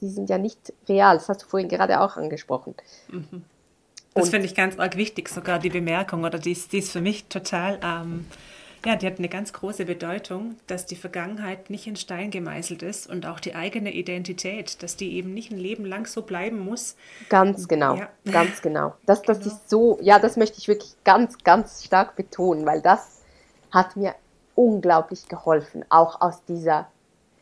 die 0.00 0.08
sind 0.08 0.30
ja 0.30 0.38
nicht 0.38 0.72
real. 0.88 1.16
Das 1.16 1.28
hast 1.28 1.42
du 1.42 1.46
vorhin 1.46 1.68
gerade 1.68 2.00
auch 2.00 2.16
angesprochen. 2.16 2.74
Mhm. 3.08 3.44
Das 4.14 4.30
finde 4.30 4.46
ich 4.46 4.54
ganz 4.54 4.78
arg 4.78 4.96
wichtig, 4.96 5.28
sogar 5.28 5.58
die 5.58 5.70
Bemerkung, 5.70 6.24
oder 6.24 6.38
die 6.38 6.52
ist, 6.52 6.72
die 6.72 6.78
ist 6.78 6.92
für 6.92 7.00
mich 7.00 7.26
total 7.26 7.80
ähm, 7.82 8.26
ja, 8.84 8.96
die 8.96 9.06
hat 9.06 9.18
eine 9.18 9.28
ganz 9.28 9.52
große 9.52 9.84
Bedeutung, 9.84 10.56
dass 10.66 10.86
die 10.86 10.96
Vergangenheit 10.96 11.70
nicht 11.70 11.86
in 11.86 11.96
Stein 11.96 12.30
gemeißelt 12.30 12.82
ist 12.82 13.08
und 13.08 13.26
auch 13.26 13.40
die 13.40 13.54
eigene 13.54 13.92
Identität, 13.92 14.82
dass 14.82 14.96
die 14.96 15.14
eben 15.14 15.32
nicht 15.32 15.50
ein 15.50 15.58
Leben 15.58 15.84
lang 15.84 16.06
so 16.06 16.22
bleiben 16.22 16.58
muss. 16.58 16.96
Ganz 17.28 17.66
genau, 17.68 17.96
ja. 17.96 18.08
ganz 18.30 18.60
genau. 18.62 18.94
Das, 19.06 19.22
das 19.22 19.40
genau. 19.40 19.54
ist 19.54 19.70
so, 19.70 19.98
ja, 20.02 20.18
das 20.18 20.36
möchte 20.36 20.58
ich 20.58 20.68
wirklich 20.68 20.94
ganz, 21.04 21.38
ganz 21.44 21.84
stark 21.84 22.16
betonen, 22.16 22.66
weil 22.66 22.82
das 22.82 23.22
hat 23.70 23.96
mir 23.96 24.14
unglaublich 24.54 25.28
geholfen, 25.28 25.84
auch 25.88 26.20
aus 26.20 26.44
dieser, 26.44 26.88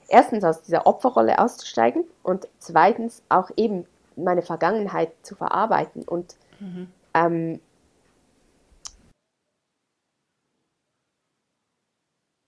erstens 0.09 0.45
aus 0.45 0.63
dieser 0.63 0.87
Opferrolle 0.87 1.39
auszusteigen 1.39 2.05
und 2.23 2.49
zweitens 2.59 3.23
auch 3.29 3.51
eben 3.57 3.87
meine 4.17 4.43
Vergangenheit 4.43 5.11
zu 5.23 5.35
verarbeiten 5.35 6.03
und 6.03 6.37
mhm. 6.61 6.89
ähm, 7.15 7.61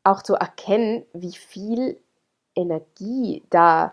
auch 0.05 0.23
zu 0.23 0.35
erkennen, 0.35 1.05
wie 1.13 1.33
viel 1.33 1.99
Energie 2.55 3.43
da 3.51 3.93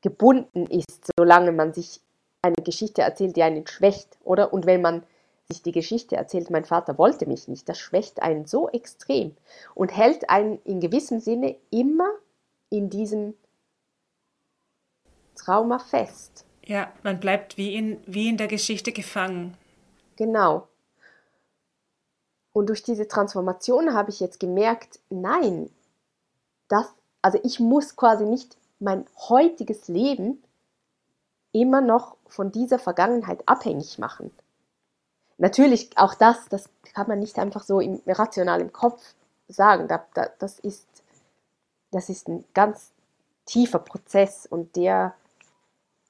gebunden 0.00 0.66
ist, 0.66 1.10
solange 1.16 1.52
man 1.52 1.74
sich 1.74 2.00
eine 2.40 2.56
Geschichte 2.56 3.02
erzählt, 3.02 3.36
die 3.36 3.42
einen 3.42 3.66
schwächt, 3.66 4.18
oder? 4.24 4.52
Und 4.52 4.66
wenn 4.66 4.80
man 4.80 5.04
sich 5.48 5.62
die 5.62 5.72
Geschichte 5.72 6.16
erzählt, 6.16 6.50
mein 6.50 6.64
Vater 6.64 6.98
wollte 6.98 7.26
mich 7.26 7.48
nicht, 7.48 7.68
das 7.68 7.78
schwächt 7.78 8.22
einen 8.22 8.46
so 8.46 8.68
extrem 8.70 9.36
und 9.74 9.96
hält 9.96 10.30
einen 10.30 10.60
in 10.64 10.80
gewissem 10.80 11.20
Sinne 11.20 11.56
immer 11.70 12.08
in 12.70 12.90
diesem 12.90 13.34
Trauma 15.36 15.78
fest. 15.78 16.46
Ja, 16.64 16.92
man 17.02 17.20
bleibt 17.20 17.56
wie 17.56 17.74
in, 17.74 18.00
wie 18.06 18.28
in 18.28 18.36
der 18.36 18.48
Geschichte 18.48 18.92
gefangen. 18.92 19.56
Genau. 20.16 20.68
Und 22.52 22.68
durch 22.68 22.82
diese 22.82 23.08
Transformation 23.08 23.94
habe 23.94 24.10
ich 24.10 24.20
jetzt 24.20 24.38
gemerkt, 24.38 25.00
nein, 25.08 25.70
das, 26.68 26.86
also 27.22 27.38
ich 27.42 27.60
muss 27.60 27.96
quasi 27.96 28.24
nicht 28.24 28.56
mein 28.78 29.06
heutiges 29.28 29.88
Leben 29.88 30.42
immer 31.52 31.80
noch 31.80 32.16
von 32.26 32.50
dieser 32.50 32.78
Vergangenheit 32.78 33.42
abhängig 33.46 33.98
machen. 33.98 34.30
Natürlich 35.38 35.96
auch 35.96 36.14
das, 36.14 36.48
das 36.48 36.68
kann 36.94 37.08
man 37.08 37.18
nicht 37.18 37.38
einfach 37.38 37.62
so 37.62 37.80
im, 37.80 38.00
rational 38.06 38.60
im 38.60 38.72
Kopf 38.72 39.02
sagen. 39.48 39.88
Da, 39.88 40.04
da, 40.14 40.28
das, 40.38 40.58
ist, 40.58 40.86
das 41.90 42.08
ist 42.08 42.28
ein 42.28 42.44
ganz 42.54 42.92
tiefer 43.46 43.78
Prozess 43.78 44.46
und 44.46 44.76
der, 44.76 45.14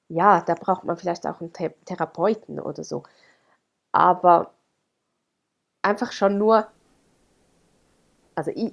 ja, 0.09 0.41
da 0.43 0.55
braucht 0.55 0.85
man 0.85 0.97
vielleicht 0.97 1.27
auch 1.27 1.41
einen 1.41 1.53
Therapeuten 1.53 2.61
oder 2.61 2.85
so. 2.85 3.05
Aber 3.91 4.53
einfach 5.83 6.13
schon 6.13 6.39
nur, 6.39 6.67
also 8.35 8.51
ich, 8.55 8.73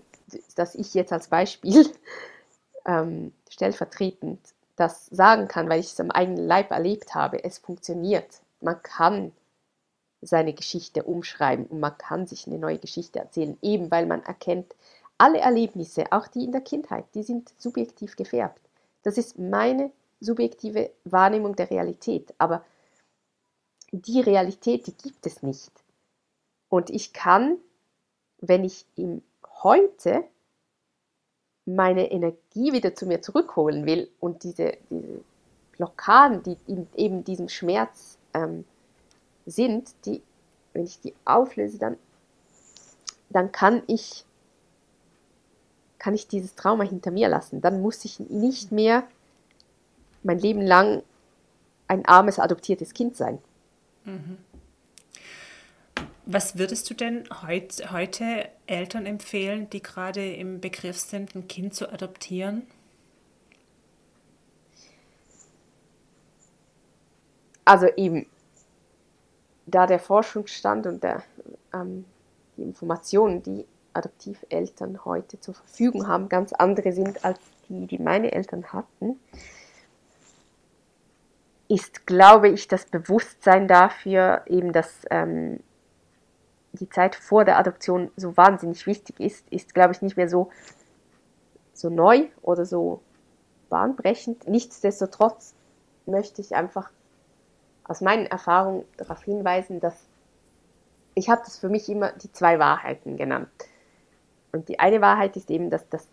dass 0.56 0.76
ich 0.76 0.94
jetzt 0.94 1.12
als 1.12 1.28
Beispiel 1.28 1.92
ähm, 2.86 3.34
stellvertretend 3.50 4.40
das 4.76 5.08
sagen 5.08 5.48
kann, 5.48 5.68
weil 5.68 5.82
ich 5.82 5.88
es 5.88 6.00
am 6.00 6.12
eigenen 6.12 6.48
Leib 6.48 6.72
erlebt 6.72 7.14
habe. 7.14 7.44
Es 7.44 7.58
funktioniert. 7.58 8.42
Man 8.62 8.82
kann 8.82 9.34
seine 10.22 10.54
Geschichte 10.54 11.04
umschreiben 11.04 11.66
und 11.66 11.80
man 11.80 11.98
kann 11.98 12.28
sich 12.28 12.48
eine 12.48 12.58
neue 12.58 12.80
Geschichte 12.80 13.20
erzählen, 13.20 13.58
eben 13.62 13.92
weil 13.92 14.06
man 14.06 14.24
erkennt, 14.24 14.76
alle 15.18 15.40
Erlebnisse, 15.40 16.12
auch 16.12 16.28
die 16.28 16.46
in 16.46 16.52
der 16.52 16.62
Kindheit, 16.62 17.06
die 17.14 17.24
sind 17.24 17.54
subjektiv 17.58 18.16
gefärbt. 18.16 18.62
Das 19.04 19.18
ist 19.18 19.38
meine 19.38 19.92
subjektive 20.22 20.92
Wahrnehmung 21.04 21.56
der 21.56 21.70
Realität, 21.70 22.34
aber 22.38 22.64
die 23.92 24.22
Realität, 24.22 24.88
die 24.88 24.96
gibt 24.96 25.26
es 25.26 25.44
nicht. 25.44 25.72
Und 26.70 26.90
ich 26.90 27.14
kann, 27.14 27.58
wenn 28.40 28.64
ich 28.64 28.86
im 28.96 29.22
Heute 29.62 30.24
meine 31.66 32.12
Energie 32.12 32.72
wieder 32.72 32.96
zu 32.96 33.06
mir 33.06 33.22
zurückholen 33.22 33.86
will 33.86 34.10
und 34.20 34.44
diese, 34.44 34.78
diese 34.90 35.22
Blockaden, 35.74 36.44
die 36.44 36.58
in 36.68 36.88
eben 36.96 37.24
diesem 37.24 37.50
Schmerz 37.50 38.18
ähm, 38.34 38.64
sind, 39.46 39.94
die, 40.06 40.22
wenn 40.74 40.86
ich 40.86 41.02
die 41.02 41.14
auflöse, 41.26 41.78
dann, 41.78 41.98
dann 43.30 43.52
kann 43.52 43.84
ich 43.88 44.26
kann 46.00 46.16
ich 46.16 46.28
dieses 46.28 46.56
Trauma 46.56 46.86
hinter 46.86 47.12
mir 47.12 47.28
lassen. 47.28 47.62
Dann 47.62 47.82
muss 47.82 48.06
ich 48.06 48.20
nicht 48.20 48.72
mehr 48.72 49.04
mein 50.24 50.40
Leben 50.40 50.62
lang 50.62 51.04
ein 51.88 52.06
armes, 52.06 52.40
adoptiertes 52.40 52.94
Kind 52.94 53.18
sein. 53.18 53.40
Mhm. 54.06 54.38
Was 56.32 56.60
würdest 56.60 56.88
du 56.88 56.94
denn 56.94 57.28
heut, 57.42 57.92
heute 57.92 58.50
Eltern 58.68 59.08
empfehlen, 59.08 59.68
die 59.72 59.82
gerade 59.82 60.32
im 60.36 60.62
Begriff 60.62 61.00
sind, 61.00 61.34
ein 61.34 61.48
Kind 61.48 61.74
zu 61.74 61.92
adoptieren? 61.92 62.68
Also 67.66 67.88
eben, 67.98 68.28
da 69.66 69.88
der 69.88 69.98
Forschungsstand 69.98 70.86
und 70.86 71.04
der, 71.04 71.24
ähm, 71.74 72.06
die 72.58 72.62
Informationen, 72.62 73.42
die 73.42 73.66
Adoptiveltern 73.94 75.04
heute 75.06 75.40
zur 75.40 75.56
Verfügung 75.56 76.08
haben, 76.08 76.30
ganz 76.30 76.54
andere 76.54 76.92
sind 76.92 77.26
als 77.26 77.40
die, 77.70 77.88
die 77.88 77.98
meine 77.98 78.34
Eltern 78.34 78.72
hatten, 78.72 79.20
ist, 81.68 82.06
glaube 82.06 82.50
ich, 82.50 82.68
das 82.68 82.86
Bewusstsein 82.86 83.68
dafür, 83.68 84.44
eben, 84.46 84.74
dass 84.74 85.08
ähm, 85.10 85.62
die 86.74 86.90
Zeit 86.90 87.16
vor 87.16 87.46
der 87.46 87.58
Adoption 87.58 88.12
so 88.16 88.38
wahnsinnig 88.38 88.86
wichtig 88.86 89.20
ist, 89.20 89.48
ist, 89.50 89.74
glaube 89.74 89.94
ich, 89.94 90.02
nicht 90.02 90.18
mehr 90.18 90.30
so, 90.30 90.50
so 91.74 91.90
neu 91.90 92.28
oder 92.42 92.66
so 92.66 93.02
bahnbrechend. 93.70 94.48
Nichtsdestotrotz 94.48 95.56
möchte 96.06 96.42
ich 96.42 96.56
einfach 96.56 96.90
aus 97.84 98.02
meinen 98.02 98.28
Erfahrungen 98.28 98.86
darauf 98.98 99.24
hinweisen, 99.24 99.80
dass 99.80 99.96
ich 101.16 101.30
habe 101.30 101.42
das 101.44 101.58
für 101.58 101.70
mich 101.70 101.90
immer 101.90 102.12
die 102.14 102.32
zwei 102.32 102.60
Wahrheiten 102.60 103.18
genannt. 103.18 103.50
Und 104.52 104.70
die 104.70 104.80
eine 104.80 105.02
Wahrheit 105.02 105.36
ist 105.36 105.50
eben, 105.50 105.70
dass 105.70 105.88
das 105.90 106.08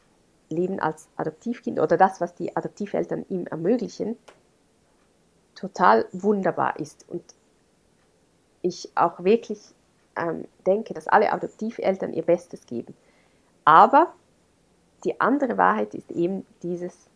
Leben 0.48 0.80
als 0.80 1.08
Adoptivkind 1.16 1.78
oder 1.78 1.96
das, 1.96 2.20
was 2.20 2.34
die 2.34 2.56
Adoptiveltern 2.56 3.24
ihm 3.28 3.46
ermöglichen, 3.46 4.16
total 5.54 6.06
wunderbar 6.12 6.78
ist. 6.78 7.08
Und 7.08 7.22
ich 8.62 8.90
auch 8.94 9.22
wirklich 9.22 9.74
ähm, 10.16 10.46
denke, 10.66 10.94
dass 10.94 11.08
alle 11.08 11.32
Adoptiveltern 11.32 12.12
ihr 12.12 12.24
Bestes 12.24 12.66
geben. 12.66 12.94
Aber 13.64 14.12
die 15.04 15.20
andere 15.20 15.56
Wahrheit 15.56 15.94
ist 15.94 16.10
eben 16.10 16.46
dieses 16.62 17.08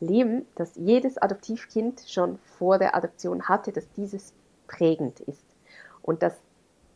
Leben, 0.00 0.46
dass 0.56 0.74
jedes 0.76 1.18
Adoptivkind 1.18 2.02
schon 2.06 2.38
vor 2.58 2.78
der 2.78 2.96
Adoption 2.96 3.48
hatte, 3.48 3.72
dass 3.72 3.90
dieses 3.92 4.32
prägend 4.66 5.20
ist. 5.20 5.44
Und 6.02 6.22
dass 6.22 6.34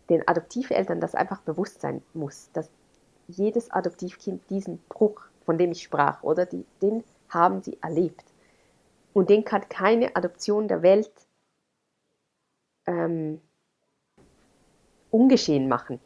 den 0.09 0.27
Adoptiveltern 0.27 1.01
das 1.01 1.15
einfach 1.15 1.41
bewusst 1.41 1.81
sein 1.81 2.03
muss, 2.15 2.51
dass 2.53 2.69
jedes 3.29 3.71
Adoptivkind 3.71 4.43
diesen 4.51 4.79
Bruch, 4.89 5.23
von 5.45 5.59
dem 5.59 5.73
ich 5.73 5.83
sprach, 5.83 6.23
oder 6.23 6.47
die, 6.47 6.65
den 6.83 7.05
haben 7.29 7.63
sie 7.63 7.79
erlebt. 7.83 8.25
Und 9.13 9.31
den 9.31 9.45
kann 9.45 9.69
keine 9.69 10.15
Adoption 10.15 10.69
der 10.69 10.83
Welt 10.83 11.11
ähm, 12.87 13.41
ungeschehen 15.17 15.69
machen. 15.69 15.99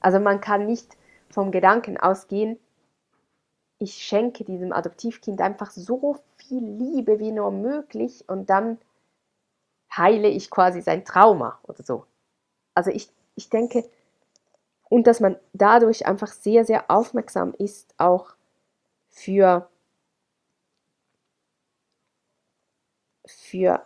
Also 0.00 0.20
man 0.20 0.40
kann 0.40 0.66
nicht 0.66 0.96
vom 1.30 1.50
Gedanken 1.50 1.96
ausgehen, 1.98 2.58
ich 3.78 3.94
schenke 3.94 4.44
diesem 4.44 4.72
Adoptivkind 4.72 5.40
einfach 5.40 5.70
so 5.70 6.16
viel 6.36 6.64
Liebe 6.64 7.18
wie 7.18 7.32
nur 7.32 7.50
möglich 7.50 8.24
und 8.28 8.48
dann 8.48 8.78
heile 9.94 10.28
ich 10.28 10.50
quasi 10.50 10.80
sein 10.80 11.04
Trauma 11.04 11.58
oder 11.64 11.82
so. 11.82 12.06
Also 12.74 12.90
ich, 12.90 13.10
ich 13.34 13.50
denke, 13.50 13.88
und 14.88 15.06
dass 15.06 15.20
man 15.20 15.36
dadurch 15.52 16.06
einfach 16.06 16.28
sehr, 16.28 16.64
sehr 16.64 16.90
aufmerksam 16.90 17.52
ist, 17.58 17.94
auch 17.98 18.34
für, 19.10 19.68
für 23.26 23.84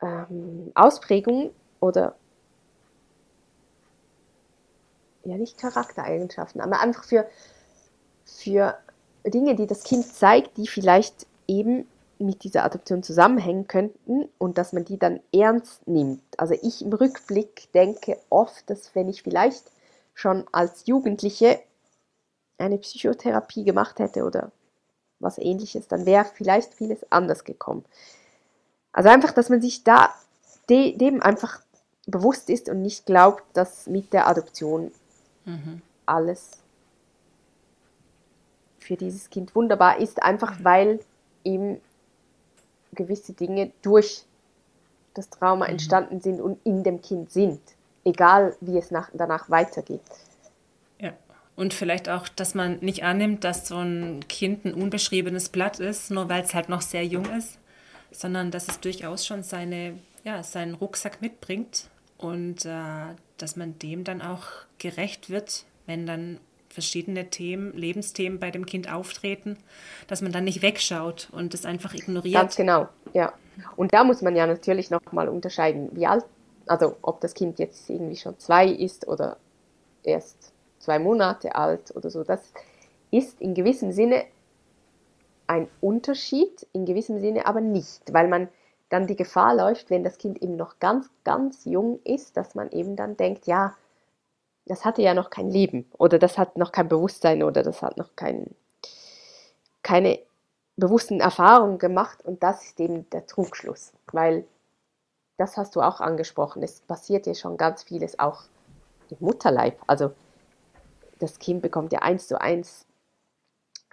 ähm, 0.00 0.72
Ausprägung 0.74 1.52
oder 1.80 2.16
ja 5.30 5.36
nicht 5.36 5.58
Charaktereigenschaften, 5.58 6.60
aber 6.60 6.80
einfach 6.80 7.04
für, 7.04 7.26
für 8.24 8.76
Dinge, 9.24 9.54
die 9.54 9.66
das 9.66 9.84
Kind 9.84 10.06
zeigt, 10.06 10.56
die 10.56 10.66
vielleicht 10.66 11.26
eben 11.46 11.86
mit 12.18 12.44
dieser 12.44 12.64
Adoption 12.64 13.02
zusammenhängen 13.02 13.66
könnten 13.66 14.28
und 14.38 14.58
dass 14.58 14.72
man 14.72 14.84
die 14.84 14.98
dann 14.98 15.20
ernst 15.32 15.86
nimmt. 15.88 16.22
Also 16.36 16.54
ich 16.60 16.82
im 16.82 16.92
Rückblick 16.92 17.72
denke 17.72 18.18
oft, 18.28 18.68
dass 18.68 18.94
wenn 18.94 19.08
ich 19.08 19.22
vielleicht 19.22 19.64
schon 20.12 20.44
als 20.52 20.86
Jugendliche 20.86 21.60
eine 22.58 22.78
Psychotherapie 22.78 23.64
gemacht 23.64 23.98
hätte 23.98 24.24
oder 24.24 24.52
was 25.18 25.38
ähnliches, 25.38 25.88
dann 25.88 26.04
wäre 26.04 26.26
vielleicht 26.26 26.74
vieles 26.74 27.10
anders 27.10 27.44
gekommen. 27.44 27.84
Also 28.92 29.08
einfach, 29.08 29.32
dass 29.32 29.48
man 29.48 29.62
sich 29.62 29.82
da 29.84 30.10
de 30.68 30.96
dem 30.96 31.22
einfach 31.22 31.60
bewusst 32.06 32.50
ist 32.50 32.68
und 32.68 32.82
nicht 32.82 33.06
glaubt, 33.06 33.42
dass 33.54 33.86
mit 33.86 34.12
der 34.12 34.26
Adoption 34.26 34.92
mhm. 35.50 35.82
alles 36.06 36.62
für 38.78 38.96
dieses 38.96 39.30
Kind 39.30 39.54
wunderbar 39.54 39.98
ist, 39.98 40.22
einfach 40.22 40.54
weil 40.62 41.00
ihm 41.44 41.80
gewisse 42.92 43.32
Dinge 43.32 43.70
durch 43.82 44.24
das 45.14 45.30
Trauma 45.30 45.66
mhm. 45.66 45.72
entstanden 45.72 46.20
sind 46.20 46.40
und 46.40 46.58
in 46.64 46.82
dem 46.82 47.00
Kind 47.02 47.30
sind, 47.30 47.60
egal 48.04 48.56
wie 48.60 48.78
es 48.78 48.90
nach, 48.90 49.10
danach 49.12 49.50
weitergeht. 49.50 50.00
Ja, 50.98 51.12
und 51.56 51.74
vielleicht 51.74 52.08
auch, 52.08 52.28
dass 52.28 52.54
man 52.54 52.78
nicht 52.80 53.04
annimmt, 53.04 53.44
dass 53.44 53.68
so 53.68 53.78
ein 53.78 54.26
Kind 54.28 54.64
ein 54.64 54.74
unbeschriebenes 54.74 55.50
Blatt 55.50 55.78
ist, 55.78 56.10
nur 56.10 56.28
weil 56.28 56.42
es 56.42 56.54
halt 56.54 56.68
noch 56.68 56.82
sehr 56.82 57.04
jung 57.04 57.26
ist, 57.36 57.58
sondern 58.10 58.50
dass 58.50 58.68
es 58.68 58.80
durchaus 58.80 59.26
schon 59.26 59.42
seine, 59.42 59.98
ja, 60.24 60.42
seinen 60.42 60.74
Rucksack 60.74 61.20
mitbringt 61.20 61.89
und 62.20 62.66
äh, 62.66 63.14
dass 63.38 63.56
man 63.56 63.78
dem 63.78 64.04
dann 64.04 64.20
auch 64.20 64.44
gerecht 64.78 65.30
wird, 65.30 65.64
wenn 65.86 66.06
dann 66.06 66.38
verschiedene 66.68 67.30
Themen, 67.30 67.72
Lebensthemen 67.72 68.38
bei 68.38 68.50
dem 68.50 68.66
Kind 68.66 68.92
auftreten, 68.92 69.56
dass 70.06 70.22
man 70.22 70.30
dann 70.30 70.44
nicht 70.44 70.62
wegschaut 70.62 71.28
und 71.32 71.54
es 71.54 71.64
einfach 71.64 71.94
ignoriert. 71.94 72.34
Ganz 72.34 72.56
genau, 72.56 72.88
ja. 73.12 73.32
Und 73.76 73.92
da 73.92 74.04
muss 74.04 74.22
man 74.22 74.36
ja 74.36 74.46
natürlich 74.46 74.90
nochmal 74.90 75.28
unterscheiden, 75.28 75.88
wie 75.92 76.06
alt, 76.06 76.24
also 76.66 76.96
ob 77.02 77.20
das 77.20 77.34
Kind 77.34 77.58
jetzt 77.58 77.90
irgendwie 77.90 78.16
schon 78.16 78.38
zwei 78.38 78.68
ist 78.68 79.08
oder 79.08 79.36
erst 80.02 80.52
zwei 80.78 80.98
Monate 80.98 81.54
alt 81.54 81.94
oder 81.96 82.10
so. 82.10 82.22
Das 82.22 82.52
ist 83.10 83.40
in 83.40 83.54
gewissem 83.54 83.92
Sinne 83.92 84.24
ein 85.46 85.68
Unterschied, 85.80 86.66
in 86.72 86.86
gewissem 86.86 87.20
Sinne 87.20 87.46
aber 87.46 87.60
nicht, 87.60 88.12
weil 88.12 88.28
man 88.28 88.48
dann 88.90 89.06
die 89.06 89.16
Gefahr 89.16 89.54
läuft, 89.54 89.88
wenn 89.88 90.04
das 90.04 90.18
Kind 90.18 90.42
eben 90.42 90.56
noch 90.56 90.78
ganz, 90.80 91.08
ganz 91.24 91.64
jung 91.64 92.00
ist, 92.04 92.36
dass 92.36 92.54
man 92.54 92.70
eben 92.72 92.96
dann 92.96 93.16
denkt, 93.16 93.46
ja, 93.46 93.74
das 94.66 94.84
hatte 94.84 95.00
ja 95.00 95.14
noch 95.14 95.30
kein 95.30 95.50
Leben 95.50 95.90
oder 95.96 96.18
das 96.18 96.36
hat 96.36 96.58
noch 96.58 96.72
kein 96.72 96.88
Bewusstsein 96.88 97.42
oder 97.42 97.62
das 97.62 97.82
hat 97.82 97.96
noch 97.96 98.14
kein, 98.16 98.54
keine 99.82 100.18
bewussten 100.76 101.20
Erfahrungen 101.20 101.78
gemacht 101.78 102.24
und 102.24 102.42
das 102.42 102.64
ist 102.64 102.80
eben 102.80 103.08
der 103.10 103.26
Trugschluss, 103.26 103.92
weil 104.12 104.44
das 105.38 105.56
hast 105.56 105.76
du 105.76 105.80
auch 105.80 106.00
angesprochen, 106.00 106.62
es 106.62 106.80
passiert 106.80 107.26
ja 107.26 107.34
schon 107.34 107.56
ganz 107.56 107.84
vieles 107.84 108.18
auch 108.18 108.42
im 109.08 109.16
Mutterleib, 109.20 109.80
also 109.86 110.12
das 111.20 111.38
Kind 111.38 111.62
bekommt 111.62 111.92
ja 111.92 112.00
eins 112.00 112.26
zu 112.28 112.40
eins 112.40 112.86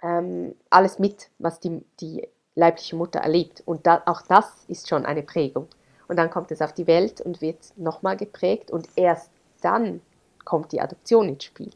ähm, 0.02 0.54
alles 0.70 0.98
mit, 0.98 1.30
was 1.38 1.60
die, 1.60 1.84
die 2.00 2.28
leibliche 2.58 2.96
Mutter 2.96 3.20
erlebt 3.20 3.62
und 3.64 3.86
da, 3.86 4.02
auch 4.06 4.22
das 4.22 4.44
ist 4.66 4.88
schon 4.88 5.06
eine 5.06 5.22
Prägung 5.22 5.68
und 6.08 6.16
dann 6.16 6.28
kommt 6.28 6.50
es 6.50 6.60
auf 6.60 6.72
die 6.72 6.86
Welt 6.86 7.20
und 7.20 7.40
wird 7.40 7.58
nochmal 7.76 8.16
geprägt 8.16 8.70
und 8.70 8.88
erst 8.96 9.30
dann 9.62 10.00
kommt 10.44 10.72
die 10.72 10.80
Adoption 10.80 11.28
ins 11.28 11.44
Spiel. 11.44 11.70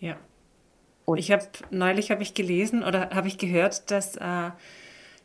Ja. 0.00 0.16
Und 1.04 1.18
ich 1.18 1.30
habe 1.32 1.44
neulich 1.70 2.10
habe 2.10 2.22
ich 2.22 2.34
gelesen 2.34 2.82
oder 2.82 3.10
habe 3.10 3.28
ich 3.28 3.38
gehört, 3.38 3.90
dass 3.90 4.16
äh, 4.16 4.50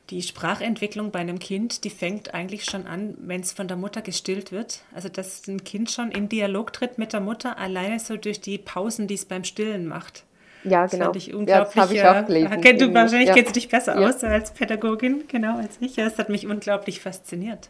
die 0.09 0.21
Sprachentwicklung 0.21 1.11
bei 1.11 1.19
einem 1.19 1.39
Kind, 1.39 1.83
die 1.83 1.89
fängt 1.89 2.33
eigentlich 2.33 2.65
schon 2.65 2.87
an, 2.87 3.15
wenn 3.19 3.41
es 3.41 3.53
von 3.53 3.67
der 3.67 3.77
Mutter 3.77 4.01
gestillt 4.01 4.51
wird. 4.51 4.81
Also 4.93 5.07
dass 5.07 5.47
ein 5.47 5.63
Kind 5.63 5.89
schon 5.91 6.11
in 6.11 6.27
Dialog 6.27 6.73
tritt 6.73 6.97
mit 6.97 7.13
der 7.13 7.21
Mutter, 7.21 7.57
alleine 7.57 7.99
so 7.99 8.17
durch 8.17 8.41
die 8.41 8.57
Pausen, 8.57 9.07
die 9.07 9.15
es 9.15 9.25
beim 9.25 9.43
Stillen 9.43 9.87
macht. 9.87 10.25
Ja, 10.63 10.85
genau. 10.85 10.87
Das 10.87 11.05
fand 11.05 11.15
ich 11.17 11.33
unglaublich. 11.33 11.75
Ja, 11.75 11.81
das 11.81 11.91
ich 11.91 12.03
auch 12.03 12.25
gelesen. 12.25 12.79
Du, 12.79 12.93
wahrscheinlich 12.93 13.27
ja. 13.29 13.33
kennst 13.33 13.49
du 13.49 13.53
dich 13.53 13.69
besser 13.69 13.99
ja. 13.99 14.07
aus 14.07 14.23
als 14.23 14.51
Pädagogin, 14.51 15.27
genau, 15.27 15.57
als 15.57 15.77
ich. 15.81 15.97
Es 15.97 16.17
hat 16.17 16.29
mich 16.29 16.47
unglaublich 16.47 17.01
fasziniert. 17.01 17.69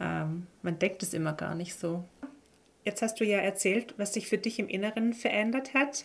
Ähm, 0.00 0.46
man 0.62 0.78
denkt 0.78 1.02
es 1.02 1.14
immer 1.14 1.32
gar 1.32 1.54
nicht 1.54 1.78
so. 1.78 2.04
Jetzt 2.84 3.02
hast 3.02 3.20
du 3.20 3.24
ja 3.24 3.38
erzählt, 3.38 3.94
was 3.98 4.14
sich 4.14 4.28
für 4.28 4.38
dich 4.38 4.58
im 4.58 4.68
Inneren 4.68 5.12
verändert 5.12 5.74
hat. 5.74 6.04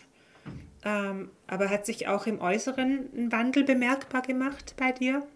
Ähm, 0.84 1.30
aber 1.46 1.70
hat 1.70 1.86
sich 1.86 2.08
auch 2.08 2.26
im 2.26 2.40
Äußeren 2.40 3.08
ein 3.16 3.32
Wandel 3.32 3.64
bemerkbar 3.64 4.22
gemacht 4.22 4.74
bei 4.76 4.92
dir? 4.92 5.26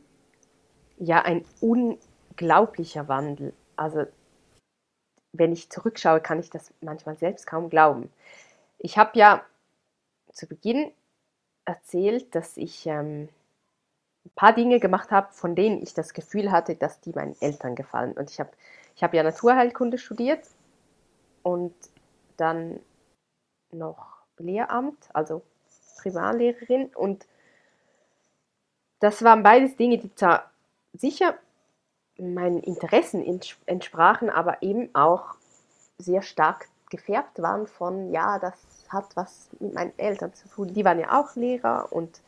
Ja, 0.98 1.22
ein 1.22 1.44
unglaublicher 1.60 3.08
Wandel. 3.08 3.54
Also, 3.76 4.06
wenn 5.32 5.52
ich 5.52 5.70
zurückschaue, 5.70 6.20
kann 6.20 6.38
ich 6.38 6.50
das 6.50 6.72
manchmal 6.80 7.16
selbst 7.16 7.46
kaum 7.46 7.70
glauben. 7.70 8.10
Ich 8.78 8.98
habe 8.98 9.18
ja 9.18 9.42
zu 10.38 10.46
Beginn 10.46 10.92
erzählt, 11.64 12.34
dass 12.34 12.56
ich 12.56 12.86
ähm, 12.86 13.28
ein 14.24 14.30
paar 14.34 14.54
Dinge 14.54 14.80
gemacht 14.80 15.10
habe, 15.10 15.32
von 15.32 15.54
denen 15.54 15.82
ich 15.82 15.94
das 15.94 16.14
Gefühl 16.14 16.50
hatte, 16.52 16.76
dass 16.76 17.00
die 17.00 17.12
meinen 17.12 17.36
Eltern 17.40 17.74
gefallen. 17.74 18.12
Und 18.12 18.30
ich 18.30 18.40
habe 18.40 18.50
ich 18.94 19.02
hab 19.02 19.14
ja 19.14 19.22
Naturheilkunde 19.22 19.98
studiert 19.98 20.46
und 21.42 21.74
dann 22.36 22.80
noch 23.70 24.18
Lehramt, 24.38 25.08
also 25.12 25.42
Primarlehrerin. 26.00 26.86
Und 26.94 27.26
das 29.00 29.22
waren 29.24 29.42
beides 29.42 29.76
Dinge, 29.76 29.98
die 29.98 30.14
zwar 30.14 30.50
sicher 30.92 31.36
meinen 32.16 32.60
Interessen 32.60 33.24
entsprachen, 33.66 34.30
aber 34.30 34.62
eben 34.62 34.94
auch 34.94 35.34
sehr 35.98 36.22
stark 36.22 36.68
gefärbt 36.90 37.40
waren 37.42 37.66
von, 37.66 38.10
ja, 38.12 38.38
das 38.38 38.54
hat 38.88 39.14
was 39.14 39.50
mit 39.60 39.74
meinen 39.74 39.92
Eltern 39.98 40.32
zu 40.34 40.48
tun. 40.48 40.72
Die 40.72 40.84
waren 40.84 40.98
ja 40.98 41.20
auch 41.20 41.34
Lehrer 41.36 41.88
und 41.90 42.20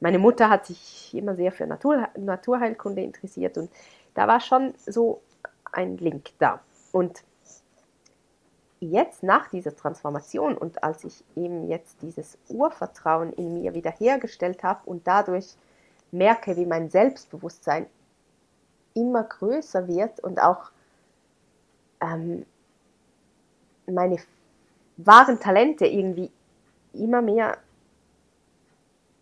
meine 0.00 0.18
Mutter 0.18 0.50
hat 0.50 0.66
sich 0.66 1.14
immer 1.14 1.34
sehr 1.34 1.52
für 1.52 1.66
Natur, 1.66 2.08
Naturheilkunde 2.16 3.02
interessiert 3.02 3.56
und 3.58 3.70
da 4.14 4.28
war 4.28 4.40
schon 4.40 4.74
so 4.86 5.22
ein 5.72 5.96
Link 5.98 6.30
da. 6.38 6.60
Und 6.92 7.22
jetzt 8.80 9.22
nach 9.22 9.48
dieser 9.48 9.74
Transformation 9.74 10.56
und 10.56 10.82
als 10.84 11.04
ich 11.04 11.24
eben 11.34 11.68
jetzt 11.68 12.02
dieses 12.02 12.38
Urvertrauen 12.48 13.32
in 13.32 13.54
mir 13.54 13.74
wiederhergestellt 13.74 14.62
habe 14.62 14.80
und 14.84 15.06
dadurch 15.06 15.56
merke, 16.10 16.56
wie 16.56 16.66
mein 16.66 16.90
Selbstbewusstsein 16.90 17.86
immer 18.94 19.24
größer 19.24 19.88
wird 19.88 20.20
und 20.20 20.40
auch 20.40 20.70
ähm, 22.00 22.46
meine 23.86 24.18
wahren 24.96 25.40
Talente 25.40 25.86
irgendwie 25.86 26.30
immer 26.92 27.22
mehr 27.22 27.58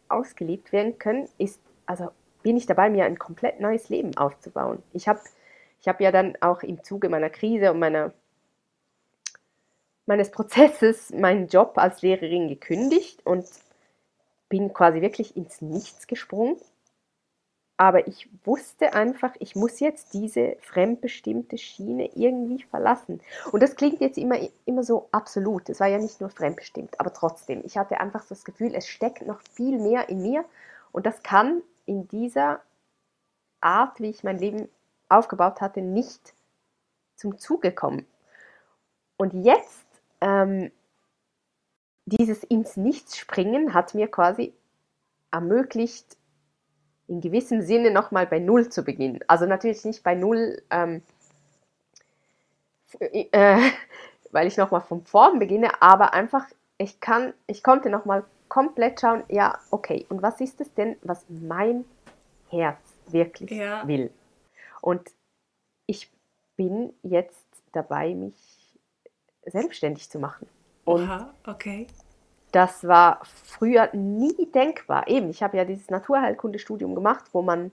ausgelebt 0.09 0.73
werden 0.73 0.99
können, 0.99 1.29
ist, 1.39 1.61
also 1.87 2.11
bin 2.43 2.57
ich 2.57 2.67
dabei, 2.67 2.91
mir 2.91 3.05
ein 3.05 3.19
komplett 3.19 3.61
neues 3.61 3.89
Leben 3.89 4.17
aufzubauen. 4.17 4.83
Ich 4.93 5.09
habe 5.09 5.21
ich 5.81 5.89
hab 5.89 6.01
ja 6.01 6.13
dann 6.13 6.37
auch 6.41 6.63
im 6.63 6.83
Zuge 6.83 7.09
meiner 7.09 7.31
Krise 7.31 7.71
und 7.73 7.79
meiner 7.79 8.13
meines 10.07 10.31
Prozesses 10.31 11.11
meinen 11.11 11.49
Job 11.49 11.75
als 11.77 12.03
Lehrerin 12.03 12.49
gekündigt 12.49 13.25
und 13.25 13.47
bin 14.49 14.73
quasi 14.73 15.01
wirklich 15.01 15.37
ins 15.37 15.63
Nichts 15.63 16.07
gesprungen. 16.07 16.57
Aber 17.77 18.07
ich 18.07 18.29
wusste 18.45 18.95
einfach, 18.95 19.35
ich 19.41 19.57
muss 19.57 19.81
jetzt 19.81 20.15
diese 20.15 20.57
fremdbestimmte 20.61 21.59
Schiene 21.59 22.09
irgendwie 22.15 22.63
verlassen. 22.63 23.21
Und 23.51 23.63
das 23.63 23.75
klingt 23.75 24.01
jetzt 24.01 24.17
immer, 24.17 24.39
immer 24.65 24.85
so 24.85 25.09
absolut. 25.11 25.69
Es 25.69 25.81
war 25.81 25.89
ja 25.89 25.99
nicht 25.99 26.21
nur 26.21 26.31
fremdbestimmt, 26.31 27.01
aber 27.01 27.13
trotzdem. 27.13 27.63
Ich 27.65 27.77
hatte 27.77 28.01
einfach 28.01 28.25
das 28.27 28.45
Gefühl, 28.45 28.75
es 28.75 28.87
steckt 28.87 29.27
noch 29.27 29.41
viel 29.41 29.79
mehr 29.79 30.09
in 30.09 30.23
mir. 30.23 30.45
Und 30.93 31.05
das 31.05 31.23
kann 31.25 31.63
in 31.85 32.07
dieser 32.09 32.61
Art, 33.61 33.99
wie 33.99 34.11
ich 34.11 34.23
mein 34.23 34.39
Leben 34.39 34.69
aufgebaut 35.09 35.61
hatte, 35.61 35.81
nicht 35.81 36.35
zum 37.17 37.39
Zuge 37.39 37.73
kommen. 37.73 38.07
Und 39.17 39.33
jetzt 39.45 39.87
ähm, 40.21 40.71
dieses 42.07 42.45
ins 42.45 42.77
Nichts 42.77 43.17
springen 43.17 43.75
hat 43.75 43.95
mir 43.95 44.09
quasi 44.09 44.53
ermöglicht, 45.31 46.17
in 47.09 47.21
gewissem 47.21 47.63
Sinne 47.63 47.91
nochmal 47.91 48.27
bei 48.27 48.39
Null 48.39 48.69
zu 48.69 48.83
beginnen. 48.83 49.21
Also 49.27 49.47
natürlich 49.47 49.85
nicht 49.85 50.03
bei 50.03 50.15
Null, 50.15 50.63
ähm, 50.71 51.03
äh, 53.01 53.59
weil 54.33 54.47
ich 54.47 54.57
nochmal 54.57 54.81
von 54.81 55.05
vorn 55.05 55.39
beginne, 55.39 55.83
aber 55.83 56.15
einfach, 56.15 56.47
ich 56.79 57.01
kann, 57.01 57.35
ich 57.47 57.63
konnte 57.63 57.91
nochmal 57.91 58.25
komplett 58.49 59.01
schauen, 59.01 59.25
ja, 59.29 59.59
okay, 59.71 60.07
und 60.09 60.23
was 60.23 60.41
ist 60.41 60.61
es 60.61 60.73
denn, 60.75 60.97
was 61.03 61.25
mein 61.29 61.85
Herz 62.51 62.79
wirklich 63.09 63.51
ja. 63.51 63.87
will? 63.87 64.11
Und 64.81 65.11
ich 65.87 66.11
bin 66.57 66.93
jetzt 67.03 67.47
dabei, 67.73 68.15
mich 68.15 68.79
selbstständig 69.47 70.11
zu 70.11 70.19
machen. 70.19 70.47
Und 70.85 71.03
Aha, 71.03 71.35
okay. 71.47 71.87
Das 72.55 72.87
war 72.87 73.21
früher 73.25 73.91
nie 73.95 74.47
denkbar. 74.53 75.09
Eben, 75.09 75.29
ich 75.29 75.43
habe 75.43 75.57
ja 75.57 75.65
dieses 75.65 75.91
Naturheilkundestudium 75.91 76.95
gemacht, 76.95 77.25
wo 77.33 77.43
man, 77.43 77.73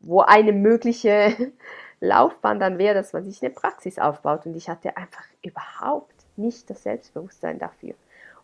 wo 0.00 0.22
eine 0.22 0.52
mögliche 0.52 1.52
Laufbahn 2.00 2.58
dann 2.58 2.78
wäre, 2.78 2.94
dass 2.94 3.12
man 3.12 3.24
sich 3.24 3.42
eine 3.42 3.52
Praxis 3.52 3.98
aufbaut. 3.98 4.46
Und 4.46 4.56
ich 4.56 4.70
hatte 4.70 4.96
einfach 4.96 5.24
überhaupt 5.42 6.14
nicht 6.36 6.70
das 6.70 6.82
Selbstbewusstsein 6.82 7.58
dafür. 7.58 7.94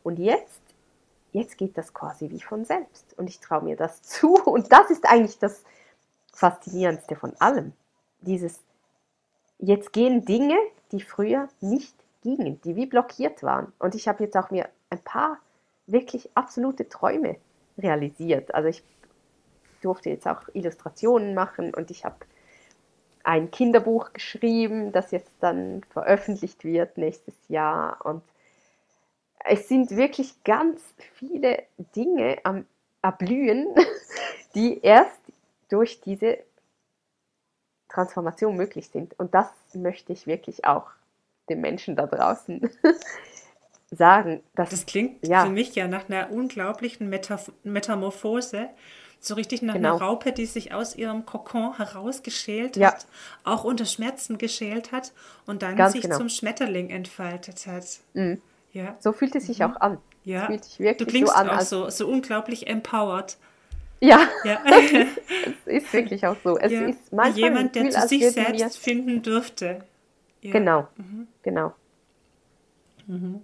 Und 0.03 0.19
jetzt, 0.19 0.61
jetzt 1.33 1.57
geht 1.57 1.79
das 1.79 1.95
quasi 1.95 2.29
wie 2.31 2.43
von 2.43 2.67
selbst. 2.67 3.19
Und 3.19 3.31
ich 3.31 3.41
traue 3.41 3.65
mir 3.65 3.77
das 3.77 4.03
zu. 4.03 4.35
Und 4.35 4.73
das 4.73 4.91
ist 4.91 5.09
eigentlich 5.09 5.39
das 5.39 5.65
Faszinierendste 6.35 7.17
von 7.17 7.33
allem. 7.41 7.73
Dieses, 8.21 8.61
jetzt 9.59 9.95
gehen 9.95 10.27
Dinge, 10.27 10.59
die 10.93 11.01
früher 11.01 11.49
nicht 11.63 11.97
gingen, 12.23 12.61
die 12.61 12.77
wie 12.77 12.87
blockiert 12.87 13.43
waren. 13.43 13.73
Und 13.79 13.95
ich 13.95 14.07
habe 14.07 14.23
jetzt 14.23 14.37
auch 14.37 14.51
mir 14.51 14.69
ein 14.91 15.01
paar 15.01 15.39
wirklich 15.87 16.31
absolute 16.35 16.89
Träume 16.89 17.37
realisiert. 17.79 18.55
Also 18.55 18.69
ich 18.69 18.83
durfte 19.81 20.11
jetzt 20.11 20.27
auch 20.27 20.43
Illustrationen 20.53 21.35
machen 21.35 21.75
und 21.75 21.91
ich 21.91 22.05
habe 22.05 22.17
ein 23.23 23.51
Kinderbuch 23.51 24.13
geschrieben, 24.13 24.93
das 24.93 25.11
jetzt 25.11 25.33
dann 25.41 25.83
veröffentlicht 25.91 26.65
wird 26.65 26.97
nächstes 26.97 27.35
Jahr. 27.49 28.05
Und 28.05 28.23
es 29.45 29.69
sind 29.69 29.91
wirklich 29.91 30.43
ganz 30.45 30.81
viele 31.15 31.63
Dinge 31.95 32.39
am 32.45 32.67
Erblühen, 33.03 33.69
die 34.55 34.81
erst 34.81 35.21
durch 35.69 36.01
diese 36.01 36.39
Transformation 37.89 38.57
möglich 38.57 38.89
sind. 38.89 39.19
Und 39.19 39.35
das 39.35 39.51
möchte 39.75 40.13
ich 40.13 40.27
wirklich 40.27 40.65
auch 40.65 40.91
den 41.49 41.61
Menschen 41.61 41.97
da 41.97 42.07
draußen 42.07 42.71
sagen. 43.91 44.43
Dass, 44.55 44.71
das 44.71 44.87
klingt 44.87 45.27
ja. 45.27 45.45
für 45.45 45.51
mich 45.51 45.75
ja 45.75 45.89
nach 45.89 46.09
einer 46.09 46.31
unglaublichen 46.31 47.09
Metaf 47.09 47.53
Metamorphose. 47.63 48.69
So 49.19 49.35
richtig 49.35 49.63
nach 49.63 49.75
genau. 49.75 49.97
einer 49.97 50.05
Raupe, 50.05 50.33
die 50.33 50.47
sich 50.47 50.75
aus 50.75 50.95
ihrem 50.95 51.25
Kokon 51.25 51.77
herausgeschält 51.79 52.77
ja. 52.77 52.89
hat, 52.89 53.07
auch 53.45 53.65
unter 53.65 53.87
Schmerzen 53.87 54.39
geschält 54.39 54.93
hat 54.93 55.13
und 55.47 55.63
dann 55.63 55.75
Ganz 55.75 55.95
sich 55.95 56.03
genau. 56.03 56.19
zum 56.19 56.29
Schmetterling 56.29 56.91
entfaltet 56.91 57.67
hat. 57.67 57.85
Mhm. 58.13 58.41
Ja. 58.73 58.95
So 59.01 59.13
fühlt 59.13 59.35
es 59.35 59.47
sich 59.47 59.61
mhm. 59.61 59.65
auch 59.65 59.81
an. 59.81 59.99
Ja. 60.25 60.49
du 60.49 61.07
klingst 61.07 61.33
so 61.33 61.39
an, 61.39 61.49
auch 61.49 61.61
so, 61.61 61.89
so 61.89 62.09
unglaublich 62.09 62.67
empowered. 62.67 63.37
Ja, 64.01 64.29
ja. 64.45 64.61
es 65.45 65.67
ist 65.67 65.93
wirklich 65.93 66.27
auch 66.27 66.37
so. 66.45 66.59
Es 66.59 66.73
ja. 66.73 66.83
ist 66.83 67.13
manchmal 67.13 67.39
jemand, 67.39 67.73
Gefühl, 67.73 67.91
der 67.91 68.03
zu 68.03 68.09
sich 68.09 68.31
selbst 68.31 68.77
finden 68.77 69.23
dürfte. 69.23 69.85
Ja. 70.43 70.53
Genau, 70.53 70.89
mhm. 70.97 71.29
genau. 71.43 71.73
Mhm. 73.07 73.41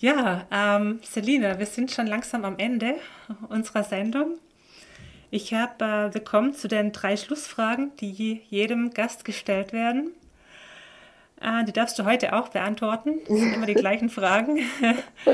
Ja, 0.00 0.46
ähm, 0.52 1.00
Selina, 1.02 1.58
wir 1.58 1.66
sind 1.66 1.90
schon 1.90 2.06
langsam 2.06 2.44
am 2.44 2.56
Ende 2.58 2.94
unserer 3.48 3.82
Sendung. 3.82 4.38
Ich 5.32 5.52
habe, 5.52 5.84
äh, 5.84 6.14
wir 6.14 6.22
kommen 6.22 6.54
zu 6.54 6.68
den 6.68 6.92
drei 6.92 7.16
Schlussfragen, 7.16 7.90
die 7.96 8.42
jedem 8.48 8.90
Gast 8.90 9.24
gestellt 9.24 9.72
werden. 9.72 10.12
Äh, 11.40 11.64
die 11.64 11.72
darfst 11.72 11.98
du 11.98 12.04
heute 12.04 12.32
auch 12.32 12.48
beantworten. 12.48 13.18
Das 13.26 13.38
sind 13.38 13.52
immer 13.52 13.66
die 13.66 13.74
gleichen 13.74 14.08
Fragen. 14.08 14.60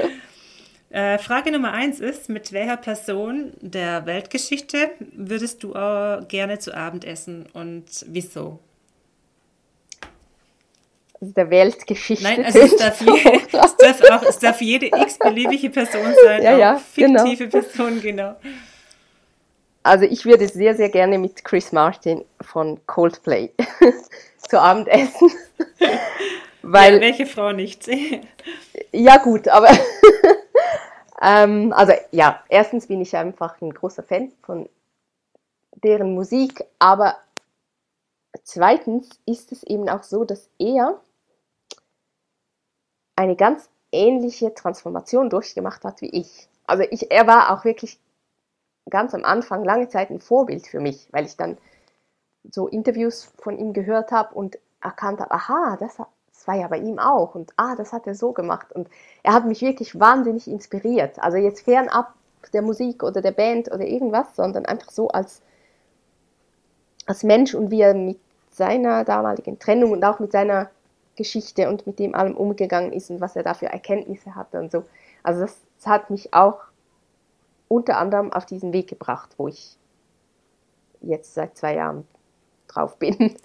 äh, 0.89 1.19
Frage 1.19 1.53
Nummer 1.53 1.73
eins 1.73 2.01
ist: 2.01 2.31
Mit 2.31 2.51
welcher 2.53 2.79
Person 2.79 3.53
der 3.61 4.07
Weltgeschichte 4.07 4.93
würdest 5.13 5.63
du 5.63 5.75
äh, 5.75 6.25
gerne 6.27 6.59
zu 6.59 6.75
Abend 6.75 7.05
essen 7.05 7.45
und 7.53 7.85
wieso? 8.09 8.61
Der 11.33 11.51
Weltgeschichte. 11.51 12.25
Nein, 12.25 12.45
also 12.45 12.59
es 12.59 12.77
darf, 12.77 13.01
je, 13.01 13.41
es, 13.53 13.77
darf 13.77 14.01
auch, 14.11 14.23
es 14.23 14.39
darf 14.39 14.61
jede 14.61 14.87
x-beliebige 15.03 15.71
Person 15.71 16.15
sein, 16.25 16.43
ja, 16.43 16.57
ja, 16.57 16.77
fiktive 16.77 17.49
genau. 17.49 17.51
Person, 17.51 18.01
genau. 18.01 18.37
Also 19.83 20.07
ich 20.07 20.25
würde 20.25 20.49
sehr, 20.49 20.75
sehr 20.75 20.89
gerne 20.89 21.19
mit 21.19 21.45
Chris 21.45 21.71
Martin 21.71 22.25
von 22.41 22.81
Coldplay 22.87 23.51
zu 24.49 24.61
Abend 24.61 24.89
essen. 24.89 25.31
Weil, 26.63 26.95
ja, 26.95 27.01
welche 27.01 27.27
Frau 27.27 27.53
nicht? 27.53 27.87
ja 28.93 29.19
gut, 29.19 29.49
aber 29.49 29.69
ähm, 31.21 31.73
also 31.75 31.93
ja, 32.11 32.43
erstens 32.49 32.87
bin 32.87 33.03
ich 33.03 33.15
einfach 33.15 33.61
ein 33.61 33.75
großer 33.75 34.03
Fan 34.03 34.33
von 34.43 34.69
deren 35.83 36.15
Musik, 36.15 36.65
aber 36.79 37.17
zweitens 38.43 39.11
ist 39.27 39.53
es 39.53 39.63
eben 39.65 39.89
auch 39.91 40.03
so, 40.03 40.25
dass 40.25 40.49
er 40.59 41.01
eine 43.17 43.37
ganz 43.37 43.69
ähnliche 43.93 44.55
Transformation 44.55 45.31
durchgemacht 45.31 45.85
hat 45.85 46.01
wie 46.01 46.11
ich. 46.11 46.49
Also 46.67 46.85
ich, 46.91 47.11
er 47.11 47.27
war 47.27 47.53
auch 47.53 47.65
wirklich 47.65 48.01
ganz 48.91 49.15
am 49.15 49.25
Anfang 49.25 49.65
lange 49.65 49.89
Zeit 49.89 50.11
ein 50.11 50.21
Vorbild 50.21 50.67
für 50.67 50.81
mich, 50.81 51.09
weil 51.13 51.25
ich 51.25 51.37
dann 51.37 51.59
so 52.51 52.69
Interviews 52.69 53.33
von 53.39 53.59
ihm 53.59 53.73
gehört 53.73 54.13
habe 54.13 54.35
und 54.35 54.59
erkannt 54.83 55.21
habe, 55.21 55.31
aha, 55.31 55.77
das, 55.79 55.97
das 55.97 56.47
war 56.47 56.57
ja 56.57 56.69
bei 56.69 56.79
ihm 56.79 56.99
auch 56.99 57.35
und 57.35 57.53
ah, 57.57 57.75
das 57.75 57.93
hat 57.93 58.07
er 58.07 58.15
so 58.15 58.33
gemacht 58.33 58.73
und 58.73 58.89
er 59.23 59.33
hat 59.33 59.47
mich 59.47 59.63
wirklich 59.63 59.99
wahnsinnig 59.99 60.47
inspiriert. 60.49 61.19
Also 61.19 61.39
jetzt 61.39 61.63
fernab 61.63 62.15
der 62.53 62.63
Musik 62.63 63.03
oder 63.03 63.23
der 63.23 63.33
Band 63.33 63.73
oder 63.73 63.87
irgendwas, 63.87 64.37
sondern 64.37 64.67
einfach 64.67 64.91
so 64.91 65.09
als, 65.09 65.41
als 67.07 67.23
Mensch 67.23 67.55
und 67.55 67.71
wie 67.71 67.81
er 67.81 67.95
mit 67.95 68.21
seiner 68.51 69.05
damaligen 69.05 69.59
Trennung 69.59 69.93
und 69.93 70.05
auch 70.05 70.19
mit 70.19 70.33
seiner 70.33 70.71
Geschichte 71.17 71.69
und 71.69 71.87
mit 71.87 71.99
dem 71.99 72.15
allem 72.15 72.37
umgegangen 72.37 72.93
ist 72.93 73.11
und 73.11 73.21
was 73.21 73.37
er 73.37 73.43
da 73.43 73.55
für 73.55 73.67
Erkenntnisse 73.67 74.35
hatte 74.35 74.59
und 74.59 74.73
so. 74.73 74.85
Also 75.23 75.43
das, 75.43 75.57
das 75.79 75.87
hat 75.87 76.11
mich 76.11 76.35
auch 76.35 76.61
unter 77.69 77.99
anderem 77.99 78.33
auf 78.33 78.47
diesen 78.47 78.73
Weg 78.73 78.89
gebracht, 78.89 79.31
wo 79.37 79.49
ich 79.49 79.77
jetzt 81.01 81.35
seit 81.35 81.57
zwei 81.57 81.75
Jahren 81.75 82.07
drauf 82.69 82.99
bin. 82.99 83.37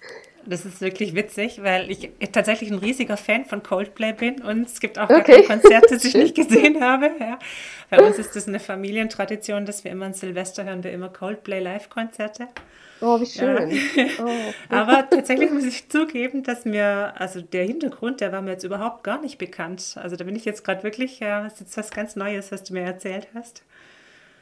Das 0.46 0.64
ist 0.64 0.80
wirklich 0.80 1.14
witzig, 1.14 1.62
weil 1.62 1.90
ich 1.90 2.10
tatsächlich 2.32 2.70
ein 2.70 2.78
riesiger 2.78 3.16
Fan 3.16 3.44
von 3.44 3.62
Coldplay 3.62 4.12
bin 4.12 4.42
und 4.42 4.66
es 4.66 4.80
gibt 4.80 4.98
auch 4.98 5.10
okay. 5.10 5.44
Konzerte, 5.44 5.94
das 5.94 6.04
ich 6.04 6.14
nicht 6.14 6.34
gesehen 6.34 6.82
habe. 6.82 7.10
Ja. 7.20 7.38
Bei 7.90 8.02
uns 8.02 8.18
ist 8.18 8.34
das 8.36 8.48
eine 8.48 8.60
Familientradition, 8.60 9.66
dass 9.66 9.84
wir 9.84 9.90
immer 9.90 10.06
ein 10.06 10.14
Silvester 10.14 10.64
hören, 10.64 10.84
wir 10.84 10.92
immer 10.92 11.08
Coldplay 11.08 11.60
Live-Konzerte. 11.60 12.48
Oh, 13.00 13.20
wie 13.20 13.26
schön. 13.26 13.70
Ja. 13.70 13.80
Oh. 14.20 14.52
Aber 14.68 15.08
tatsächlich 15.08 15.50
muss 15.50 15.64
ich 15.64 15.88
zugeben, 15.88 16.42
dass 16.42 16.64
mir, 16.64 17.14
also 17.16 17.40
der 17.40 17.64
Hintergrund, 17.64 18.20
der 18.20 18.32
war 18.32 18.42
mir 18.42 18.50
jetzt 18.50 18.64
überhaupt 18.64 19.04
gar 19.04 19.20
nicht 19.20 19.38
bekannt. 19.38 19.94
Also 19.96 20.16
da 20.16 20.24
bin 20.24 20.36
ich 20.36 20.44
jetzt 20.44 20.64
gerade 20.64 20.82
wirklich, 20.82 21.20
ja, 21.20 21.44
das 21.44 21.54
ist 21.54 21.60
jetzt 21.60 21.76
was 21.78 21.90
ganz 21.90 22.16
Neues, 22.16 22.52
was 22.52 22.64
du 22.64 22.74
mir 22.74 22.82
erzählt 22.82 23.28
hast. 23.34 23.62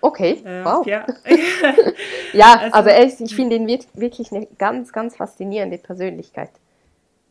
Okay, 0.01 0.43
äh, 0.45 0.65
wow. 0.65 0.87
Ja, 0.87 1.07
ja 2.33 2.71
also, 2.73 2.91
also 2.91 3.25
ich 3.25 3.35
finde 3.35 3.57
ihn 3.57 3.69
wirklich 3.95 4.33
eine 4.33 4.47
ganz, 4.59 4.93
ganz 4.93 5.17
faszinierende 5.17 5.79
Persönlichkeit. 5.79 6.51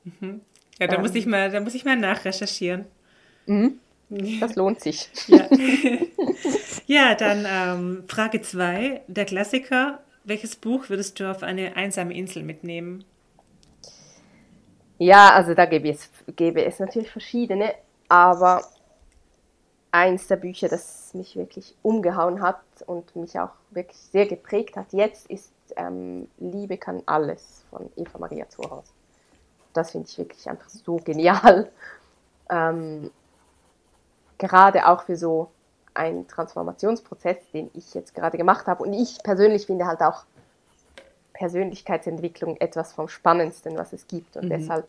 Mhm. 0.03 0.41
Ja, 0.79 0.87
da 0.87 0.95
ähm. 0.95 1.01
muss 1.01 1.15
ich 1.15 1.25
mal, 1.25 1.51
da 1.51 1.59
muss 1.59 1.75
ich 1.75 1.85
mal 1.85 1.95
nachrecherchieren. 1.95 2.85
Mhm. 3.45 3.79
Das 4.39 4.55
lohnt 4.55 4.79
sich. 4.79 5.09
Ja, 5.27 5.49
ja 6.85 7.15
dann 7.15 7.45
ähm, 7.45 8.03
Frage 8.07 8.41
2, 8.41 9.01
der 9.07 9.25
Klassiker. 9.25 9.99
Welches 10.23 10.55
Buch 10.55 10.89
würdest 10.89 11.19
du 11.19 11.29
auf 11.29 11.43
eine 11.43 11.75
einsame 11.75 12.13
Insel 12.13 12.43
mitnehmen? 12.43 13.03
Ja, 14.97 15.33
also 15.33 15.53
da 15.53 15.65
gäbe 15.65 15.89
es, 15.89 16.09
gäbe 16.37 16.63
es 16.63 16.79
natürlich 16.79 17.09
verschiedene, 17.09 17.73
aber 18.07 18.63
eins 19.97 20.27
der 20.27 20.35
Bücher, 20.35 20.67
das 20.67 21.13
mich 21.13 21.35
wirklich 21.35 21.75
umgehauen 21.81 22.41
hat 22.41 22.61
und 22.85 23.15
mich 23.15 23.39
auch 23.39 23.51
wirklich 23.71 23.97
sehr 23.97 24.27
geprägt 24.27 24.77
hat 24.77 24.93
jetzt, 24.93 25.27
ist 25.27 25.51
ähm, 25.75 26.27
Liebe 26.37 26.77
kann 26.77 27.01
alles 27.05 27.63
von 27.69 27.89
Eva 27.95 28.19
Maria 28.19 28.47
Zurhaus. 28.47 28.93
Das 29.73 29.91
finde 29.91 30.07
ich 30.07 30.17
wirklich 30.17 30.49
einfach 30.49 30.69
so 30.69 30.97
genial. 30.97 31.69
Ähm, 32.49 33.11
gerade 34.37 34.87
auch 34.87 35.03
für 35.03 35.17
so 35.17 35.51
ein 35.93 36.29
Transformationsprozess, 36.29 37.35
den 37.51 37.69
ich 37.73 37.93
jetzt 37.93 38.15
gerade 38.15 38.37
gemacht 38.37 38.67
habe. 38.67 38.83
Und 38.83 38.93
ich 38.93 39.21
persönlich 39.21 39.65
finde 39.65 39.85
halt 39.85 39.99
auch 39.99 40.23
Persönlichkeitsentwicklung 41.33 42.55
etwas 42.61 42.93
vom 42.93 43.09
Spannendsten, 43.09 43.77
was 43.77 43.91
es 43.91 44.07
gibt. 44.07 44.37
Und 44.37 44.45
mhm. 44.45 44.49
deshalb 44.51 44.87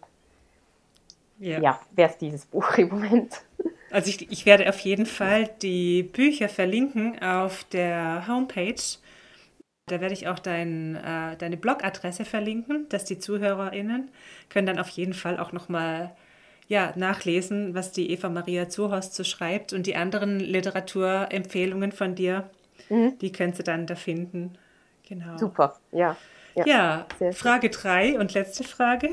ja, 1.41 1.59
ja 1.59 1.81
wäre 1.91 2.11
es 2.11 2.19
dieses 2.19 2.47
Buch 2.47 2.79
im 2.79 2.91
Moment. 2.91 3.43
Also 3.91 4.11
ich, 4.11 4.31
ich 4.31 4.47
werde 4.47 4.69
auf 4.69 4.79
jeden 4.81 5.07
Fall 5.07 5.49
die 5.63 6.03
Bücher 6.03 6.49
verlinken 6.49 7.21
auf 7.23 7.65
der 7.65 8.27
Homepage. 8.29 8.83
Da 9.87 10.01
werde 10.01 10.13
ich 10.13 10.29
auch 10.29 10.39
dein, 10.39 10.97
äh, 10.97 11.37
deine 11.37 11.57
Blogadresse 11.57 12.25
verlinken, 12.25 12.87
dass 12.91 13.05
die 13.05 13.19
ZuhörerInnen 13.19 14.11
können 14.51 14.67
dann 14.67 14.79
auf 14.79 14.91
jeden 14.91 15.15
Fall 15.15 15.39
auch 15.39 15.53
nochmal 15.53 16.15
ja, 16.69 16.93
nachlesen, 16.97 17.75
was 17.75 17.93
die 17.93 18.11
Eva 18.11 18.29
Maria 18.29 18.69
Zuhorst 18.69 19.15
so 19.15 19.25
schreibt 19.25 19.73
und 19.73 19.87
die 19.87 19.97
anderen 19.97 20.39
Literaturempfehlungen 20.39 21.93
von 21.93 22.15
dir, 22.15 22.51
mhm. 22.91 23.19
die 23.19 23.33
könnt 23.33 23.59
ihr 23.59 23.65
dann 23.65 23.87
da 23.87 23.95
finden. 23.95 24.59
Genau. 25.09 25.39
Super, 25.39 25.79
ja. 25.93 26.17
Ja, 26.55 27.07
ja 27.21 27.33
Frage 27.33 27.71
3 27.71 28.19
und 28.19 28.35
letzte 28.35 28.65
Frage. 28.65 29.11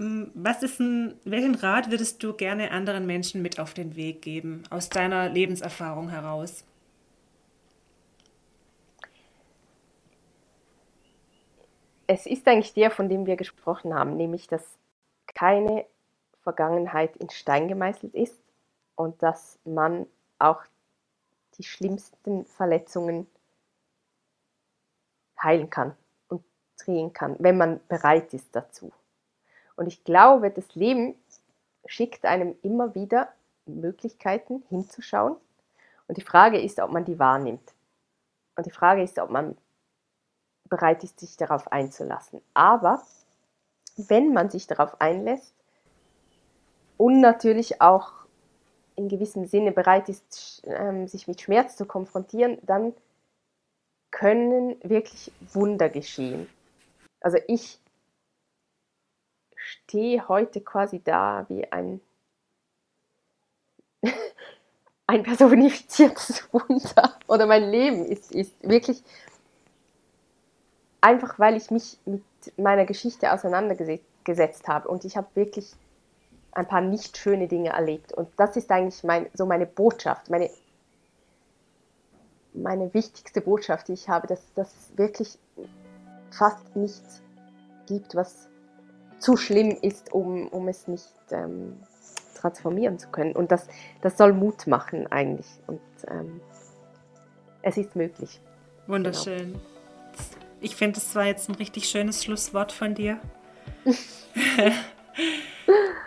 Was 0.00 0.62
ist 0.62 0.80
ein, 0.80 1.20
welchen 1.24 1.54
Rat 1.54 1.90
würdest 1.90 2.22
du 2.22 2.32
gerne 2.32 2.70
anderen 2.70 3.04
Menschen 3.06 3.42
mit 3.42 3.60
auf 3.60 3.74
den 3.74 3.96
Weg 3.96 4.22
geben, 4.22 4.62
aus 4.70 4.88
deiner 4.88 5.28
Lebenserfahrung 5.28 6.08
heraus? 6.08 6.64
Es 12.06 12.24
ist 12.24 12.48
eigentlich 12.48 12.72
der, 12.72 12.90
von 12.90 13.10
dem 13.10 13.26
wir 13.26 13.36
gesprochen 13.36 13.92
haben, 13.92 14.16
nämlich 14.16 14.46
dass 14.46 14.64
keine 15.26 15.84
Vergangenheit 16.42 17.14
in 17.18 17.28
Stein 17.28 17.68
gemeißelt 17.68 18.14
ist 18.14 18.40
und 18.94 19.22
dass 19.22 19.58
man 19.64 20.06
auch 20.38 20.62
die 21.58 21.62
schlimmsten 21.62 22.46
Verletzungen 22.46 23.26
heilen 25.42 25.68
kann 25.68 25.94
und 26.28 26.42
drehen 26.82 27.12
kann, 27.12 27.36
wenn 27.38 27.58
man 27.58 27.80
bereit 27.86 28.32
ist 28.32 28.56
dazu. 28.56 28.90
Und 29.80 29.86
ich 29.86 30.04
glaube, 30.04 30.50
das 30.50 30.74
Leben 30.74 31.14
schickt 31.86 32.26
einem 32.26 32.54
immer 32.60 32.94
wieder 32.94 33.32
Möglichkeiten 33.64 34.62
hinzuschauen. 34.68 35.36
Und 36.06 36.18
die 36.18 36.22
Frage 36.22 36.60
ist, 36.60 36.80
ob 36.80 36.90
man 36.92 37.06
die 37.06 37.18
wahrnimmt. 37.18 37.72
Und 38.56 38.66
die 38.66 38.70
Frage 38.70 39.02
ist, 39.02 39.18
ob 39.18 39.30
man 39.30 39.56
bereit 40.68 41.02
ist, 41.02 41.18
sich 41.18 41.38
darauf 41.38 41.72
einzulassen. 41.72 42.42
Aber 42.52 43.02
wenn 43.96 44.34
man 44.34 44.50
sich 44.50 44.66
darauf 44.66 45.00
einlässt 45.00 45.54
und 46.98 47.22
natürlich 47.22 47.80
auch 47.80 48.12
in 48.96 49.08
gewissem 49.08 49.46
Sinne 49.46 49.72
bereit 49.72 50.10
ist, 50.10 50.60
ähm, 50.66 51.08
sich 51.08 51.26
mit 51.26 51.40
Schmerz 51.40 51.76
zu 51.76 51.86
konfrontieren, 51.86 52.58
dann 52.66 52.92
können 54.10 54.76
wirklich 54.82 55.32
Wunder 55.54 55.88
geschehen. 55.88 56.50
Also 57.22 57.38
ich 57.48 57.80
stehe 59.70 60.26
heute 60.28 60.60
quasi 60.60 61.00
da 61.02 61.46
wie 61.48 61.70
ein, 61.70 62.00
ein 65.06 65.22
personifiziertes 65.22 66.48
Wunder. 66.52 67.18
Oder 67.28 67.46
mein 67.46 67.70
Leben 67.70 68.04
ist, 68.04 68.32
ist 68.32 68.54
wirklich 68.62 69.02
einfach, 71.00 71.38
weil 71.38 71.56
ich 71.56 71.70
mich 71.70 71.98
mit 72.04 72.22
meiner 72.56 72.84
Geschichte 72.84 73.32
auseinandergesetzt 73.32 74.66
habe. 74.66 74.88
Und 74.88 75.04
ich 75.04 75.16
habe 75.16 75.28
wirklich 75.34 75.72
ein 76.52 76.66
paar 76.66 76.80
nicht 76.80 77.16
schöne 77.16 77.46
Dinge 77.46 77.70
erlebt. 77.70 78.12
Und 78.12 78.28
das 78.36 78.56
ist 78.56 78.70
eigentlich 78.70 79.04
mein, 79.04 79.30
so 79.34 79.46
meine 79.46 79.66
Botschaft, 79.66 80.30
meine, 80.30 80.50
meine 82.52 82.92
wichtigste 82.92 83.40
Botschaft, 83.40 83.86
die 83.86 83.92
ich 83.92 84.08
habe, 84.08 84.26
dass 84.26 84.52
das 84.54 84.90
wirklich 84.96 85.38
fast 86.32 86.74
nichts 86.74 87.22
gibt, 87.86 88.16
was 88.16 88.49
zu 89.20 89.36
schlimm 89.36 89.76
ist, 89.82 90.12
um, 90.12 90.48
um 90.48 90.68
es 90.68 90.88
nicht 90.88 91.14
ähm, 91.30 91.76
transformieren 92.34 92.98
zu 92.98 93.08
können. 93.08 93.36
Und 93.36 93.52
das, 93.52 93.68
das 94.00 94.16
soll 94.16 94.32
Mut 94.32 94.66
machen 94.66 95.06
eigentlich. 95.12 95.46
Und 95.66 95.80
ähm, 96.08 96.40
es 97.62 97.76
ist 97.76 97.94
möglich. 97.94 98.40
Wunderschön. 98.86 99.52
Genau. 99.52 99.58
Ich 100.60 100.76
finde, 100.76 100.98
es 100.98 101.14
war 101.14 101.26
jetzt 101.26 101.48
ein 101.48 101.54
richtig 101.54 101.88
schönes 101.88 102.24
Schlusswort 102.24 102.72
von 102.72 102.94
dir. 102.94 103.18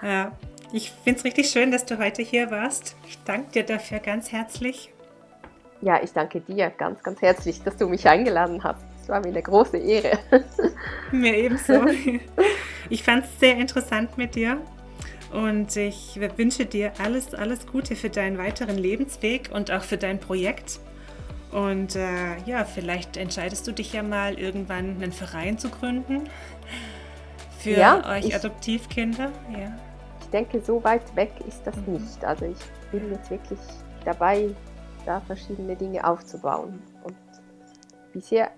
ja, 0.01 0.31
ich 0.71 0.91
finde 1.03 1.19
es 1.19 1.25
richtig 1.25 1.49
schön, 1.49 1.71
dass 1.71 1.85
du 1.85 1.97
heute 1.97 2.21
hier 2.21 2.51
warst. 2.51 2.95
Ich 3.07 3.17
danke 3.23 3.51
dir 3.51 3.63
dafür 3.63 3.99
ganz 3.99 4.31
herzlich. 4.31 4.91
Ja, 5.81 6.01
ich 6.01 6.13
danke 6.13 6.39
dir 6.41 6.69
ganz, 6.69 7.01
ganz 7.03 7.21
herzlich, 7.21 7.61
dass 7.63 7.77
du 7.77 7.87
mich 7.87 8.07
eingeladen 8.07 8.63
hast. 8.63 8.83
Es 9.01 9.09
war 9.09 9.19
mir 9.19 9.27
eine 9.29 9.41
große 9.41 9.77
Ehre. 9.77 10.19
mir 11.11 11.35
ebenso. 11.35 11.85
Ich 12.89 13.03
fand 13.03 13.25
es 13.25 13.39
sehr 13.39 13.57
interessant 13.57 14.17
mit 14.17 14.35
dir 14.35 14.61
und 15.31 15.75
ich 15.75 16.19
wünsche 16.37 16.65
dir 16.65 16.93
alles, 16.99 17.33
alles 17.33 17.65
Gute 17.65 17.95
für 17.95 18.09
deinen 18.09 18.37
weiteren 18.37 18.77
Lebensweg 18.77 19.49
und 19.53 19.71
auch 19.71 19.83
für 19.83 19.97
dein 19.97 20.19
Projekt. 20.19 20.79
Und 21.51 21.95
äh, 21.95 22.37
ja, 22.45 22.65
vielleicht 22.65 23.15
entscheidest 23.17 23.67
du 23.67 23.71
dich 23.71 23.93
ja 23.93 24.03
mal 24.03 24.39
irgendwann 24.39 24.95
einen 24.95 25.11
Verein 25.11 25.57
zu 25.57 25.69
gründen 25.69 26.29
für 27.59 27.71
ja, 27.71 28.03
euch 28.09 28.25
ich, 28.25 28.35
Adoptivkinder. 28.35 29.31
Ja. 29.51 29.77
Ich 30.21 30.27
denke, 30.29 30.59
so 30.61 30.83
weit 30.83 31.15
weg 31.15 31.31
ist 31.47 31.61
das 31.63 31.75
mhm. 31.77 31.93
nicht. 31.93 32.25
Also 32.25 32.45
ich 32.45 32.57
bin 32.91 33.11
jetzt 33.11 33.29
wirklich 33.29 33.59
dabei, 34.03 34.49
da 35.05 35.21
verschiedene 35.21 35.75
Dinge 35.75 36.05
aufzubauen. 36.07 36.81
Und 37.03 37.15
bisher 38.13 38.49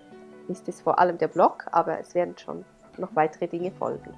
ist 0.48 0.68
es 0.68 0.82
vor 0.82 0.98
allem 1.00 1.18
der 1.18 1.28
Blog, 1.28 1.66
aber 1.72 2.00
es 2.00 2.16
werden 2.16 2.36
schon 2.38 2.64
noch 2.98 3.16
weitere 3.16 3.48
Dinge 3.48 3.72
folgen. 3.72 4.12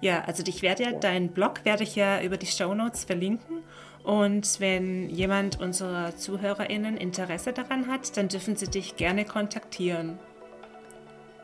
Ja, 0.00 0.22
also 0.26 0.42
ich 0.46 0.62
werde 0.62 0.84
ja, 0.84 0.90
ja. 0.90 0.98
deinen 0.98 1.28
Blog 1.28 1.64
werde 1.64 1.82
ich 1.82 1.94
ja 1.96 2.22
über 2.22 2.36
die 2.36 2.46
Show 2.46 2.74
Notes 2.74 3.04
verlinken. 3.04 3.62
Und 4.02 4.60
wenn 4.60 5.10
jemand 5.10 5.60
unserer 5.60 6.16
ZuhörerInnen 6.16 6.96
Interesse 6.96 7.52
daran 7.52 7.86
hat, 7.86 8.16
dann 8.16 8.28
dürfen 8.28 8.56
sie 8.56 8.68
dich 8.68 8.96
gerne 8.96 9.26
kontaktieren. 9.26 10.18